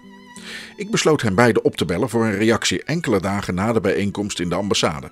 Ik 0.78 0.91
besloot 0.91 1.22
hen 1.22 1.36
beiden 1.36 1.64
op 1.64 1.76
te 1.76 1.86
bellen 1.86 2.10
voor 2.10 2.26
een 2.26 2.38
reactie 2.38 2.84
enkele 2.84 3.20
dagen 3.20 3.55
na 3.55 3.74
de 3.74 3.82
bijeenkomst 3.82 4.39
in 4.39 4.49
de 4.49 4.55
ambassade. 4.55 5.12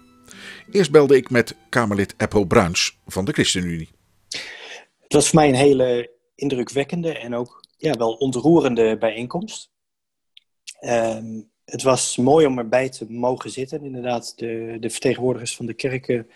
Eerst 0.72 0.92
belde 0.92 1.16
ik 1.16 1.30
met 1.30 1.56
Kamerlid 1.70 2.14
Eppo 2.18 2.46
Bruins 2.46 2.98
van 3.08 3.26
de 3.26 3.32
ChristenUnie. 3.32 3.90
Het 5.00 5.14
was 5.14 5.30
voor 5.30 5.40
mij 5.40 5.50
een 5.50 5.56
hele 5.56 6.12
indrukwekkende 6.36 7.18
en 7.18 7.36
ook 7.36 7.64
ja, 7.78 7.94
wel 7.94 8.14
ontroerende 8.14 8.98
bijeenkomst. 8.98 9.72
Ehm, 10.80 11.42
het 11.66 11.84
was 11.84 12.18
mooi 12.18 12.46
om 12.46 12.58
erbij 12.58 12.90
te 12.90 13.06
mogen 13.10 13.50
zitten. 13.50 13.84
Inderdaad, 13.84 14.34
de, 14.38 14.78
de 14.80 14.90
vertegenwoordigers 14.90 15.56
van 15.56 15.66
de 15.66 15.74
kerken 15.74 16.28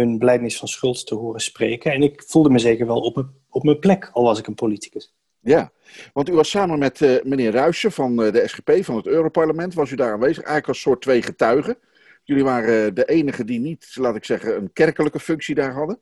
hun 0.00 0.18
blijdenis 0.18 0.58
van 0.58 0.68
schuld 0.68 1.06
te 1.06 1.14
horen 1.14 1.40
spreken. 1.40 1.92
En 1.92 2.02
ik 2.02 2.22
voelde 2.26 2.50
me 2.50 2.58
zeker 2.58 2.86
wel 2.86 3.00
op 3.00 3.16
op 3.50 3.62
mijn 3.62 3.78
plek, 3.78 4.10
al 4.12 4.22
was 4.22 4.38
ik 4.38 4.46
een 4.46 4.54
politicus. 4.54 5.14
Ja, 5.40 5.72
want 6.12 6.28
u 6.28 6.32
was 6.32 6.50
samen 6.50 6.78
met 6.78 7.00
uh, 7.00 7.22
meneer 7.22 7.50
Ruijsen 7.50 7.92
van 7.92 8.24
uh, 8.24 8.32
de 8.32 8.48
SGP, 8.48 8.84
van 8.84 8.96
het 8.96 9.06
Europarlement, 9.06 9.74
was 9.74 9.90
u 9.90 9.96
daar 9.96 10.12
aanwezig, 10.12 10.36
eigenlijk 10.36 10.68
als 10.68 10.80
soort 10.80 11.00
twee 11.02 11.22
getuigen. 11.22 11.78
Jullie 12.24 12.44
waren 12.44 12.86
uh, 12.86 12.94
de 12.94 13.04
enigen 13.04 13.46
die 13.46 13.60
niet, 13.60 13.90
laat 13.94 14.16
ik 14.16 14.24
zeggen, 14.24 14.56
een 14.56 14.72
kerkelijke 14.72 15.20
functie 15.20 15.54
daar 15.54 15.72
hadden. 15.72 16.00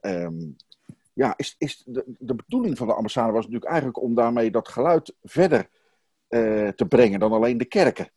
Um, 0.00 0.56
ja, 1.12 1.34
is, 1.36 1.54
is 1.58 1.82
de, 1.86 2.04
de, 2.18 2.34
bedoeling 2.34 2.76
van 2.76 2.86
de 2.86 2.92
ambassade 2.92 3.32
was 3.32 3.44
natuurlijk 3.44 3.70
eigenlijk 3.70 4.02
om 4.02 4.14
daarmee 4.14 4.50
dat 4.50 4.68
geluid 4.68 5.14
verder 5.22 5.68
te 6.74 6.86
brengen 6.88 7.20
dan 7.20 7.32
alleen 7.32 7.58
de 7.58 7.64
kerken. 7.64 8.10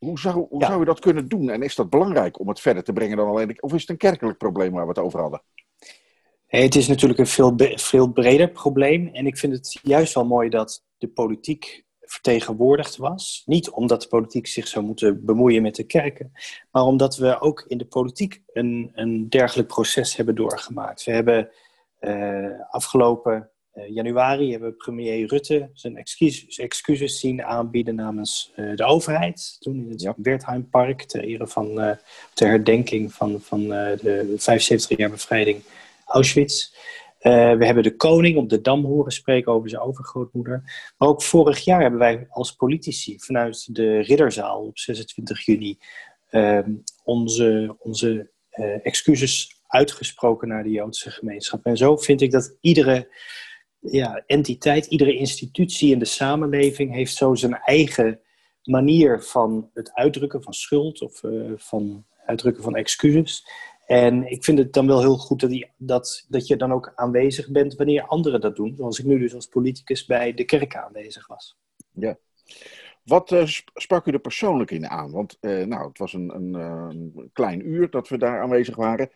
Hoe 0.00 0.18
zou, 0.18 0.46
hoe 0.48 0.60
ja. 0.60 0.66
zou 0.66 0.78
je 0.78 0.84
dat 0.84 1.00
kunnen 1.00 1.28
doen? 1.28 1.50
En 1.50 1.62
is 1.62 1.74
dat 1.74 1.90
belangrijk 1.90 2.40
om 2.40 2.48
het 2.48 2.60
verder 2.60 2.82
te 2.82 2.92
brengen 2.92 3.16
dan 3.16 3.28
alleen 3.28 3.62
Of 3.62 3.72
is 3.72 3.80
het 3.80 3.90
een 3.90 3.96
kerkelijk 3.96 4.38
probleem 4.38 4.72
waar 4.72 4.82
we 4.82 4.88
het 4.88 4.98
over 4.98 5.20
hadden? 5.20 5.42
Het 6.46 6.74
is 6.74 6.88
natuurlijk 6.88 7.20
een 7.20 7.26
veel, 7.26 7.54
veel 7.74 8.12
breder 8.12 8.50
probleem. 8.50 9.08
En 9.12 9.26
ik 9.26 9.38
vind 9.38 9.52
het 9.52 9.78
juist 9.82 10.14
wel 10.14 10.26
mooi 10.26 10.48
dat 10.48 10.84
de 10.98 11.08
politiek 11.08 11.84
vertegenwoordigd 12.00 12.96
was. 12.96 13.42
Niet 13.46 13.70
omdat 13.70 14.02
de 14.02 14.08
politiek 14.08 14.46
zich 14.46 14.66
zou 14.66 14.84
moeten 14.84 15.24
bemoeien 15.24 15.62
met 15.62 15.74
de 15.74 15.84
kerken, 15.84 16.32
maar 16.70 16.82
omdat 16.82 17.16
we 17.16 17.40
ook 17.40 17.64
in 17.68 17.78
de 17.78 17.84
politiek 17.84 18.42
een, 18.46 18.90
een 18.94 19.28
dergelijk 19.28 19.68
proces 19.68 20.16
hebben 20.16 20.34
doorgemaakt. 20.34 21.04
We 21.04 21.12
hebben 21.12 21.50
uh, 22.00 22.60
afgelopen 22.70 23.50
januari 23.88 24.50
hebben 24.50 24.76
premier 24.76 25.26
Rutte 25.26 25.70
zijn 25.72 25.96
excuses, 25.96 26.58
excuses 26.58 27.20
zien 27.20 27.42
aanbieden 27.44 27.94
namens 27.94 28.52
uh, 28.56 28.76
de 28.76 28.84
overheid. 28.84 29.56
Toen 29.58 29.76
in 29.76 29.90
het 29.90 30.00
ja. 30.00 30.14
Wertheimpark 30.16 31.02
ter 31.02 31.24
ere 31.24 31.46
van 31.46 31.80
uh, 31.80 31.90
ter 32.34 32.48
herdenking 32.48 33.12
van, 33.12 33.40
van 33.40 33.68
de 33.68 34.34
75 34.36 34.98
jaar 34.98 35.10
bevrijding 35.10 35.62
Auschwitz. 36.04 36.72
we 37.18 37.64
hebben 37.66 37.82
de 37.82 37.96
koning 37.96 38.36
op 38.36 38.48
de 38.48 38.60
Dam 38.60 38.84
horen 38.84 39.12
spreken 39.12 39.52
over 39.52 39.68
zijn 39.68 39.82
overgrootmoeder. 39.82 40.62
Maar 40.98 41.08
ook 41.08 41.22
vorig 41.22 41.58
jaar 41.58 41.80
hebben 41.80 42.00
wij 42.00 42.26
als 42.30 42.52
politici 42.52 43.18
vanuit 43.18 43.74
de 43.74 43.98
Ridderzaal 43.98 44.62
op 44.62 44.78
26 44.78 45.44
juni 45.44 45.78
ehm, 46.28 46.70
onze, 47.04 47.76
onze 47.78 48.30
excuses 48.82 49.60
uitgesproken 49.70 50.48
naar 50.48 50.62
de 50.62 50.70
Joodse 50.70 51.10
gemeenschap. 51.10 51.64
En 51.64 51.76
zo 51.76 51.96
vind 51.96 52.20
ik 52.20 52.30
dat 52.30 52.56
iedere 52.60 53.08
ja, 53.80 54.22
entiteit, 54.26 54.86
iedere 54.86 55.16
institutie 55.16 55.92
in 55.92 55.98
de 55.98 56.04
samenleving 56.04 56.92
heeft 56.92 57.14
zo 57.14 57.34
zijn 57.34 57.54
eigen 57.54 58.20
manier 58.64 59.22
van 59.22 59.70
het 59.74 59.94
uitdrukken 59.94 60.42
van 60.42 60.52
schuld 60.52 61.02
of 61.02 61.22
uh, 61.22 61.52
van 61.56 62.04
uitdrukken 62.26 62.62
van 62.62 62.76
excuses. 62.76 63.44
En 63.86 64.30
ik 64.30 64.44
vind 64.44 64.58
het 64.58 64.72
dan 64.72 64.86
wel 64.86 65.00
heel 65.00 65.16
goed 65.16 65.40
dat, 65.40 65.68
dat, 65.76 66.26
dat 66.28 66.46
je 66.46 66.56
dan 66.56 66.72
ook 66.72 66.92
aanwezig 66.94 67.50
bent 67.50 67.74
wanneer 67.74 68.06
anderen 68.06 68.40
dat 68.40 68.56
doen. 68.56 68.74
Zoals 68.76 68.98
ik 68.98 69.04
nu 69.04 69.18
dus 69.18 69.34
als 69.34 69.46
politicus 69.46 70.06
bij 70.06 70.34
de 70.34 70.44
kerk 70.44 70.76
aanwezig 70.76 71.26
was. 71.26 71.58
Ja. 71.92 72.18
Wat 73.04 73.30
uh, 73.30 73.46
sprak 73.74 74.06
u 74.06 74.12
er 74.12 74.18
persoonlijk 74.18 74.70
in 74.70 74.88
aan? 74.88 75.10
Want 75.10 75.38
uh, 75.40 75.66
nou, 75.66 75.88
het 75.88 75.98
was 75.98 76.12
een, 76.12 76.34
een, 76.34 76.54
een, 76.54 77.30
klein 77.32 77.68
uur 77.68 77.90
dat 77.90 78.08
we 78.08 78.18
daar 78.18 78.40
aanwezig 78.42 78.76
waren. 78.76 79.10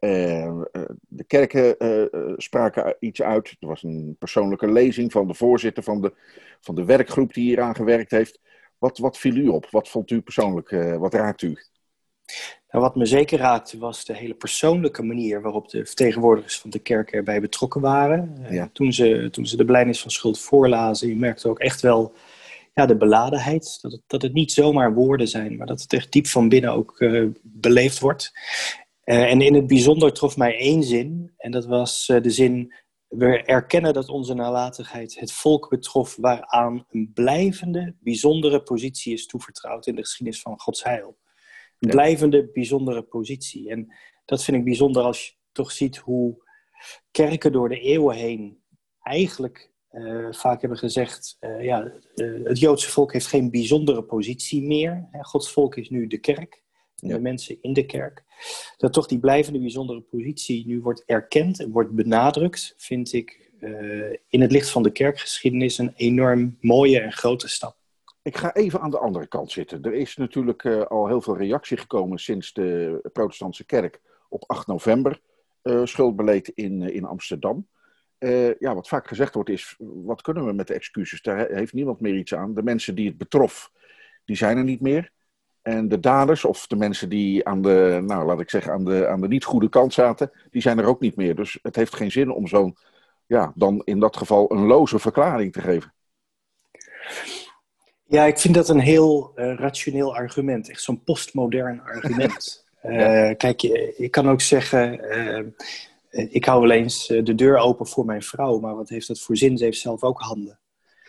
Uh, 0.00 0.60
de 1.08 1.24
kerken 1.24 1.74
uh, 1.78 2.32
spraken 2.36 2.96
iets 3.00 3.22
uit. 3.22 3.56
Er 3.60 3.68
was 3.68 3.82
een 3.82 4.16
persoonlijke 4.18 4.68
lezing 4.72 5.12
van 5.12 5.26
de 5.26 5.34
voorzitter 5.34 5.82
van 5.82 6.00
de, 6.00 6.12
van 6.60 6.74
de 6.74 6.84
werkgroep 6.84 7.34
die 7.34 7.44
hier 7.44 7.60
aan 7.60 7.74
gewerkt 7.74 8.10
heeft. 8.10 8.40
Wat, 8.78 8.98
wat 8.98 9.18
viel 9.18 9.34
u 9.34 9.48
op? 9.48 9.66
Wat 9.70 9.88
vond 9.88 10.10
u 10.10 10.20
persoonlijk, 10.20 10.70
wat 10.98 11.14
raakt 11.14 11.42
u? 11.42 11.58
Nou, 12.70 12.84
wat 12.84 12.96
me 12.96 13.06
zeker 13.06 13.38
raakte 13.38 13.78
was 13.78 14.04
de 14.04 14.16
hele 14.16 14.34
persoonlijke 14.34 15.02
manier 15.02 15.42
waarop 15.42 15.68
de 15.68 15.86
vertegenwoordigers 15.86 16.58
van 16.58 16.70
de 16.70 16.78
kerk 16.78 17.12
erbij 17.12 17.40
betrokken 17.40 17.80
waren. 17.80 18.46
Ja. 18.50 18.70
toen, 18.72 18.92
ze, 18.92 19.28
toen 19.30 19.46
ze 19.46 19.56
de 19.56 19.64
blijdenis 19.64 20.00
van 20.00 20.10
schuld 20.10 20.40
voorlazen, 20.40 21.08
je 21.08 21.16
merkte 21.16 21.48
ook 21.48 21.58
echt 21.58 21.80
wel 21.80 22.14
ja, 22.74 22.86
de 22.86 22.96
beladenheid. 22.96 23.78
Dat 23.80 23.92
het, 23.92 24.00
dat 24.06 24.22
het 24.22 24.32
niet 24.32 24.52
zomaar 24.52 24.94
woorden 24.94 25.28
zijn, 25.28 25.56
maar 25.56 25.66
dat 25.66 25.80
het 25.80 25.92
echt 25.92 26.12
diep 26.12 26.26
van 26.26 26.48
binnen 26.48 26.72
ook 26.72 27.04
beleefd 27.42 27.98
wordt. 27.98 28.32
Uh, 29.04 29.30
en 29.30 29.40
in 29.40 29.54
het 29.54 29.66
bijzonder 29.66 30.12
trof 30.12 30.36
mij 30.36 30.58
één 30.58 30.82
zin, 30.82 31.32
en 31.36 31.50
dat 31.50 31.66
was 31.66 32.08
uh, 32.08 32.20
de 32.20 32.30
zin: 32.30 32.74
We 33.08 33.42
erkennen 33.42 33.92
dat 33.92 34.08
onze 34.08 34.34
nalatigheid 34.34 35.20
het 35.20 35.32
volk 35.32 35.68
betrof 35.68 36.16
waaraan 36.16 36.86
een 36.88 37.10
blijvende, 37.14 37.96
bijzondere 38.00 38.62
positie 38.62 39.12
is 39.12 39.26
toevertrouwd 39.26 39.86
in 39.86 39.94
de 39.94 40.02
geschiedenis 40.02 40.42
van 40.42 40.60
Gods 40.60 40.82
heil. 40.84 41.18
Een 41.78 41.90
blijvende, 41.90 42.50
bijzondere 42.52 43.02
positie. 43.02 43.70
En 43.70 43.94
dat 44.24 44.44
vind 44.44 44.56
ik 44.56 44.64
bijzonder 44.64 45.02
als 45.02 45.26
je 45.26 45.34
toch 45.52 45.72
ziet 45.72 45.96
hoe 45.96 46.48
kerken 47.10 47.52
door 47.52 47.68
de 47.68 47.80
eeuwen 47.80 48.16
heen 48.16 48.62
eigenlijk 49.02 49.72
eh, 49.88 50.32
vaak 50.32 50.60
hebben 50.60 50.78
gezegd: 50.78 51.36
ja, 51.60 51.92
het 52.44 52.58
Joodse 52.58 52.90
volk 52.90 53.12
heeft 53.12 53.26
geen 53.26 53.50
bijzondere 53.50 54.02
positie 54.02 54.62
meer. 54.62 55.08
Hè, 55.10 55.22
Gods 55.22 55.52
volk 55.52 55.76
is 55.76 55.88
nu 55.90 56.06
de 56.06 56.18
kerk, 56.18 56.62
en 56.96 57.08
Ja. 57.08 57.14
de 57.14 57.20
mensen 57.20 57.58
in 57.60 57.72
de 57.72 57.86
kerk. 57.86 58.24
Dat 58.76 58.92
toch 58.92 59.06
die 59.06 59.18
blijvende 59.18 59.58
bijzondere 59.60 60.00
positie 60.00 60.66
nu 60.66 60.80
wordt 60.80 61.02
erkend 61.06 61.60
en 61.60 61.70
wordt 61.70 61.90
benadrukt, 61.90 62.74
vind 62.76 63.12
ik 63.12 63.50
eh, 63.60 64.10
in 64.28 64.40
het 64.40 64.52
licht 64.52 64.70
van 64.70 64.82
de 64.82 64.90
kerkgeschiedenis 64.92 65.78
een 65.78 65.92
enorm 65.96 66.56
mooie 66.60 67.00
en 67.00 67.12
grote 67.12 67.48
stap. 67.48 67.76
Ik 68.22 68.36
ga 68.36 68.54
even 68.54 68.80
aan 68.80 68.90
de 68.90 68.98
andere 68.98 69.26
kant 69.26 69.52
zitten. 69.52 69.82
Er 69.82 69.94
is 69.94 70.16
natuurlijk 70.16 70.64
eh, 70.64 70.82
al 70.82 71.06
heel 71.06 71.20
veel 71.20 71.36
reactie 71.36 71.76
gekomen 71.76 72.18
sinds 72.18 72.52
de 72.52 73.00
protestantse 73.12 73.64
kerk 73.64 74.00
op 74.28 74.44
8 74.46 74.66
november 74.66 75.20
eh, 75.62 75.84
schuldbeleid 75.84 76.48
in, 76.48 76.82
in 76.82 77.04
Amsterdam. 77.04 77.68
Ja, 78.58 78.74
wat 78.74 78.88
vaak 78.88 79.08
gezegd 79.08 79.34
wordt 79.34 79.50
is, 79.50 79.76
wat 79.78 80.22
kunnen 80.22 80.46
we 80.46 80.52
met 80.52 80.66
de 80.66 80.74
excuses? 80.74 81.22
Daar 81.22 81.38
he- 81.38 81.54
heeft 81.54 81.72
niemand 81.72 82.00
meer 82.00 82.16
iets 82.16 82.34
aan. 82.34 82.54
De 82.54 82.62
mensen 82.62 82.94
die 82.94 83.08
het 83.08 83.18
betrof, 83.18 83.72
die 84.24 84.36
zijn 84.36 84.56
er 84.56 84.64
niet 84.64 84.80
meer. 84.80 85.12
En 85.70 85.88
de 85.88 86.00
daders, 86.00 86.44
of 86.44 86.66
de 86.66 86.76
mensen 86.76 87.08
die 87.08 87.46
aan 87.46 87.62
de, 87.62 88.02
nou 88.06 88.26
laat 88.26 88.40
ik 88.40 88.50
zeggen, 88.50 88.72
aan 88.72 88.84
de, 88.84 89.06
aan 89.06 89.20
de 89.20 89.28
niet 89.28 89.44
goede 89.44 89.68
kant 89.68 89.92
zaten, 89.92 90.30
die 90.50 90.62
zijn 90.62 90.78
er 90.78 90.84
ook 90.84 91.00
niet 91.00 91.16
meer. 91.16 91.34
Dus 91.34 91.58
het 91.62 91.76
heeft 91.76 91.94
geen 91.94 92.10
zin 92.10 92.30
om 92.30 92.46
zo'n, 92.46 92.76
ja, 93.26 93.52
dan 93.54 93.82
in 93.84 94.00
dat 94.00 94.16
geval 94.16 94.52
een 94.52 94.66
loze 94.66 94.98
verklaring 94.98 95.52
te 95.52 95.60
geven. 95.60 95.94
Ja, 98.04 98.24
ik 98.24 98.38
vind 98.38 98.54
dat 98.54 98.68
een 98.68 98.80
heel 98.80 99.32
eh, 99.34 99.54
rationeel 99.54 100.14
argument. 100.14 100.70
Echt 100.70 100.82
zo'n 100.82 101.02
postmodern 101.02 101.80
argument. 101.94 102.66
Eh, 102.80 103.30
Kijk, 103.36 103.60
je, 103.60 103.94
ik 103.96 104.10
kan 104.10 104.28
ook 104.28 104.40
zeggen, 104.40 105.10
eh, 105.10 105.44
ik 106.10 106.44
hou 106.44 106.60
wel 106.60 106.70
eens 106.70 107.06
de 107.06 107.34
deur 107.34 107.58
open 107.58 107.86
voor 107.86 108.04
mijn 108.04 108.22
vrouw, 108.22 108.58
maar 108.58 108.76
wat 108.76 108.88
heeft 108.88 109.08
dat 109.08 109.20
voor 109.20 109.36
zin? 109.36 109.58
Ze 109.58 109.64
heeft 109.64 109.80
zelf 109.80 110.02
ook 110.02 110.20
handen. 110.20 110.59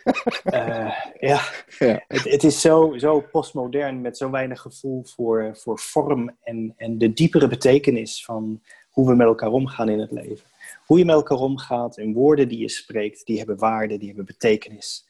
Eh, 0.44 0.92
ja, 1.20 1.40
Ja. 1.78 2.04
het, 2.08 2.24
het 2.24 2.44
is 2.44 2.60
zo, 2.60 2.94
zo 2.96 3.20
postmodern 3.20 4.00
met 4.00 4.16
zo 4.16 4.30
weinig 4.30 4.60
gevoel 4.60 5.04
voor, 5.04 5.50
voor 5.56 5.78
vorm 5.78 6.36
en, 6.42 6.74
en 6.76 6.98
de 6.98 7.12
diepere 7.12 7.48
betekenis 7.48 8.24
van 8.24 8.62
hoe 8.90 9.08
we 9.08 9.14
met 9.14 9.26
elkaar 9.26 9.50
omgaan 9.50 9.88
in 9.88 10.00
het 10.00 10.10
leven. 10.10 10.46
Hoe 10.86 10.98
je 10.98 11.04
met 11.04 11.14
elkaar 11.14 11.38
omgaat 11.38 11.96
en 11.98 12.12
woorden 12.12 12.48
die 12.48 12.58
je 12.58 12.68
spreekt, 12.68 13.26
die 13.26 13.38
hebben 13.38 13.58
waarde, 13.58 13.98
die 13.98 14.06
hebben 14.06 14.24
betekenis. 14.24 15.06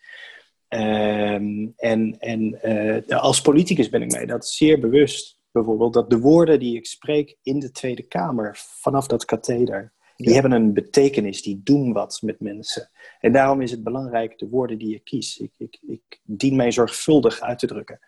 Ehm, 0.68 1.66
en 1.76 2.16
en 2.18 2.62
eh, 2.62 3.18
als 3.18 3.40
politicus 3.40 3.88
ben 3.88 4.03
ik 4.03 4.12
mij 4.12 4.26
dat 4.26 4.47
zeer 4.47 4.80
bewust. 4.80 5.40
Bijvoorbeeld 5.51 5.95
dat 5.95 6.11
de 6.11 6.18
woorden 6.18 6.59
die 6.59 6.76
ik 6.76 6.86
spreek 6.86 7.36
in 7.43 7.59
de 7.59 7.70
Tweede 7.70 8.03
Kamer, 8.03 8.57
vanaf 8.80 9.07
dat 9.07 9.24
katheder, 9.24 9.93
die 10.16 10.32
hebben 10.32 10.52
een 10.52 10.72
betekenis, 10.72 11.42
die 11.42 11.60
doen 11.64 11.92
wat 11.92 12.18
met 12.22 12.40
mensen. 12.40 12.90
En 13.20 13.32
daarom 13.32 13.60
is 13.60 13.70
het 13.70 13.82
belangrijk 13.82 14.38
de 14.38 14.48
woorden 14.48 14.78
die 14.78 14.90
je 14.90 14.98
kiest. 14.98 15.40
Ik, 15.40 15.52
ik, 15.58 15.78
ik 15.86 16.20
dien 16.22 16.56
mij 16.56 16.72
zorgvuldig 16.72 17.40
uit 17.40 17.58
te 17.58 17.66
drukken. 17.66 18.00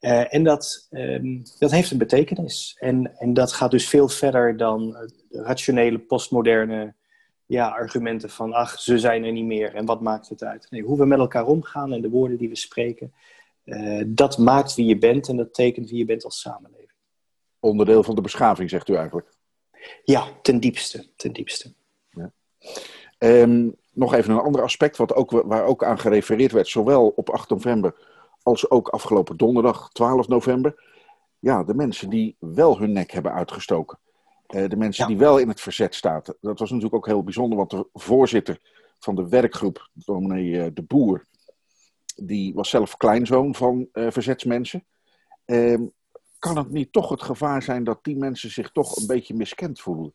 Eh, 0.00 0.34
en 0.34 0.44
dat, 0.44 0.86
ehm, 0.90 1.40
dat 1.58 1.70
heeft 1.70 1.90
een 1.90 1.98
betekenis. 1.98 2.76
En, 2.78 3.18
en 3.18 3.34
dat 3.34 3.52
gaat 3.52 3.70
dus 3.70 3.88
veel 3.88 4.08
verder 4.08 4.56
dan 4.56 4.96
eh, 4.96 5.08
rationele, 5.30 5.98
postmoderne 5.98 6.94
ja, 7.46 7.68
argumenten 7.68 8.30
van... 8.30 8.52
ach, 8.52 8.80
ze 8.80 8.98
zijn 8.98 9.24
er 9.24 9.32
niet 9.32 9.44
meer 9.44 9.74
en 9.74 9.86
wat 9.86 10.00
maakt 10.00 10.28
het 10.28 10.42
uit? 10.42 10.66
Nee, 10.70 10.82
hoe 10.82 10.98
we 10.98 11.06
met 11.06 11.18
elkaar 11.18 11.46
omgaan 11.46 11.92
en 11.92 12.02
de 12.02 12.10
woorden 12.10 12.38
die 12.38 12.48
we 12.48 12.56
spreken... 12.56 13.12
eh, 13.64 14.02
dat 14.06 14.38
maakt 14.38 14.74
wie 14.74 14.86
je 14.86 14.98
bent 14.98 15.28
en 15.28 15.36
dat 15.36 15.54
tekent 15.54 15.90
wie 15.90 15.98
je 15.98 16.04
bent 16.04 16.24
als 16.24 16.40
samenleving. 16.40 16.90
Onderdeel 17.58 18.02
van 18.02 18.14
de 18.14 18.20
beschaving, 18.20 18.70
zegt 18.70 18.88
u 18.88 18.94
eigenlijk. 18.94 19.28
Ja, 20.04 20.28
ten 20.42 20.60
diepste, 20.60 21.06
ten 21.16 21.32
diepste. 21.32 21.72
Ehm, 23.18 23.68
nog 23.92 24.14
even 24.14 24.32
een 24.32 24.40
ander 24.40 24.62
aspect 24.62 24.96
wat 24.96 25.14
ook, 25.14 25.30
waar 25.30 25.64
ook 25.64 25.84
aan 25.84 25.98
gerefereerd 25.98 26.52
werd, 26.52 26.68
zowel 26.68 27.12
op 27.16 27.30
8 27.30 27.50
november 27.50 27.94
als 28.42 28.70
ook 28.70 28.88
afgelopen 28.88 29.36
donderdag 29.36 29.90
12 29.92 30.28
november. 30.28 30.82
Ja, 31.38 31.64
de 31.64 31.74
mensen 31.74 32.10
die 32.10 32.36
wel 32.38 32.78
hun 32.78 32.92
nek 32.92 33.10
hebben 33.10 33.32
uitgestoken. 33.32 33.98
Eh, 34.46 34.68
de 34.68 34.76
mensen 34.76 35.06
die 35.06 35.18
wel 35.18 35.38
in 35.38 35.48
het 35.48 35.60
verzet 35.60 35.94
staan. 35.94 36.22
Dat 36.40 36.58
was 36.58 36.70
natuurlijk 36.70 36.94
ook 36.94 37.06
heel 37.06 37.22
bijzonder, 37.22 37.58
want 37.58 37.70
de 37.70 37.88
voorzitter 37.92 38.58
van 38.98 39.14
de 39.14 39.28
werkgroep, 39.28 39.90
dominee 39.92 40.62
eh, 40.62 40.70
De 40.74 40.82
Boer, 40.82 41.26
die 42.16 42.54
was 42.54 42.70
zelf 42.70 42.96
kleinzoon 42.96 43.54
van 43.54 43.88
eh, 43.92 44.06
verzetsmensen. 44.10 44.84
Ehm, 45.44 45.82
kan 46.40 46.56
het 46.56 46.70
niet 46.70 46.92
toch 46.92 47.08
het 47.08 47.22
gevaar 47.22 47.62
zijn 47.62 47.84
dat 47.84 48.04
die 48.04 48.16
mensen 48.16 48.50
zich 48.50 48.70
toch 48.70 48.96
een 48.96 49.06
beetje 49.06 49.34
miskend 49.34 49.80
voelen? 49.80 50.14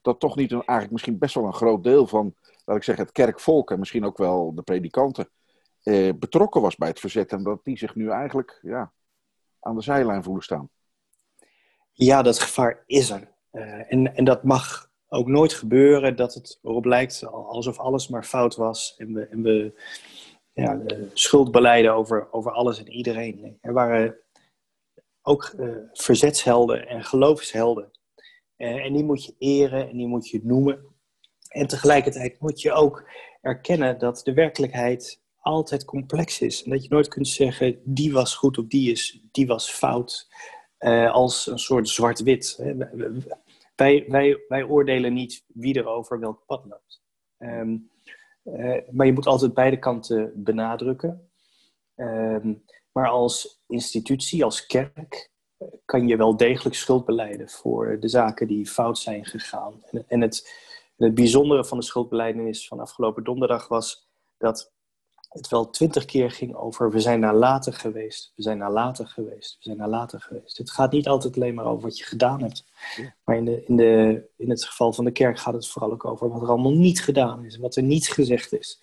Dat 0.00 0.20
toch 0.20 0.36
niet 0.36 0.52
eigenlijk 0.52 0.90
misschien 0.90 1.18
best 1.18 1.34
wel 1.34 1.44
een 1.44 1.54
groot 1.54 1.84
deel 1.84 2.06
van, 2.06 2.34
laat 2.64 2.76
ik 2.76 2.82
zeggen, 2.82 3.04
het 3.04 3.12
kerkvolk 3.12 3.70
en 3.70 3.78
misschien 3.78 4.04
ook 4.04 4.18
wel 4.18 4.54
de 4.54 4.62
predikanten 4.62 5.28
eh, 5.82 6.12
betrokken 6.18 6.60
was 6.60 6.76
bij 6.76 6.88
het 6.88 7.00
verzet 7.00 7.32
en 7.32 7.42
dat 7.42 7.64
die 7.64 7.78
zich 7.78 7.94
nu 7.94 8.10
eigenlijk 8.10 8.58
ja, 8.62 8.92
aan 9.60 9.74
de 9.74 9.82
zijlijn 9.82 10.22
voelen 10.22 10.42
staan. 10.42 10.68
Ja, 11.92 12.22
dat 12.22 12.38
gevaar 12.38 12.82
is 12.86 13.10
er. 13.10 13.32
Eh, 13.50 13.92
en, 13.92 14.16
en 14.16 14.24
dat 14.24 14.44
mag 14.44 14.90
ook 15.08 15.26
nooit 15.26 15.52
gebeuren 15.52 16.16
dat 16.16 16.34
het 16.34 16.58
erop 16.62 16.84
lijkt 16.84 17.26
alsof 17.26 17.78
alles 17.78 18.08
maar 18.08 18.24
fout 18.24 18.56
was 18.56 18.94
en 18.98 19.12
we, 19.12 19.26
en 19.26 19.42
we 19.42 19.80
ja, 20.52 20.80
schuld 21.12 21.50
beleiden 21.50 21.94
over, 21.94 22.32
over 22.32 22.52
alles 22.52 22.78
en 22.78 22.88
iedereen. 22.88 23.58
Er 23.60 23.72
waren 23.72 24.16
ook 25.26 25.44
eh, 25.44 25.68
verzetshelden 25.92 26.88
en 26.88 27.04
geloofshelden. 27.04 27.90
Eh, 28.56 28.84
en 28.84 28.92
die 28.92 29.04
moet 29.04 29.24
je 29.24 29.34
eren 29.38 29.88
en 29.88 29.96
die 29.96 30.06
moet 30.06 30.28
je 30.28 30.40
noemen. 30.42 30.84
En 31.48 31.66
tegelijkertijd 31.66 32.40
moet 32.40 32.60
je 32.60 32.72
ook 32.72 33.08
erkennen 33.40 33.98
dat 33.98 34.20
de 34.24 34.32
werkelijkheid 34.32 35.22
altijd 35.40 35.84
complex 35.84 36.40
is. 36.40 36.64
En 36.64 36.70
dat 36.70 36.82
je 36.82 36.88
nooit 36.88 37.08
kunt 37.08 37.28
zeggen, 37.28 37.80
die 37.84 38.12
was 38.12 38.34
goed 38.36 38.58
of 38.58 38.66
die, 38.66 38.90
is, 38.90 39.20
die 39.32 39.46
was 39.46 39.70
fout. 39.70 40.28
eh, 40.78 41.12
als 41.12 41.46
een 41.46 41.58
soort 41.58 41.88
zwart-wit. 41.88 42.62
Wij, 43.76 44.04
wij, 44.08 44.44
wij 44.48 44.64
oordelen 44.64 45.12
niet 45.12 45.44
wie 45.46 45.74
er 45.74 45.86
over 45.86 46.18
welk 46.20 46.42
pad 46.46 46.64
loopt. 46.64 47.02
Ehm, 47.38 47.76
eh, 48.42 48.80
maar 48.90 49.06
je 49.06 49.12
moet 49.12 49.26
altijd 49.26 49.54
beide 49.54 49.78
kanten 49.78 50.32
benadrukken. 50.44 51.30
Ehm, 51.94 52.54
maar 52.94 53.08
als 53.08 53.62
institutie, 53.66 54.44
als 54.44 54.66
kerk, 54.66 55.30
kan 55.84 56.08
je 56.08 56.16
wel 56.16 56.36
degelijk 56.36 56.76
schuld 56.76 57.04
beleiden 57.04 57.48
voor 57.48 57.96
de 58.00 58.08
zaken 58.08 58.46
die 58.46 58.66
fout 58.66 58.98
zijn 58.98 59.24
gegaan. 59.24 59.82
En, 59.90 60.04
en 60.08 60.20
het, 60.20 60.62
het 60.96 61.14
bijzondere 61.14 61.64
van 61.64 61.78
de 61.78 61.84
schuldbeleidenis 61.84 62.68
van 62.68 62.80
afgelopen 62.80 63.24
donderdag 63.24 63.68
was 63.68 64.08
dat 64.38 64.72
het 65.28 65.48
wel 65.48 65.70
twintig 65.70 66.04
keer 66.04 66.30
ging 66.30 66.54
over 66.54 66.90
we 66.90 67.00
zijn 67.00 67.20
nalatig 67.20 67.80
geweest, 67.80 68.32
we 68.36 68.42
zijn 68.42 68.58
nalatig 68.58 69.12
geweest, 69.12 69.56
we 69.56 69.62
zijn 69.62 69.76
nalatig 69.76 70.24
geweest. 70.24 70.58
Het 70.58 70.70
gaat 70.70 70.92
niet 70.92 71.08
altijd 71.08 71.36
alleen 71.36 71.54
maar 71.54 71.64
over 71.64 71.82
wat 71.82 71.98
je 71.98 72.04
gedaan 72.04 72.42
hebt. 72.42 72.64
Maar 73.24 73.36
in, 73.36 73.44
de, 73.44 73.64
in, 73.64 73.76
de, 73.76 74.24
in 74.36 74.50
het 74.50 74.64
geval 74.64 74.92
van 74.92 75.04
de 75.04 75.10
kerk 75.10 75.38
gaat 75.38 75.54
het 75.54 75.68
vooral 75.68 75.92
ook 75.92 76.04
over 76.04 76.28
wat 76.28 76.42
er 76.42 76.48
allemaal 76.48 76.72
niet 76.72 77.02
gedaan 77.02 77.44
is, 77.44 77.56
wat 77.56 77.76
er 77.76 77.82
niet 77.82 78.08
gezegd 78.08 78.52
is. 78.52 78.82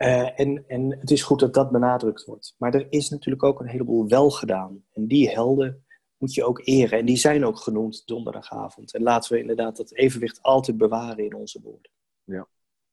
Eh, 0.00 0.40
en, 0.40 0.64
en 0.68 0.98
het 1.00 1.10
is 1.10 1.22
goed 1.22 1.40
dat 1.40 1.54
dat 1.54 1.70
benadrukt 1.70 2.24
wordt. 2.24 2.54
Maar 2.58 2.74
er 2.74 2.86
is 2.90 3.08
natuurlijk 3.08 3.42
ook 3.42 3.60
een 3.60 3.68
heleboel 3.68 4.08
wel 4.08 4.30
gedaan. 4.30 4.84
En 4.92 5.06
die 5.06 5.30
helden 5.30 5.84
moet 6.16 6.34
je 6.34 6.44
ook 6.44 6.60
eren. 6.64 6.98
En 6.98 7.04
die 7.04 7.16
zijn 7.16 7.44
ook 7.44 7.58
genoemd 7.58 8.06
donderdagavond. 8.06 8.94
En 8.94 9.02
laten 9.02 9.32
we 9.32 9.40
inderdaad 9.40 9.76
dat 9.76 9.94
evenwicht 9.94 10.42
altijd 10.42 10.76
bewaren 10.76 11.24
in 11.24 11.34
onze 11.34 11.60
woorden. 11.62 11.90
Ja, 12.24 12.48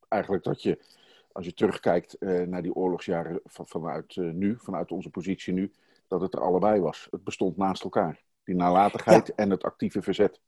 eigenlijk 0.08 0.44
dat 0.44 0.62
je, 0.62 0.80
als 1.32 1.46
je 1.46 1.54
terugkijkt 1.54 2.14
eh, 2.14 2.42
naar 2.42 2.62
die 2.62 2.76
oorlogsjaren 2.76 3.40
van, 3.44 3.68
vanuit 3.68 4.18
eh, 4.18 4.30
nu, 4.30 4.58
vanuit 4.60 4.92
onze 4.92 5.10
positie 5.10 5.54
nu, 5.54 5.74
dat 6.08 6.22
het 6.22 6.34
er 6.34 6.42
allebei 6.42 6.82
was. 6.82 7.08
Het 7.12 7.24
bestond 7.24 7.58
naast 7.58 7.84
elkaar. 7.84 8.24
Die 8.44 8.56
nalatigheid 8.56 9.36
en 9.36 9.50
het 9.50 9.64
actieve 9.64 10.02
verzet. 10.02 10.40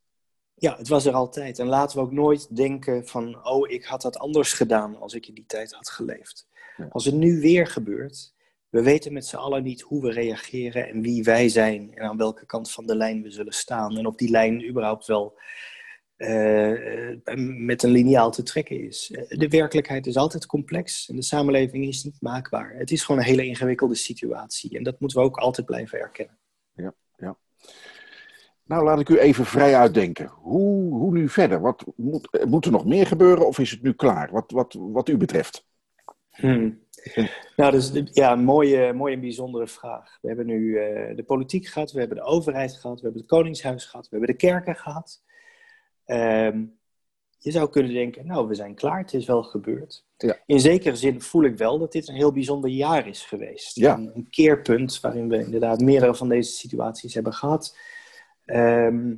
Ja, 0.54 0.76
het 0.76 0.88
was 0.88 1.06
er 1.06 1.14
altijd. 1.14 1.58
En 1.58 1.66
laten 1.66 1.96
we 1.96 2.04
ook 2.04 2.12
nooit 2.12 2.56
denken 2.56 3.06
van, 3.06 3.46
oh, 3.46 3.70
ik 3.70 3.84
had 3.84 4.02
dat 4.02 4.18
anders 4.18 4.52
gedaan 4.52 4.96
als 4.96 5.14
ik 5.14 5.26
in 5.26 5.34
die 5.34 5.46
tijd 5.46 5.72
had 5.72 5.88
geleefd. 5.88 6.48
Als 6.88 7.04
het 7.04 7.14
nu 7.14 7.40
weer 7.40 7.66
gebeurt, 7.66 8.34
we 8.68 8.82
weten 8.82 9.12
met 9.12 9.26
z'n 9.26 9.36
allen 9.36 9.62
niet 9.62 9.80
hoe 9.80 10.02
we 10.02 10.10
reageren 10.10 10.88
en 10.88 11.02
wie 11.02 11.22
wij 11.22 11.48
zijn 11.48 11.94
en 11.94 12.08
aan 12.08 12.16
welke 12.16 12.46
kant 12.46 12.70
van 12.70 12.86
de 12.86 12.96
lijn 12.96 13.22
we 13.22 13.30
zullen 13.30 13.52
staan. 13.52 13.96
En 13.96 14.06
of 14.06 14.14
die 14.14 14.30
lijn 14.30 14.68
überhaupt 14.68 15.06
wel 15.06 15.38
eh, 16.16 17.18
eh, 17.24 17.38
met 17.56 17.82
een 17.82 17.90
liniaal 17.90 18.30
te 18.30 18.42
trekken 18.42 18.86
is. 18.86 19.10
Eh, 19.10 19.38
De 19.38 19.48
werkelijkheid 19.48 20.06
is 20.06 20.16
altijd 20.16 20.46
complex 20.46 21.08
en 21.08 21.16
de 21.16 21.22
samenleving 21.22 21.86
is 21.86 22.04
niet 22.04 22.20
maakbaar. 22.20 22.74
Het 22.74 22.90
is 22.90 23.04
gewoon 23.04 23.20
een 23.20 23.26
hele 23.26 23.46
ingewikkelde 23.46 23.94
situatie 23.94 24.76
en 24.76 24.82
dat 24.82 25.00
moeten 25.00 25.18
we 25.18 25.24
ook 25.24 25.36
altijd 25.36 25.66
blijven 25.66 26.00
erkennen. 26.00 26.38
Ja, 26.74 26.94
ja. 27.16 27.36
Nou, 28.64 28.84
laat 28.84 29.00
ik 29.00 29.08
u 29.08 29.18
even 29.18 29.44
vrij 29.44 29.76
uitdenken. 29.76 30.26
Hoe, 30.26 30.94
hoe 30.94 31.12
nu 31.12 31.28
verder? 31.28 31.60
Wat, 31.60 31.84
moet, 31.96 32.44
moet 32.44 32.64
er 32.64 32.72
nog 32.72 32.84
meer 32.84 33.06
gebeuren 33.06 33.46
of 33.46 33.58
is 33.58 33.70
het 33.70 33.82
nu 33.82 33.92
klaar? 33.92 34.30
Wat, 34.32 34.50
wat, 34.50 34.76
wat 34.78 35.08
u 35.08 35.16
betreft. 35.16 35.68
Hmm. 36.40 36.78
Nou, 37.56 37.76
is 37.76 37.92
ja, 38.04 38.34
mooie, 38.34 38.92
mooie 38.92 39.14
en 39.14 39.20
bijzondere 39.20 39.66
vraag. 39.66 40.18
We 40.20 40.28
hebben 40.28 40.46
nu 40.46 40.60
uh, 40.60 41.16
de 41.16 41.22
politiek 41.26 41.66
gehad, 41.66 41.92
we 41.92 41.98
hebben 41.98 42.16
de 42.16 42.22
overheid 42.22 42.76
gehad, 42.76 42.96
we 42.96 43.02
hebben 43.02 43.20
het 43.20 43.30
Koningshuis 43.30 43.84
gehad, 43.84 44.08
we 44.08 44.16
hebben 44.16 44.36
de 44.36 44.46
kerken 44.46 44.76
gehad. 44.76 45.22
Um, 46.06 46.78
je 47.38 47.50
zou 47.50 47.70
kunnen 47.70 47.92
denken, 47.92 48.26
nou, 48.26 48.48
we 48.48 48.54
zijn 48.54 48.74
klaar, 48.74 48.98
het 48.98 49.14
is 49.14 49.26
wel 49.26 49.42
gebeurd. 49.42 50.06
Ja. 50.16 50.38
In 50.46 50.60
zekere 50.60 50.96
zin 50.96 51.20
voel 51.20 51.44
ik 51.44 51.56
wel 51.56 51.78
dat 51.78 51.92
dit 51.92 52.08
een 52.08 52.14
heel 52.14 52.32
bijzonder 52.32 52.70
jaar 52.70 53.06
is 53.06 53.22
geweest. 53.22 53.76
Ja. 53.76 53.94
Een, 53.94 54.10
een 54.14 54.30
keerpunt 54.30 55.00
waarin 55.00 55.28
we 55.28 55.44
inderdaad 55.44 55.80
meerdere 55.80 56.14
van 56.14 56.28
deze 56.28 56.52
situaties 56.52 57.14
hebben 57.14 57.32
gehad. 57.32 57.76
Ehm, 58.44 59.14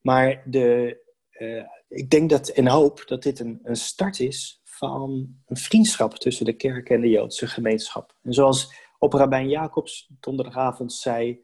maar 0.00 0.42
de, 0.44 1.00
eh, 1.30 1.64
ik 1.88 2.10
denk 2.10 2.30
dat 2.30 2.48
en 2.48 2.66
hoop 2.66 3.02
dat 3.06 3.22
dit 3.22 3.38
een, 3.38 3.60
een 3.62 3.76
start 3.76 4.20
is 4.20 4.61
van 4.88 5.36
een 5.46 5.56
vriendschap 5.56 6.14
tussen 6.14 6.44
de 6.44 6.52
kerk 6.52 6.90
en 6.90 7.00
de 7.00 7.08
Joodse 7.08 7.46
gemeenschap. 7.46 8.14
En 8.22 8.32
zoals 8.32 8.72
op 8.98 9.12
Rabijn 9.12 9.48
Jacobs 9.48 10.10
donderdagavond 10.20 10.92
zei, 10.92 11.40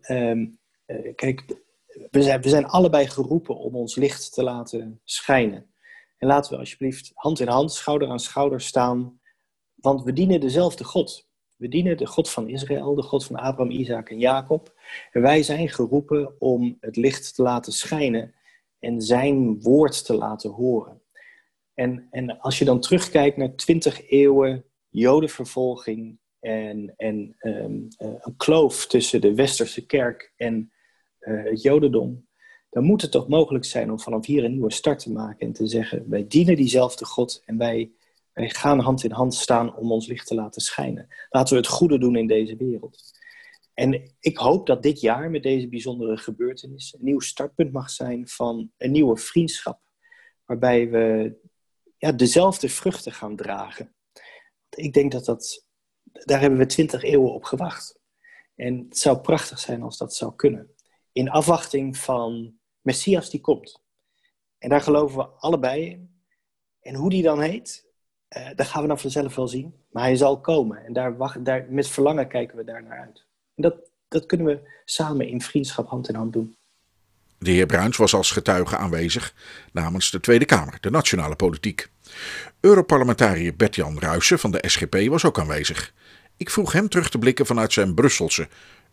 ehm, 0.00 0.46
eh, 0.84 1.14
kijk, 1.14 1.44
we 2.10 2.22
zijn, 2.22 2.40
we 2.40 2.48
zijn 2.48 2.66
allebei 2.66 3.06
geroepen 3.06 3.56
om 3.56 3.76
ons 3.76 3.94
licht 3.94 4.32
te 4.32 4.42
laten 4.42 5.00
schijnen. 5.04 5.70
En 6.18 6.28
laten 6.28 6.52
we 6.52 6.58
alsjeblieft 6.58 7.10
hand 7.14 7.40
in 7.40 7.48
hand, 7.48 7.72
schouder 7.72 8.08
aan 8.08 8.20
schouder 8.20 8.60
staan, 8.60 9.20
want 9.74 10.02
we 10.02 10.12
dienen 10.12 10.40
dezelfde 10.40 10.84
God. 10.84 11.28
We 11.56 11.68
dienen 11.68 11.96
de 11.96 12.06
God 12.06 12.30
van 12.30 12.48
Israël, 12.48 12.94
de 12.94 13.02
God 13.02 13.24
van 13.24 13.36
Abraham, 13.36 13.70
Isaac 13.70 14.10
en 14.10 14.18
Jacob. 14.18 14.74
En 15.12 15.22
wij 15.22 15.42
zijn 15.42 15.68
geroepen 15.68 16.40
om 16.40 16.76
het 16.80 16.96
licht 16.96 17.34
te 17.34 17.42
laten 17.42 17.72
schijnen 17.72 18.34
en 18.78 19.02
zijn 19.02 19.62
woord 19.62 20.04
te 20.04 20.14
laten 20.14 20.50
horen. 20.50 21.02
En, 21.78 22.06
en 22.10 22.40
als 22.40 22.58
je 22.58 22.64
dan 22.64 22.80
terugkijkt 22.80 23.36
naar 23.36 23.54
twintig 23.54 24.10
eeuwen 24.10 24.64
jodenvervolging 24.88 26.18
en, 26.40 26.94
en 26.96 27.34
ehm, 27.38 27.80
eh, 27.96 28.14
een 28.18 28.36
kloof 28.36 28.86
tussen 28.86 29.20
de 29.20 29.34
westerse 29.34 29.86
kerk 29.86 30.32
en 30.36 30.72
eh, 31.18 31.44
het 31.44 31.62
jodendom, 31.62 32.26
dan 32.70 32.84
moet 32.84 33.02
het 33.02 33.10
toch 33.10 33.28
mogelijk 33.28 33.64
zijn 33.64 33.90
om 33.90 34.00
vanaf 34.00 34.26
hier 34.26 34.44
een 34.44 34.50
nieuwe 34.50 34.72
start 34.72 34.98
te 34.98 35.12
maken 35.12 35.46
en 35.46 35.52
te 35.52 35.66
zeggen, 35.66 36.04
wij 36.08 36.26
dienen 36.26 36.56
diezelfde 36.56 37.04
God 37.04 37.42
en 37.44 37.58
wij, 37.58 37.92
wij 38.32 38.48
gaan 38.48 38.78
hand 38.78 39.04
in 39.04 39.12
hand 39.12 39.34
staan 39.34 39.76
om 39.76 39.92
ons 39.92 40.06
licht 40.06 40.26
te 40.26 40.34
laten 40.34 40.62
schijnen. 40.62 41.08
Laten 41.30 41.54
we 41.54 41.60
het 41.60 41.70
goede 41.70 41.98
doen 41.98 42.16
in 42.16 42.26
deze 42.26 42.56
wereld. 42.56 43.02
En 43.74 44.12
ik 44.20 44.36
hoop 44.36 44.66
dat 44.66 44.82
dit 44.82 45.00
jaar 45.00 45.30
met 45.30 45.42
deze 45.42 45.68
bijzondere 45.68 46.16
gebeurtenis 46.16 46.94
een 46.98 47.04
nieuw 47.04 47.20
startpunt 47.20 47.72
mag 47.72 47.90
zijn 47.90 48.28
van 48.28 48.70
een 48.76 48.90
nieuwe 48.90 49.16
vriendschap. 49.16 49.80
Waarbij 50.44 50.90
we 50.90 51.36
ja, 51.98 52.12
dezelfde 52.12 52.68
vruchten 52.68 53.12
gaan 53.12 53.36
dragen. 53.36 53.94
Ik 54.68 54.92
denk 54.92 55.12
dat 55.12 55.24
dat, 55.24 55.66
daar 56.02 56.40
hebben 56.40 56.58
we 56.58 56.66
twintig 56.66 57.02
eeuwen 57.02 57.32
op 57.32 57.44
gewacht. 57.44 57.98
En 58.54 58.86
het 58.88 58.98
zou 58.98 59.18
prachtig 59.18 59.58
zijn 59.58 59.82
als 59.82 59.98
dat 59.98 60.14
zou 60.14 60.34
kunnen. 60.34 60.74
In 61.12 61.30
afwachting 61.30 61.96
van 61.96 62.58
Messias 62.80 63.30
die 63.30 63.40
komt. 63.40 63.82
En 64.58 64.68
daar 64.68 64.80
geloven 64.80 65.18
we 65.18 65.24
allebei 65.24 65.90
in. 65.90 66.22
En 66.80 66.94
hoe 66.94 67.10
die 67.10 67.22
dan 67.22 67.40
heet, 67.40 67.86
eh, 68.28 68.50
dat 68.54 68.66
gaan 68.66 68.82
we 68.82 68.88
dan 68.88 68.98
vanzelf 68.98 69.34
wel 69.34 69.48
zien. 69.48 69.74
Maar 69.90 70.02
hij 70.02 70.16
zal 70.16 70.40
komen. 70.40 70.84
En 70.84 70.92
daar, 70.92 71.42
daar, 71.42 71.66
met 71.70 71.88
verlangen 71.88 72.28
kijken 72.28 72.56
we 72.56 72.64
daar 72.64 72.82
naar 72.82 72.98
uit. 72.98 73.26
En 73.54 73.62
dat, 73.62 73.90
dat 74.08 74.26
kunnen 74.26 74.46
we 74.46 74.80
samen 74.84 75.28
in 75.28 75.40
vriendschap 75.40 75.88
hand 75.88 76.08
in 76.08 76.14
hand 76.14 76.32
doen. 76.32 76.57
De 77.38 77.50
heer 77.50 77.66
Bruins 77.66 77.96
was 77.96 78.14
als 78.14 78.30
getuige 78.30 78.76
aanwezig 78.76 79.34
namens 79.72 80.10
de 80.10 80.20
Tweede 80.20 80.44
Kamer, 80.44 80.78
de 80.80 80.90
nationale 80.90 81.36
politiek. 81.36 81.88
Europarlementariër 82.60 83.56
Bert-Jan 83.56 83.98
Ruijsen 83.98 84.38
van 84.38 84.50
de 84.50 84.64
SGP 84.66 85.08
was 85.08 85.24
ook 85.24 85.38
aanwezig. 85.38 85.92
Ik 86.36 86.50
vroeg 86.50 86.72
hem 86.72 86.88
terug 86.88 87.10
te 87.10 87.18
blikken 87.18 87.46
vanuit 87.46 87.72
zijn 87.72 87.94
Brusselse, 87.94 88.48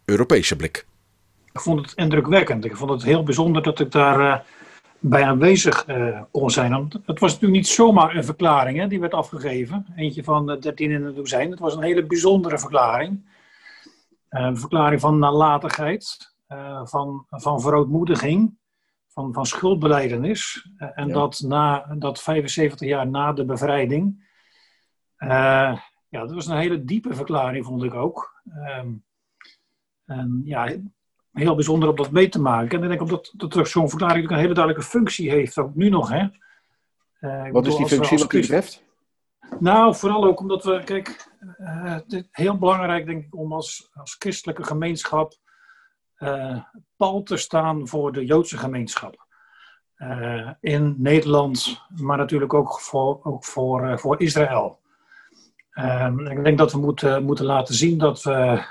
Europese 0.06 0.56
blik. 0.56 0.86
Ik 1.54 1.60
vond 1.60 1.82
het 1.82 1.94
indrukwekkend. 1.96 2.66
Ik 2.66 2.78
vond 2.78 2.90
het 2.90 3.04
heel 3.04 3.24
bijzonder 3.24 3.64
dat 3.64 3.80
ik 3.80 3.92
daar 3.92 4.20
uh, 4.20 4.40
bij 5.00 5.24
aanwezig 5.24 5.88
uh, 5.88 6.22
kon 6.32 6.52
zijn. 6.52 6.74
Het 7.06 7.20
was 7.20 7.32
natuurlijk 7.32 7.52
niet 7.52 7.68
zomaar 7.68 8.16
een 8.16 8.24
verklaring 8.24 8.78
hè, 8.78 8.88
die 8.88 9.00
werd 9.00 9.14
afgegeven. 9.14 9.86
Eentje 9.96 10.24
van 10.24 10.58
13 10.60 10.92
in 10.92 11.04
het 11.04 11.16
dozijn. 11.16 11.52
Het 11.52 11.60
was 11.60 11.76
een 11.76 11.84
hele 11.84 12.06
bijzondere 12.06 12.60
verklaring. 12.60 13.26
Uh, 14.30 14.42
een 14.42 14.58
verklaring 14.58 15.02
van 15.02 15.20
nalatigheid, 15.20 16.35
van, 16.84 17.26
van 17.30 17.62
verootmoediging, 17.62 18.58
van, 19.08 19.34
van 19.34 19.46
schuldbeleidenis. 19.46 20.70
en 20.78 21.08
ja. 21.08 21.14
dat, 21.14 21.40
na, 21.40 21.96
dat 21.98 22.22
75 22.22 22.88
jaar 22.88 23.08
na 23.08 23.34
de 23.34 23.46
bevrijding. 23.46 24.30
ja, 25.18 25.82
dat 26.10 26.34
was 26.34 26.48
een 26.48 26.58
hele 26.58 26.84
diepe 26.84 27.16
verklaring, 27.16 27.66
vond 27.66 27.84
ik 27.84 27.94
ook. 27.94 28.42
en 30.06 30.42
ja, 30.44 30.78
heel 31.36 31.56
bijzonder 31.56 31.90
om 31.90 31.96
dat 31.96 32.12
mee 32.12 32.30
te 32.30 32.42
maken. 32.42 32.84
En 32.84 32.92
ik 32.92 32.98
denk 32.98 33.10
dat, 33.10 33.34
dat 33.52 33.68
zo'n 33.68 33.90
verklaring 33.90 34.30
een 34.30 34.38
hele 34.38 34.54
duidelijke 34.54 34.90
functie 34.90 35.30
heeft, 35.30 35.58
ook 35.58 35.76
nu 35.76 35.90
nog. 35.90 36.10
Hè. 36.10 36.28
Uh, 37.20 37.52
Wat 37.52 37.68
is 37.68 37.76
die 37.76 37.88
functie 37.88 38.18
wat 38.18 38.34
u 38.34 38.40
betreft? 38.40 38.84
Nou, 39.60 39.96
vooral 39.96 40.26
ook 40.26 40.40
omdat 40.40 40.64
we, 40.64 40.84
kijk, 40.84 41.28
uh, 41.60 41.94
het 41.94 42.14
is 42.14 42.24
heel 42.32 42.58
belangrijk 42.58 43.06
denk 43.06 43.26
ik 43.26 43.36
om 43.36 43.54
als, 43.54 43.90
als 43.94 44.16
christelijke 44.20 44.64
gemeenschap 44.64 45.34
uh, 46.20 46.58
pal 46.98 47.24
te 47.24 47.38
staan 47.38 47.88
voor 47.88 48.12
de 48.12 48.26
Joodse 48.26 48.58
gemeenschap. 48.58 49.24
in 50.60 50.96
Nederland, 50.98 51.82
maar 51.96 52.18
natuurlijk 52.18 52.54
ook 52.54 52.80
voor, 52.80 53.20
ook 53.24 53.46
voor, 53.46 54.00
voor 54.00 54.22
Israël. 54.22 54.80
Ehm, 55.72 56.20
ik 56.20 56.44
denk 56.44 56.58
dat 56.58 56.72
we 56.72 56.78
moeten, 56.78 57.24
moeten 57.24 57.46
laten 57.46 57.76
zien 57.76 57.98
dat 57.98 58.24
we 58.24 58.66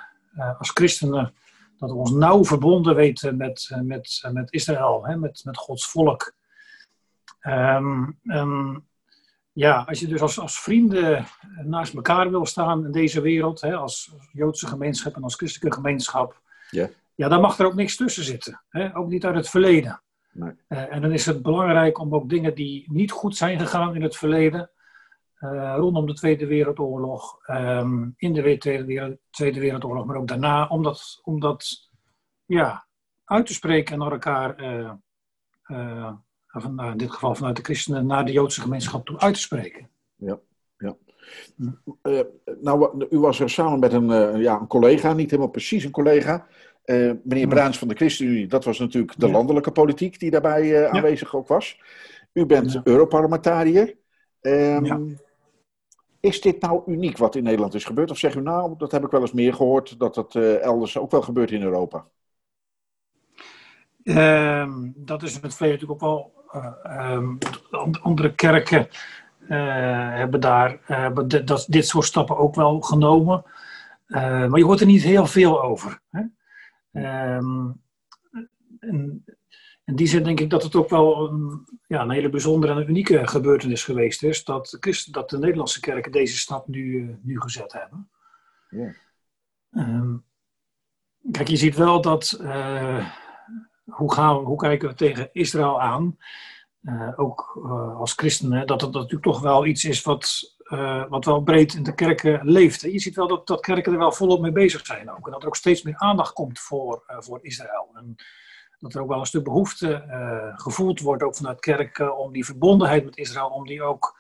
als 0.59 0.71
christenen 0.71 1.35
dat 1.79 1.91
we 1.91 1.97
ons 1.97 2.11
nauw 2.11 2.45
verbonden 2.45 2.95
weten 2.95 3.37
met, 3.37 3.71
met, 3.83 4.29
met 4.33 4.53
Israël, 4.53 5.07
hè, 5.07 5.17
met, 5.17 5.41
met 5.45 5.57
Gods 5.57 5.87
volk. 5.87 6.35
Um, 7.43 8.19
ja, 9.53 9.85
als 9.89 10.01
je 10.01 10.07
dus 10.07 10.21
als, 10.21 10.39
als 10.39 10.61
vrienden 10.61 11.27
naast 11.63 11.95
elkaar 11.95 12.31
wil 12.31 12.47
staan 12.47 12.85
in 12.85 12.93
deze 12.93 13.21
wereld, 13.21 13.61
hè, 13.61 13.75
als 13.75 14.15
Joodse 14.33 14.67
gemeenschap 14.67 15.17
en 15.17 15.23
als 15.23 15.35
christelijke 15.35 15.77
gemeenschap, 15.77 16.41
yeah. 16.71 16.89
Ja, 17.15 17.29
dan 17.29 17.41
mag 17.41 17.59
er 17.59 17.67
ook 17.67 17.75
niks 17.75 17.97
tussen 17.97 18.25
zitten. 18.25 18.63
Hè, 18.69 18.97
ook 18.97 19.09
niet 19.09 19.25
uit 19.25 19.35
het 19.35 19.49
verleden. 19.49 20.03
Nee. 20.35 20.53
Uh, 20.69 20.93
en 20.95 21.03
dan 21.03 21.13
is 21.13 21.27
het 21.27 21.43
belangrijk 21.43 21.99
om 21.99 22.15
ook 22.15 22.29
dingen 22.29 22.55
die 22.55 22.93
niet 22.93 23.11
goed 23.11 23.37
zijn 23.37 23.61
gegaan 23.61 23.95
in 23.95 24.03
het 24.03 24.17
verleden, 24.17 24.71
uh, 25.41 25.75
rondom 25.77 26.07
de 26.07 26.15
Tweede 26.15 26.47
Wereldoorlog, 26.47 27.39
um, 27.47 28.15
in 28.17 28.33
de 28.33 28.59
Tweede, 28.59 28.85
Wereld, 28.85 29.19
Tweede 29.31 29.61
Wereldoorlog, 29.61 30.05
maar 30.05 30.17
ook 30.17 30.29
daarna, 30.29 30.67
om 30.67 30.83
dat, 30.83 31.21
om 31.23 31.41
dat 31.41 31.91
ja, 32.45 32.87
uit 33.25 33.47
te 33.47 33.55
spreken 33.55 33.93
en 33.93 33.99
naar 33.99 34.13
elkaar, 34.13 34.63
uh, 34.63 34.93
uh, 35.67 36.13
van, 36.47 36.85
in 36.85 36.97
dit 36.97 37.11
geval 37.11 37.35
vanuit 37.35 37.57
de 37.57 37.63
christenen, 37.63 38.07
naar 38.07 38.25
de 38.25 38.33
Joodse 38.33 38.61
gemeenschap 38.61 39.07
toe 39.07 39.19
uit 39.19 39.35
te 39.35 39.41
spreken. 39.41 39.91
Ja, 40.15 40.39
ja. 40.77 40.97
nou, 42.61 43.07
u 43.11 43.19
was 43.19 43.41
er 43.41 43.51
samen 43.51 43.79
met 43.79 43.93
een, 43.93 44.39
ja, 44.41 44.61
een 44.61 44.67
collega, 44.67 45.13
niet 45.13 45.31
helemaal 45.31 45.51
precies 45.51 45.85
een 45.85 45.91
collega. 45.91 46.47
Meneer 47.25 47.49
Bruins 47.49 47.79
van 47.79 47.89
de 47.89 47.95
ChristenUnie, 47.95 48.47
dat 48.47 48.65
was 48.65 48.79
natuurlijk 48.79 49.15
de 49.21 49.31
landelijke 49.31 49.71
politiek 49.71 50.19
die 50.19 50.31
daarbij 50.31 50.89
aanwezig 50.91 51.35
ook 51.37 51.49
was. 51.49 51.81
U 52.33 52.47
bent 52.47 52.73
Ja. 52.73 52.81
Europarlementariër. 52.85 53.95
Ehm, 54.41 54.85
Ja. 54.85 55.01
Is 56.21 56.41
dit 56.41 56.61
nou 56.61 56.83
uniek 56.87 57.19
wat 57.19 57.35
in 57.37 57.43
Nederland 57.43 57.75
is 57.75 57.85
gebeurd? 57.85 58.11
Of 58.11 58.19
zeg 58.19 58.35
u 58.35 58.41
nou, 58.41 58.75
dat 58.79 58.93
heb 58.93 59.05
ik 59.05 59.11
wel 59.11 59.21
eens 59.21 59.33
meer 59.33 59.55
gehoord, 59.55 59.99
dat 59.99 60.15
dat 60.15 60.35
eh, 60.35 60.63
elders 60.63 60.99
ook 60.99 61.11
wel 61.11 61.23
gebeurt 61.23 61.51
in 61.51 61.63
Europa? 61.63 62.07
Ehm, 64.05 64.91
dat 64.95 65.23
is 65.23 65.35
in 65.37 65.43
het 65.43 65.55
verleden 65.55 65.81
natuurlijk 65.81 66.03
ook 66.03 66.11
wel. 66.11 66.33
eh, 66.53 66.73
ehm, 66.83 67.37
and- 67.71 68.01
andere 68.03 68.35
kerken 68.35 68.89
eh, 69.49 70.15
hebben 70.15 70.41
daar 70.41 70.71
eh, 70.87 70.97
hebben 70.99 71.29
dit, 71.29 71.47
dat, 71.47 71.67
dit 71.69 71.87
soort 71.87 72.05
stappen 72.05 72.37
ook 72.37 72.55
wel 72.55 72.81
genomen. 72.81 73.45
Eh, 74.07 74.47
maar 74.47 74.59
je 74.59 74.65
hoort 74.65 74.81
er 74.81 74.87
niet 74.87 75.03
heel 75.03 75.27
veel 75.27 75.63
over. 75.63 76.01
Hè? 76.11 76.21
Ehm, 76.95 77.71
en 78.81 79.25
in 79.85 79.97
die 79.97 80.07
zin 80.07 80.23
denk 80.23 80.41
ik 80.41 80.51
dat 80.51 80.63
het 80.63 80.75
ook 80.75 80.89
wel 80.89 81.29
een, 81.31 81.67
ja, 81.87 82.03
een 82.03 82.11
hele 82.11 82.29
bijzondere 82.29 82.73
en 82.81 82.89
unieke 82.89 83.27
gebeurtenis 83.27 83.85
geweest 83.85 84.23
is. 84.23 84.45
Dat, 84.45 84.69
de 84.69 84.77
Christen, 84.81 85.13
dat 85.13 85.31
de 85.31 85.39
Nederlandse 85.39 85.81
kerken 85.81 86.13
deze 86.13 86.37
stap 86.39 86.69
nu, 86.69 87.09
eh, 87.09 87.15
nu 87.23 87.41
gezet 87.41 87.73
hebben. 87.73 88.09
Ja. 88.71 88.95
Ehm, 89.71 90.17
kijk, 91.31 91.49
je 91.49 91.57
ziet 91.57 91.77
wel 91.77 92.01
dat. 92.01 92.33
eh, 92.33 93.09
hoe, 93.85 94.13
gaan 94.13 94.39
we, 94.39 94.45
hoe 94.45 94.59
kijken 94.59 94.89
we 94.89 94.95
tegen 94.95 95.29
Israël 95.33 95.81
aan? 95.81 96.19
Eh, 96.81 97.13
ook 97.17 97.59
als 97.97 98.13
christenen, 98.13 98.67
dat 98.67 98.81
het 98.81 98.93
natuurlijk 98.93 99.23
toch 99.23 99.41
wel 99.41 99.67
iets 99.67 99.85
is 99.85 100.03
wat, 100.03 100.54
eh, 100.65 101.05
wat 101.09 101.25
wel 101.25 101.43
breed 101.43 101.75
in 101.75 101.83
de 101.83 101.95
kerken 101.95 102.41
leeft. 102.43 102.81
Je 102.81 102.99
ziet 102.99 103.15
wel 103.15 103.29
dat, 103.29 103.47
dat 103.47 103.61
kerken 103.61 103.93
er 103.93 103.99
wel 103.99 104.13
volop 104.13 104.41
mee 104.41 104.53
bezig 104.53 104.87
zijn 104.87 105.11
ook. 105.11 105.27
En 105.27 105.33
dat 105.33 105.43
er 105.43 105.49
ook 105.49 105.57
steeds 105.57 105.83
meer 105.83 105.97
aandacht 105.97 106.33
komt 106.33 106.59
voor, 106.59 107.05
eh, 107.07 107.17
voor 107.21 107.39
Israël. 107.43 107.91
En 107.95 108.15
dat 108.79 108.95
er 108.95 109.01
ook 109.01 109.09
wel 109.09 109.19
een 109.19 109.27
stuk 109.27 109.45
behoefte 109.45 109.95
eh, 109.95 110.59
gevoeld 110.59 111.01
wordt, 111.01 111.23
ook 111.23 111.37
vanuit 111.37 111.61
kerken, 111.61 112.19
om 112.19 112.33
die 112.33 112.45
verbondenheid 112.45 113.05
met 113.05 113.17
Israël, 113.17 113.49
om 113.49 113.67
die 113.67 113.83
ook 113.83 114.19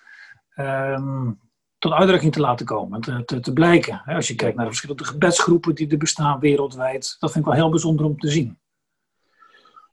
ehm, 0.55 1.32
tot 1.78 1.92
uitdrukking 1.92 2.32
te 2.32 2.40
laten 2.40 2.66
komen, 2.66 3.01
te, 3.01 3.24
te, 3.24 3.40
te 3.40 3.53
blijken. 3.53 4.03
Als 4.05 4.28
je 4.28 4.34
kijkt 4.34 4.55
naar 4.55 4.64
de 4.64 4.70
verschillende 4.70 5.05
gebedsgroepen 5.05 5.74
die 5.74 5.90
er 5.90 5.99
bestaan 5.99 6.40
wereldwijd, 6.40 7.16
dat 7.18 7.32
vind 7.32 7.45
ik 7.45 7.51
wel 7.51 7.61
heel 7.61 7.70
bijzonder 7.70 8.07
om 8.07 8.18
te 8.18 8.30
zien. 8.30 8.59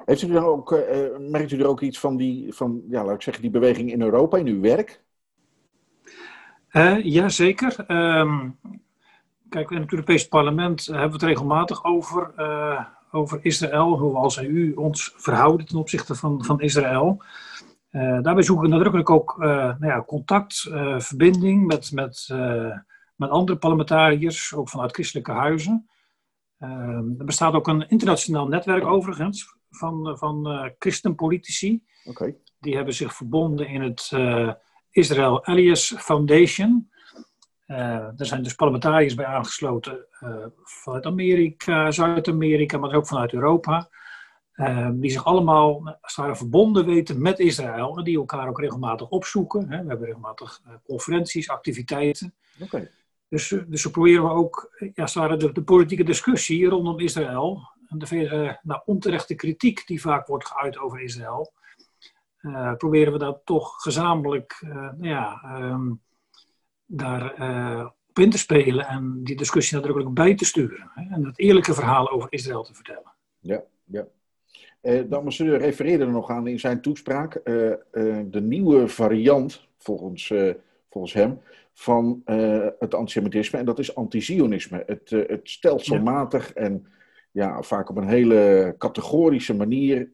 Heeft 0.05 0.21
u 0.21 0.27
dan 0.27 0.43
ook, 0.43 0.69
merkt 1.19 1.51
u 1.51 1.59
er 1.59 1.67
ook 1.67 1.81
iets 1.81 1.99
van 1.99 2.17
die, 2.17 2.53
van, 2.53 2.81
ja, 2.89 3.03
laat 3.05 3.15
ik 3.15 3.21
zeggen, 3.21 3.43
die 3.43 3.51
beweging 3.51 3.91
in 3.91 4.01
Europa 4.01 4.37
in 4.37 4.47
uw 4.47 4.61
werk? 4.61 5.03
Jazeker. 7.03 7.85
Um, 7.87 8.59
kijk, 9.49 9.71
in 9.71 9.81
het 9.81 9.91
Europees 9.91 10.27
Parlement 10.27 10.85
hebben 10.85 11.07
we 11.07 11.13
het 11.13 11.23
regelmatig 11.23 11.83
over, 11.83 12.33
uh, 12.37 12.85
over 13.11 13.39
Israël, 13.41 13.99
hoe 13.99 14.11
we 14.11 14.17
als 14.17 14.37
EU 14.37 14.73
ons 14.75 15.13
verhouden 15.15 15.65
ten 15.65 15.77
opzichte 15.77 16.15
van, 16.15 16.43
van 16.43 16.61
Israël. 16.61 17.23
Uh, 17.91 18.21
daarbij 18.21 18.43
zoeken 18.43 18.65
we 18.65 18.71
nadrukkelijk 18.71 19.09
ook 19.09 19.37
nou 19.37 19.85
ja, 19.85 20.03
contact, 20.03 20.69
verbinding 20.97 21.65
met, 21.65 21.91
met, 21.91 22.27
met 23.15 23.29
andere 23.29 23.57
parlementariërs, 23.57 24.53
ook 24.53 24.69
vanuit 24.69 24.93
christelijke 24.93 25.31
huizen. 25.31 25.89
Ehm, 26.59 27.09
er 27.17 27.25
bestaat 27.25 27.53
ook 27.53 27.67
een 27.67 27.89
internationaal 27.89 28.47
netwerk 28.47 28.85
overigens 28.85 29.55
van, 29.69 30.17
van 30.17 30.71
christenpolitici. 30.79 31.83
Okay. 32.03 32.37
Die 32.59 32.75
hebben 32.75 32.93
zich 32.93 33.13
verbonden 33.13 33.67
in 33.67 33.81
het 33.81 34.11
Israel 34.91 35.45
Elias 35.45 35.93
Foundation. 35.97 36.89
Uh, 37.67 37.77
er 38.19 38.25
zijn 38.25 38.43
dus 38.43 38.55
parlementariërs 38.55 39.13
bij 39.13 39.25
aangesloten 39.25 40.05
uh, 40.19 40.45
vanuit 40.63 41.05
Amerika, 41.05 41.91
Zuid-Amerika, 41.91 42.77
maar 42.77 42.95
ook 42.95 43.07
vanuit 43.07 43.33
Europa. 43.33 43.89
Uh, 44.55 44.89
die 44.93 45.11
zich 45.11 45.25
allemaal 45.25 45.97
als 46.01 46.37
verbonden 46.37 46.85
weten 46.85 47.21
met 47.21 47.39
Israël 47.39 47.97
en 47.97 48.03
die 48.03 48.17
elkaar 48.17 48.47
ook 48.47 48.59
regelmatig 48.59 49.09
opzoeken. 49.09 49.61
Hè. 49.69 49.81
We 49.81 49.87
hebben 49.87 50.05
regelmatig 50.05 50.61
conferenties, 50.83 51.49
activiteiten. 51.49 52.33
Okay. 52.59 52.91
Dus, 53.27 53.55
dus 53.67 53.81
zo 53.81 53.89
proberen 53.89 54.23
we 54.23 54.29
ook 54.29 54.75
ja, 54.93 55.27
de, 55.35 55.51
de 55.51 55.63
politieke 55.63 56.03
discussie 56.03 56.67
rondom 56.67 56.99
Israël 56.99 57.61
en 57.89 57.97
de 57.97 58.05
vele 58.05 58.59
nou, 58.63 58.81
onterechte 58.85 59.35
kritiek 59.35 59.87
die 59.87 60.01
vaak 60.01 60.27
wordt 60.27 60.47
geuit 60.47 60.77
over 60.77 61.01
Israël, 61.01 61.53
uh, 62.41 62.73
proberen 62.75 63.13
we 63.13 63.19
dat 63.19 63.41
toch 63.43 63.81
gezamenlijk 63.81 64.61
uh, 64.65 64.73
nou 64.73 65.07
ja, 65.07 65.41
um, 65.59 66.01
daar 66.85 67.39
uh, 67.39 67.89
op 68.09 68.19
in 68.19 68.29
te 68.29 68.37
spelen 68.37 68.87
en 68.87 69.19
die 69.23 69.35
discussie 69.35 69.77
nadrukkelijk 69.77 70.13
bij 70.13 70.35
te 70.35 70.45
sturen. 70.45 70.91
Hè, 70.93 71.15
en 71.15 71.25
het 71.25 71.39
eerlijke 71.39 71.73
verhaal 71.73 72.09
over 72.09 72.27
Israël 72.31 72.63
te 72.63 72.73
vertellen. 72.73 73.13
Ja, 73.39 73.63
ja. 73.83 74.05
de 74.81 75.15
ambassadeur 75.15 75.57
refereerde 75.57 76.03
er 76.03 76.11
nog 76.11 76.29
aan 76.29 76.47
in 76.47 76.59
zijn 76.59 76.81
toespraak. 76.81 77.41
de 77.43 78.41
nieuwe 78.41 78.87
variant, 78.87 79.67
volgens, 79.77 80.33
volgens 80.89 81.13
hem, 81.13 81.41
van 81.73 82.21
het 82.79 82.93
antisemitisme. 82.93 83.59
En 83.59 83.65
dat 83.65 83.79
is 83.79 83.95
antizionisme. 83.95 84.83
Het, 84.85 85.09
het 85.09 85.49
stelselmatig 85.49 86.47
ja. 86.47 86.61
en 86.61 86.87
ja, 87.31 87.61
vaak 87.61 87.89
op 87.89 87.97
een 87.97 88.07
hele 88.07 88.75
categorische 88.77 89.55
manier 89.55 90.09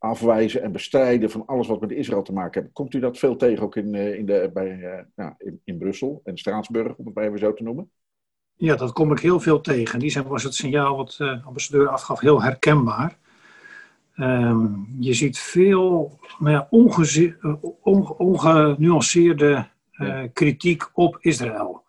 afwijzen 0.00 0.62
en 0.62 0.72
bestrijden 0.72 1.30
van 1.30 1.46
alles 1.46 1.66
wat 1.66 1.80
met 1.80 1.90
Israël 1.90 2.22
te 2.22 2.32
maken 2.32 2.60
heeft. 2.60 2.74
Komt 2.74 2.94
u 2.94 3.00
dat 3.00 3.18
veel 3.18 3.36
tegen 3.36 3.62
ook 3.62 3.76
in, 3.76 3.94
in, 3.94 4.26
de, 4.26 4.50
bij, 4.52 5.04
uh, 5.16 5.26
in, 5.38 5.60
in 5.64 5.78
Brussel 5.78 6.20
en 6.24 6.38
Straatsburg, 6.38 6.94
om 6.96 7.06
het 7.06 7.14
maar 7.14 7.24
even 7.24 7.38
zo 7.38 7.54
te 7.54 7.62
noemen? 7.62 7.90
Ja, 8.54 8.76
dat 8.76 8.92
kom 8.92 9.12
ik 9.12 9.18
heel 9.18 9.40
veel 9.40 9.60
tegen. 9.60 9.94
In 9.94 10.00
die 10.00 10.10
zin 10.10 10.26
was 10.26 10.42
het 10.42 10.54
signaal 10.54 10.96
wat 10.96 11.14
de 11.18 11.24
uh, 11.24 11.46
ambassadeur 11.46 11.88
afgaf 11.88 12.20
heel 12.20 12.42
herkenbaar. 12.42 13.18
Um, 14.16 14.96
je 14.98 15.14
ziet 15.14 15.38
veel 15.38 16.18
nou 16.38 16.54
ja, 16.54 16.66
onge 16.70 18.16
ongenuanceerde 18.16 19.68
uh, 19.92 20.22
kritiek 20.32 20.90
op 20.92 21.16
Israël. 21.20 21.84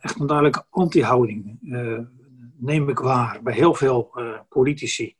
echt 0.00 0.20
een 0.20 0.26
duidelijke 0.26 0.64
anti-houding, 0.70 1.58
neem 2.56 2.88
ik 2.88 2.98
waar, 2.98 3.40
bij 3.42 3.54
heel 3.54 3.74
veel 3.74 4.10
politici. 4.48 5.16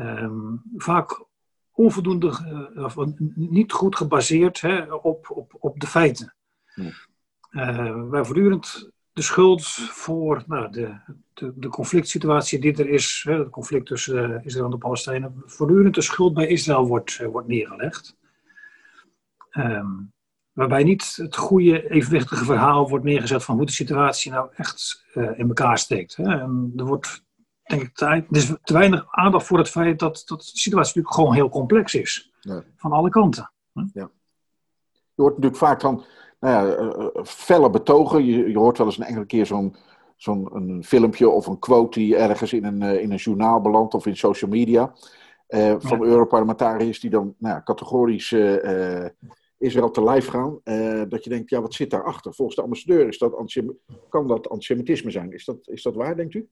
Um, 0.00 0.62
vaak 0.76 1.24
onvoldoende, 1.70 2.26
uh, 2.74 2.84
of 2.84 2.96
niet 3.34 3.72
goed 3.72 3.96
gebaseerd 3.96 4.60
hè, 4.60 4.92
op, 4.92 5.30
op, 5.30 5.56
op 5.58 5.80
de 5.80 5.86
feiten. 5.86 6.34
Uh, 7.50 8.08
wij 8.08 8.24
voortdurend 8.24 8.90
de 9.12 9.22
schuld 9.22 9.66
voor 9.72 10.44
nou, 10.46 10.70
de, 10.70 10.94
de, 11.34 11.52
de 11.56 11.68
conflict 11.68 12.08
situatie 12.08 12.60
die 12.60 12.76
er 12.76 12.88
is, 12.88 13.24
hè, 13.28 13.38
het 13.38 13.50
conflict 13.50 13.86
tussen 13.86 14.30
uh, 14.30 14.44
Israël 14.44 14.64
en 14.64 14.70
de 14.70 14.78
Palestijnen, 14.78 15.42
voortdurend 15.46 15.94
de 15.94 16.02
schuld 16.02 16.34
bij 16.34 16.46
Israël 16.46 16.86
wordt, 16.86 17.16
wordt 17.16 17.48
neergelegd. 17.48 18.16
Um, 19.52 20.12
waarbij 20.52 20.82
niet 20.82 21.16
het 21.16 21.36
goede, 21.36 21.90
evenwichtige 21.90 22.44
verhaal 22.44 22.88
wordt 22.88 23.04
neergezet 23.04 23.44
van 23.44 23.56
hoe 23.56 23.66
de 23.66 23.72
situatie 23.72 24.32
nou 24.32 24.48
echt 24.54 25.04
in 25.14 25.48
elkaar 25.48 25.78
steekt. 25.78 26.16
Hè. 26.16 26.40
En 26.40 26.72
er 26.76 26.84
wordt 26.84 27.24
denk 27.70 27.82
ik, 27.82 28.00
er 28.00 28.24
is 28.30 28.52
te 28.62 28.72
weinig 28.72 29.06
aandacht 29.10 29.46
voor 29.46 29.58
het 29.58 29.68
feit 29.68 29.98
dat, 29.98 30.22
dat 30.26 30.38
de 30.38 30.44
situatie 30.44 30.96
natuurlijk 30.96 31.14
gewoon 31.14 31.34
heel 31.34 31.48
complex 31.48 31.94
is. 31.94 32.32
Ja. 32.40 32.64
Van 32.76 32.92
alle 32.92 33.10
kanten. 33.10 33.52
Ja. 33.72 34.10
Je 35.14 35.22
hoort 35.22 35.34
natuurlijk 35.34 35.56
vaak 35.56 35.80
van 35.80 36.04
nou 36.40 36.68
ja, 36.68 36.78
uh, 36.78 37.24
felle 37.24 37.70
betogen. 37.70 38.24
Je, 38.24 38.50
je 38.50 38.58
hoort 38.58 38.78
wel 38.78 38.86
eens 38.86 38.98
een 38.98 39.04
enkele 39.04 39.26
keer 39.26 39.46
zo'n 39.46 39.76
zo'n 40.16 40.56
een 40.56 40.84
filmpje 40.84 41.28
of 41.28 41.46
een 41.46 41.58
quote 41.58 41.98
die 41.98 42.16
ergens 42.16 42.52
in 42.52 42.64
een, 42.64 42.82
uh, 42.82 43.02
in 43.02 43.10
een 43.10 43.16
journaal 43.16 43.60
belandt 43.60 43.94
of 43.94 44.06
in 44.06 44.16
social 44.16 44.50
media. 44.50 44.92
Van 45.78 45.98
ja. 45.98 46.04
Europarlementariërs 46.04 47.00
die 47.00 47.10
dan 47.10 47.34
nou 47.38 47.54
ja, 47.54 47.62
categorisch 47.62 48.32
Israël 49.58 49.90
te 49.90 50.02
lijf 50.02 50.26
gaan. 50.26 50.60
dat 51.08 51.24
je 51.24 51.30
denkt, 51.30 51.50
ja, 51.50 51.60
wat 51.60 51.74
zit 51.74 51.90
daarachter? 51.90 52.34
Volgens 52.34 52.56
de 52.56 52.62
ambassadeur 52.62 53.08
is 53.08 53.18
dat 53.18 53.54
kan 54.08 54.26
dat 54.26 54.48
antisemitisme 54.48 55.10
zijn. 55.10 55.32
Is 55.32 55.44
dat, 55.44 55.68
is 55.68 55.82
dat 55.82 55.94
waar, 55.94 56.16
denkt 56.16 56.34
u? 56.34 56.48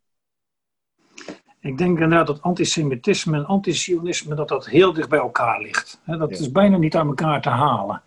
Ik 1.61 1.79
denk 1.79 1.99
inderdaad 1.99 2.27
dat 2.27 2.43
antisemitisme 2.43 3.37
en 3.37 3.47
antisionisme 3.47 4.35
dat 4.35 4.49
dat 4.49 4.67
heel 4.67 4.93
dicht 4.93 5.09
bij 5.09 5.19
elkaar 5.19 5.61
ligt. 5.61 6.01
dat 6.05 6.31
ja. 6.31 6.37
is 6.37 6.53
bijna 6.53 6.77
niet 6.77 6.97
aan 6.97 7.07
elkaar 7.07 7.43
te 7.43 7.49
halen. 7.49 8.03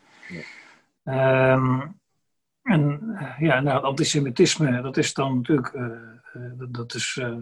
Ja. 1.04 1.54
Um, 1.54 2.00
en 2.64 3.18
ja, 3.40 3.60
nou, 3.60 3.84
antisemitisme, 3.84 4.82
dat 4.82 4.98
is 4.98 5.14
dan 5.14 5.36
natuurlijk 5.36 5.74
uh, 5.74 5.84
uh, 6.34 6.66
dat 6.70 6.94
is, 6.94 7.18
uh, 7.22 7.36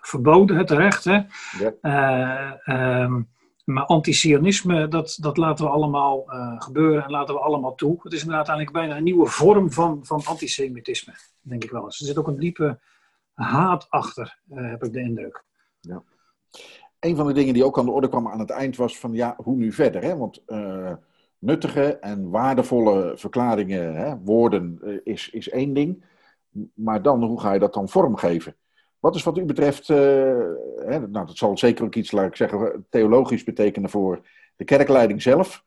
verboden, 0.00 0.56
het 0.56 0.66
terecht. 0.66 1.04
Hè? 1.04 1.20
Ja. 1.58 3.02
Um, 3.02 3.28
maar 3.64 3.84
antisionisme, 3.84 4.88
dat, 4.88 5.18
dat 5.20 5.36
laten 5.36 5.64
we 5.64 5.70
allemaal 5.70 6.24
gebeuren 6.58 7.04
en 7.04 7.10
laten 7.10 7.34
we 7.34 7.40
allemaal 7.40 7.74
toe. 7.74 8.00
Het 8.02 8.12
is 8.12 8.20
inderdaad 8.20 8.48
eigenlijk 8.48 8.78
bijna 8.78 8.96
een 8.96 9.04
nieuwe 9.04 9.26
vorm 9.26 9.72
van, 9.72 10.00
van 10.02 10.22
antisemitisme, 10.24 11.12
denk 11.40 11.64
ik 11.64 11.70
wel 11.70 11.84
eens. 11.84 12.00
Er 12.00 12.06
zit 12.06 12.18
ook 12.18 12.26
een 12.26 12.38
diepe 12.38 12.78
haat 13.38 13.86
achter, 13.90 14.38
uh, 14.50 14.70
heb 14.70 14.84
ik 14.84 14.92
de 14.92 15.00
indruk. 15.00 15.44
Ja. 15.80 16.02
Een 17.00 17.16
van 17.16 17.26
de 17.26 17.32
dingen 17.32 17.54
die 17.54 17.64
ook 17.64 17.78
aan 17.78 17.84
de 17.84 17.90
orde 17.90 18.08
kwam 18.08 18.28
aan 18.28 18.38
het 18.38 18.50
eind 18.50 18.76
was 18.76 18.98
van 18.98 19.12
ja, 19.12 19.34
hoe 19.36 19.56
nu 19.56 19.72
verder? 19.72 20.02
Hè? 20.02 20.16
Want 20.16 20.42
uh, 20.46 20.92
nuttige 21.38 21.98
en 21.98 22.30
waardevolle 22.30 23.12
verklaringen, 23.16 23.94
hè, 23.94 24.18
woorden, 24.18 24.78
uh, 24.84 25.00
is, 25.04 25.30
is 25.30 25.48
één 25.48 25.72
ding. 25.74 26.04
Maar 26.74 27.02
dan, 27.02 27.22
hoe 27.22 27.40
ga 27.40 27.52
je 27.52 27.58
dat 27.58 27.74
dan 27.74 27.88
vormgeven? 27.88 28.56
Wat 28.98 29.14
is 29.14 29.22
wat 29.22 29.38
u 29.38 29.44
betreft, 29.44 29.88
hè, 29.88 31.08
nou 31.08 31.26
dat 31.26 31.36
zal 31.36 31.58
zeker 31.58 31.84
ook 31.84 31.94
iets, 31.94 32.10
laat 32.10 32.26
ik 32.26 32.36
zeggen, 32.36 32.86
theologisch 32.90 33.44
betekenen 33.44 33.90
voor 33.90 34.20
de 34.56 34.64
kerkleiding 34.64 35.22
zelf. 35.22 35.64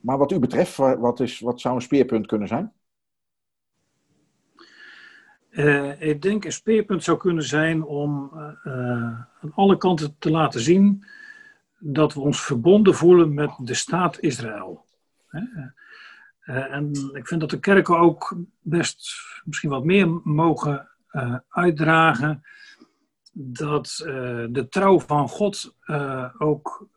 maar 0.00 0.18
wat 0.18 0.32
u 0.32 0.38
betreft, 0.38 0.76
wat, 0.76 1.20
is, 1.20 1.40
wat 1.40 1.60
zou 1.60 1.74
een 1.74 1.82
speerpunt 1.82 2.26
kunnen 2.26 2.48
zijn? 2.48 2.72
Uh, 5.54 6.00
ik 6.00 6.22
denk 6.22 6.44
een 6.44 6.52
speerpunt 6.52 7.04
zou 7.04 7.18
kunnen 7.18 7.44
zijn 7.44 7.84
om 7.84 8.30
uh, 8.34 8.72
aan 9.40 9.52
alle 9.54 9.76
kanten 9.76 10.16
te 10.18 10.30
laten 10.30 10.60
zien 10.60 11.04
dat 11.78 12.14
we 12.14 12.20
ons 12.20 12.42
verbonden 12.42 12.94
voelen 12.94 13.34
met 13.34 13.50
de 13.58 13.74
staat 13.74 14.20
Israël. 14.20 14.84
En 16.40 16.90
ik 17.12 17.26
vind 17.26 17.40
dat 17.40 17.50
de 17.50 17.60
kerken 17.60 17.98
ook 17.98 18.36
best 18.60 19.14
misschien 19.44 19.70
wat 19.70 19.84
meer 19.84 20.20
mogen 20.24 20.88
uitdragen 21.48 22.44
dat 23.32 23.94
de 24.50 24.66
trouw 24.70 25.00
van 25.00 25.28
God 25.28 25.76
ook 26.38 26.88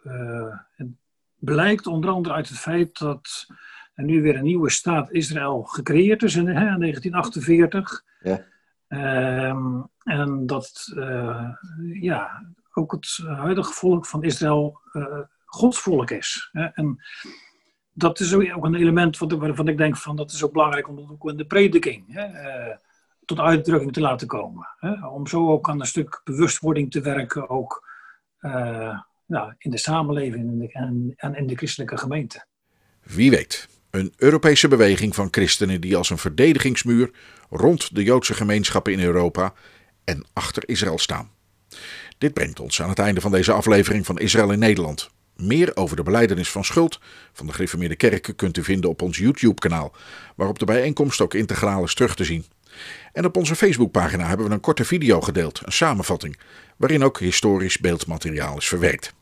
blijkt 1.39 1.87
onder 1.87 2.09
andere 2.09 2.35
uit 2.35 2.49
het 2.49 2.57
feit 2.57 2.99
dat 2.99 3.47
er 3.97 4.03
nu 4.03 4.21
weer 4.21 4.35
een 4.35 4.43
nieuwe 4.43 4.69
staat 4.69 5.11
Israël 5.11 5.63
gecreëerd 5.63 6.23
is 6.23 6.35
in, 6.35 6.47
hè, 6.47 6.73
in 6.73 6.79
1948. 6.79 8.03
Ja. 8.19 8.45
Um, 9.49 9.89
en 10.03 10.45
dat 10.45 10.91
uh, 10.95 11.49
ja, 12.01 12.45
ook 12.73 12.91
het 12.91 13.19
huidige 13.25 13.73
volk 13.73 14.05
van 14.05 14.23
Israël 14.23 14.79
uh, 14.93 15.19
Gods 15.45 15.79
volk 15.79 16.11
is. 16.11 16.49
Hè? 16.51 16.65
En 16.65 17.03
dat 17.91 18.19
is 18.19 18.33
ook 18.33 18.65
een 18.65 18.75
element 18.75 19.17
waarvan 19.17 19.67
ik 19.67 19.77
denk 19.77 19.97
van 19.97 20.15
dat 20.15 20.31
is 20.31 20.43
ook 20.43 20.51
belangrijk 20.51 20.87
om 20.87 20.95
dat 20.95 21.09
ook 21.09 21.29
in 21.29 21.37
de 21.37 21.45
prediking 21.45 22.13
hè, 22.13 22.27
uh, 22.69 22.75
tot 23.25 23.39
uitdrukking 23.39 23.93
te 23.93 24.01
laten 24.01 24.27
komen. 24.27 24.67
Hè? 24.79 25.07
Om 25.07 25.27
zo 25.27 25.51
ook 25.51 25.69
aan 25.69 25.79
een 25.79 25.85
stuk 25.85 26.21
bewustwording 26.23 26.91
te 26.91 27.01
werken, 27.01 27.49
ook 27.49 27.85
nou, 29.25 29.53
in 29.57 29.71
de 29.71 29.77
samenleving 29.77 30.73
en, 30.73 31.13
en 31.15 31.35
in 31.35 31.47
de 31.47 31.55
christelijke 31.55 31.97
gemeente. 31.97 32.45
Wie 33.03 33.29
weet. 33.29 33.76
Een 33.97 34.13
Europese 34.17 34.67
beweging 34.67 35.15
van 35.15 35.27
christenen 35.31 35.81
die 35.81 35.95
als 35.95 36.09
een 36.09 36.17
verdedigingsmuur 36.17 37.11
rond 37.49 37.95
de 37.95 38.03
Joodse 38.03 38.33
gemeenschappen 38.33 38.93
in 38.93 38.99
Europa 38.99 39.53
en 40.03 40.25
achter 40.33 40.63
Israël 40.69 40.97
staan. 40.97 41.29
Dit 42.17 42.33
brengt 42.33 42.59
ons 42.59 42.81
aan 42.81 42.89
het 42.89 42.99
einde 42.99 43.21
van 43.21 43.31
deze 43.31 43.51
aflevering 43.51 44.05
van 44.05 44.19
Israël 44.19 44.51
in 44.51 44.59
Nederland. 44.59 45.09
Meer 45.35 45.75
over 45.75 45.95
de 45.95 46.03
beleidenis 46.03 46.49
van 46.49 46.65
schuld 46.65 46.99
van 47.33 47.45
de 47.47 47.53
gereformeerde 47.53 47.95
kerken 47.95 48.35
kunt 48.35 48.57
u 48.57 48.63
vinden 48.63 48.89
op 48.89 49.01
ons 49.01 49.17
YouTube-kanaal, 49.17 49.95
waarop 50.35 50.59
de 50.59 50.65
bijeenkomst 50.65 51.21
ook 51.21 51.33
integraal 51.33 51.83
is 51.83 51.93
terug 51.93 52.15
te 52.15 52.23
zien. 52.23 52.45
En 53.13 53.25
op 53.25 53.37
onze 53.37 53.55
Facebookpagina 53.55 54.27
hebben 54.27 54.47
we 54.47 54.53
een 54.53 54.59
korte 54.59 54.85
video 54.85 55.21
gedeeld, 55.21 55.61
een 55.65 55.71
samenvatting, 55.71 56.39
waarin 56.75 57.03
ook 57.03 57.19
historisch 57.19 57.77
beeldmateriaal 57.77 58.57
is 58.57 58.67
verwerkt. 58.67 59.13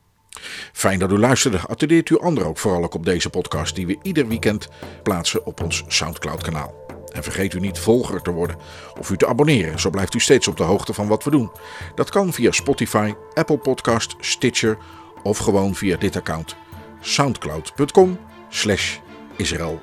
Fijn 0.74 1.00
dat 1.00 1.12
u 1.12 1.18
luisterde. 1.18 1.60
Attendeert 1.60 2.10
u 2.10 2.20
anderen 2.20 2.50
ook 2.50 2.58
vooral 2.58 2.84
ook 2.84 2.94
op 2.94 3.06
deze 3.06 3.30
podcast 3.30 3.76
die 3.76 3.88
we 3.88 3.98
ieder 4.02 4.28
weekend 4.28 4.68
plaatsen 5.04 5.46
op 5.46 5.64
ons 5.64 5.84
Soundcloud-kanaal. 5.88 6.74
En 7.12 7.24
vergeet 7.24 7.54
u 7.54 7.60
niet 7.60 7.80
volger 7.80 8.22
te 8.22 8.32
worden 8.32 8.58
of 9.00 9.10
u 9.10 9.18
te 9.18 9.28
abonneren, 9.28 9.80
zo 9.80 9.90
blijft 9.90 10.14
u 10.14 10.20
steeds 10.20 10.48
op 10.48 10.58
de 10.58 10.64
hoogte 10.64 10.94
van 10.94 11.08
wat 11.08 11.24
we 11.24 11.32
doen. 11.32 11.52
Dat 11.96 12.10
kan 12.10 12.34
via 12.34 12.52
Spotify, 12.52 13.14
Apple 13.34 13.58
Podcast, 13.58 14.16
Stitcher 14.20 14.78
of 15.24 15.38
gewoon 15.38 15.76
via 15.76 15.98
dit 15.98 16.16
account 16.16 16.56
soundcloud.com 17.02 18.20
slash 18.50 18.98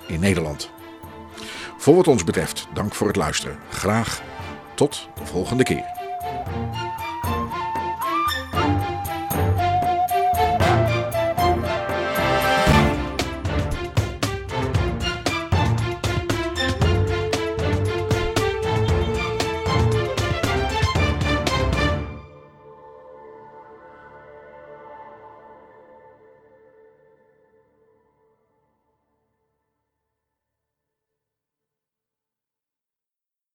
in 0.07 0.21
Nederland. 0.21 0.71
Voor 1.77 1.95
wat 1.95 2.09
ons 2.09 2.25
betreft, 2.25 2.67
dank 2.75 2.95
voor 2.95 3.07
het 3.07 3.17
luisteren. 3.17 3.59
Graag 3.71 4.23
tot 4.75 5.09
de 5.19 5.27
volgende 5.27 5.63
keer. 5.63 5.85